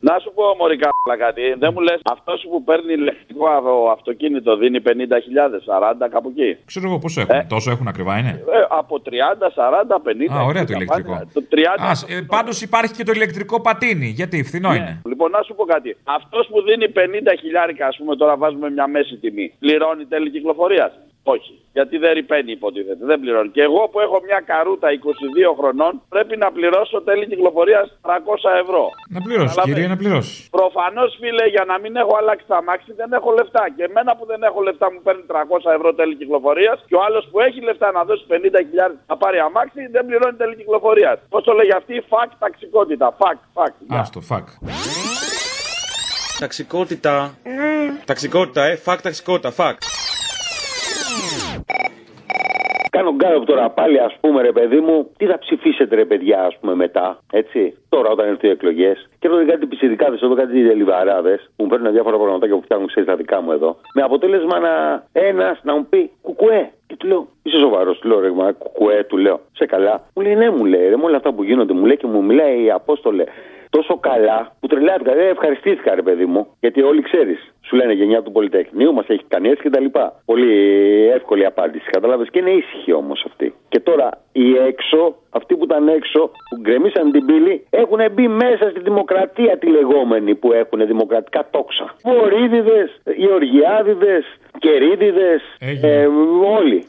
Να 0.00 0.18
σου 0.18 0.32
πω 0.34 0.42
μωρικά 0.58 0.91
κάτι. 1.12 1.54
Δεν 1.58 1.70
μου 1.74 1.80
λες 1.80 2.00
αυτός 2.04 2.46
που 2.50 2.64
παίρνει 2.64 2.92
ηλεκτρικό 2.92 3.46
αυ- 3.48 3.90
αυτοκίνητο 3.98 4.56
δίνει 4.56 4.80
50.000, 4.80 5.60
40 5.64 6.08
κάπου 6.10 6.32
εκεί. 6.36 6.58
Ξέρω 6.64 6.86
εγώ 6.88 6.98
πώ 6.98 7.08
έχουν. 7.20 7.46
Τόσο 7.48 7.70
έχουν 7.70 7.88
ακριβά 7.88 8.18
είναι; 8.18 8.28
Ε, 8.28 8.66
από 8.68 9.00
30, 9.00 9.50
40, 9.54 9.98
50. 10.00 10.36
Α, 10.36 10.42
ωραία 10.44 10.64
το 10.64 10.72
60 10.72 10.76
ηλεκτρικό. 10.76 11.10
πάντα. 11.12 11.26
Το 11.32 11.42
30. 11.50 11.64
Α, 11.78 12.16
ε, 12.16 12.20
πάντως 12.26 12.62
υπάρχει 12.62 12.92
και 12.94 13.04
το 13.04 13.12
ηλεκτρικό 13.14 13.60
πατίνι. 13.60 14.06
Γιατί 14.06 14.42
φθηνό 14.44 14.74
είναι. 14.74 15.00
Λοιπόν, 15.04 15.30
να 15.30 15.42
σου 15.42 15.54
πω 15.54 15.64
κάτι. 15.64 15.96
Αυτός 16.04 16.46
που 16.50 16.62
δίνει 16.62 16.88
50 16.88 17.34
χιλιάρικα, 17.40 17.86
ας 17.86 17.96
πούμε, 17.96 18.16
τώρα 18.16 18.36
βάζουμε 18.36 18.70
μια 18.70 18.86
μέση 18.86 19.16
τιμή, 19.16 19.52
πληρώνει 19.58 20.04
τέλη 20.04 20.30
κυκλοφορίας. 20.30 20.92
Όχι. 21.24 21.52
Γιατί 21.72 21.96
δεν 21.98 22.12
ρηπαίνει, 22.12 22.50
υποτίθεται. 22.52 23.04
Δεν 23.10 23.20
πληρώνει. 23.20 23.48
Και 23.56 23.62
εγώ 23.62 23.88
που 23.90 24.00
έχω 24.00 24.16
μια 24.28 24.40
καρούτα 24.50 24.88
22 24.90 25.54
χρονών, 25.58 25.92
πρέπει 26.08 26.36
να 26.36 26.48
πληρώσω 26.52 27.02
τέλη 27.02 27.26
κυκλοφορίας 27.26 27.86
300 28.00 28.50
ευρώ. 28.62 28.84
Να 29.08 29.20
πληρώσεις, 29.26 29.56
κύριε, 29.64 29.86
να 29.86 29.96
πληρώσεις. 29.96 30.48
Προφανώς, 30.50 31.16
φίλε, 31.20 31.46
για 31.54 31.64
να 31.70 31.78
μην 31.82 31.96
έχω 31.96 32.14
αλλάξει 32.20 32.46
τα 32.54 32.62
μάξι, 32.62 32.92
δεν 33.00 33.12
έχω 33.12 33.30
λεφτά. 33.38 33.64
Και 33.76 33.82
εμένα 33.88 34.16
που 34.16 34.24
δεν 34.26 34.42
έχω 34.42 34.60
λεφτά 34.62 34.92
μου 34.92 35.00
παίρνει 35.02 35.24
300 35.26 35.70
ευρώ 35.76 35.94
τέλη 35.94 36.14
κυκλοφορίας. 36.16 36.84
Και 36.88 36.94
ο 36.94 37.02
άλλος 37.06 37.28
που 37.30 37.40
έχει 37.40 37.60
λεφτά 37.68 37.92
να 37.92 38.04
δώσει 38.04 38.24
50 38.28 38.60
χιλιάδε 38.68 38.94
να 39.06 39.16
πάρει 39.16 39.38
αμάξι, 39.38 39.80
δεν 39.94 40.06
πληρώνει 40.06 40.36
τέλη 40.36 40.56
κυκλοφορίας. 40.56 41.16
Πώς 41.28 41.42
το 41.42 41.52
λέγει 41.52 41.72
αυτή, 41.72 41.94
fuck 42.08 42.30
ταξικότητα. 42.38 43.16
Fuck, 43.20 43.38
fuck. 43.56 43.72
Άστο, 43.88 44.20
fuck. 44.20 44.46
Ταξικότητα. 46.38 47.34
Ταξικότητα, 48.04 48.62
ε. 48.64 48.76
Fuck, 48.76 49.02
ταξικότητα, 49.02 49.50
fuck. 49.50 49.76
Κάνω 52.96 53.12
γκάλοπ 53.14 53.44
τώρα 53.44 53.70
πάλι, 53.70 53.98
ας 53.98 54.16
πούμε, 54.20 54.42
ρε 54.42 54.52
παιδί 54.52 54.80
μου, 54.80 55.10
τι 55.16 55.26
θα 55.26 55.38
ψηφίσετε, 55.38 55.94
ρε 55.94 56.04
παιδιά, 56.04 56.44
ας 56.44 56.56
πούμε, 56.60 56.74
μετά. 56.74 57.18
Έτσι; 57.32 57.78
Τώρα, 57.88 58.08
όταν 58.10 58.26
έρθουν 58.26 58.48
οι 58.48 58.52
εκλογές. 58.52 59.08
Και 59.18 59.26
έρχονται 59.26 59.44
κάτι 59.44 59.66
πιτσιρικάδες 59.66 60.14
εδώ, 60.22 60.34
κάτι 60.34 60.52
ντελιβεράδες 60.52 61.50
που 61.56 61.62
μου 61.62 61.68
παίρνουν 61.68 61.92
διάφορα 61.92 62.16
πραγματάκια 62.16 62.56
που 62.56 62.62
φτάνουν, 62.62 62.86
ξέρεις, 62.86 63.08
τα 63.08 63.16
δικά 63.16 63.40
μου 63.42 63.52
εδώ. 63.52 63.76
Με 63.94 64.02
αποτέλεσμα 64.02 64.58
να 64.58 65.04
ένας 65.12 65.60
να 65.62 65.74
μου 65.74 65.86
πει 65.90 66.10
ΚΚΕ. 66.22 66.70
Και 66.86 66.96
του 66.96 67.06
λέω, 67.06 67.28
Είσαι 67.42 67.58
σοβαρός, 67.58 67.98
του 67.98 68.08
λέω, 68.08 68.20
ρε, 68.20 68.30
μα, 68.30 68.52
κουκουέ, 68.52 69.04
του 69.04 69.16
λέω. 69.16 69.40
Σε 69.52 69.66
καλά. 69.66 70.04
Μου 70.14 70.22
λέει, 70.22 70.34
Ναι, 70.34 70.50
μου 70.50 70.64
λέει, 70.64 70.88
ρε, 70.88 70.96
με 70.96 71.04
όλα 71.04 71.16
αυτά 71.16 71.32
που 71.32 71.42
γίνονται, 71.42 71.72
μου 71.72 71.84
λέει 71.84 71.96
και 71.96 72.06
μου 72.06 72.24
μιλάει 72.24 72.64
η 72.64 72.70
Απόστολε 72.70 73.24
τόσο 73.76 73.94
καλά 74.10 74.38
που 74.60 74.66
τρελάθηκα. 74.66 75.12
Δεν 75.14 75.28
ευχαριστήθηκα, 75.28 75.94
ρε 75.94 76.02
παιδί 76.02 76.26
μου, 76.26 76.46
γιατί 76.60 76.82
όλοι 76.82 77.02
ξέρεις. 77.02 77.40
Σου 77.66 77.76
λένε 77.76 77.92
γενιά 77.92 78.22
του 78.22 78.32
Πολυτεχνείου, 78.32 78.92
μας 78.92 79.06
έχει 79.08 79.24
κάνει 79.28 79.48
έτσι 79.48 79.62
κτλ. 79.68 79.86
Πολύ 80.24 80.52
εύκολη 81.16 81.44
απάντηση, 81.46 81.90
κατάλαβες. 81.90 82.28
Και 82.30 82.38
είναι 82.38 82.50
ήσυχη 82.50 82.92
όμως 82.92 83.24
αυτή. 83.26 83.54
Και 83.68 83.80
τώρα 83.80 84.08
οι 84.32 84.56
έξω, 84.56 85.14
αυτοί 85.30 85.56
που 85.56 85.64
ήταν 85.64 85.88
έξω, 85.88 86.20
που 86.48 86.60
γκρεμίσαν 86.60 87.10
την 87.12 87.26
πύλη, 87.26 87.66
έχουν 87.70 88.00
μπει 88.12 88.28
μέσα 88.28 88.70
στη 88.70 88.80
δημοκρατία 88.80 89.58
τη 89.58 89.66
λεγόμενη 89.66 90.34
που 90.34 90.52
έχουν 90.52 90.86
δημοκρατικά 90.86 91.48
τόξα. 91.50 91.94
Βορύδιδε, 92.02 92.90
Γεωργιάδιδες, 93.16 94.24
Κερίδιδες, 94.58 95.42
ε, 95.82 96.06
όλοι. 96.58 96.84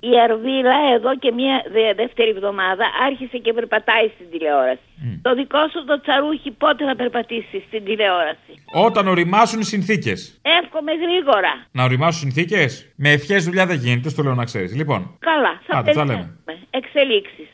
Η 0.00 0.12
Αρβίλα 0.24 0.76
εδώ 0.94 1.16
και 1.18 1.32
μια 1.32 1.62
δε- 1.72 1.94
δεύτερη 1.94 2.30
εβδομάδα 2.30 2.84
άρχισε 3.06 3.36
και 3.38 3.52
περπατάει 3.52 4.06
στην 4.14 4.26
τηλεόραση. 4.30 4.80
Το 5.22 5.34
δικό 5.34 5.58
σου 5.72 5.84
το 5.84 6.00
τσαρούχι 6.00 6.50
πότε 6.50 6.84
θα 6.84 6.96
περπατήσει 6.96 7.62
στην 7.66 7.84
τηλεόραση; 7.84 8.52
Όταν 8.86 9.08
οριμάσουν 9.08 9.60
οι 9.60 9.64
συνθήκες. 9.64 10.40
Εύχομαι 10.62 10.92
γρήγορα. 10.92 11.52
Να 11.72 11.84
οριμάσουν 11.84 12.20
συνθήκες; 12.20 12.92
Με 12.96 13.10
ευχές 13.10 13.44
δουλειά 13.44 13.66
δεν 13.66 13.76
γίνεται, 13.76 14.08
στο 14.08 14.22
λέω 14.22 14.34
να 14.34 14.44
ξέρεις. 14.44 14.74
Λοιπόν. 14.76 15.16
Καλά, 15.18 15.60
θα 15.66 15.78
Άντε, 15.78 15.92
τα 15.92 16.04
λέμε. 16.04 16.38
περιμένουμε. 16.44 16.66
Εξελίξεις. 16.70 17.48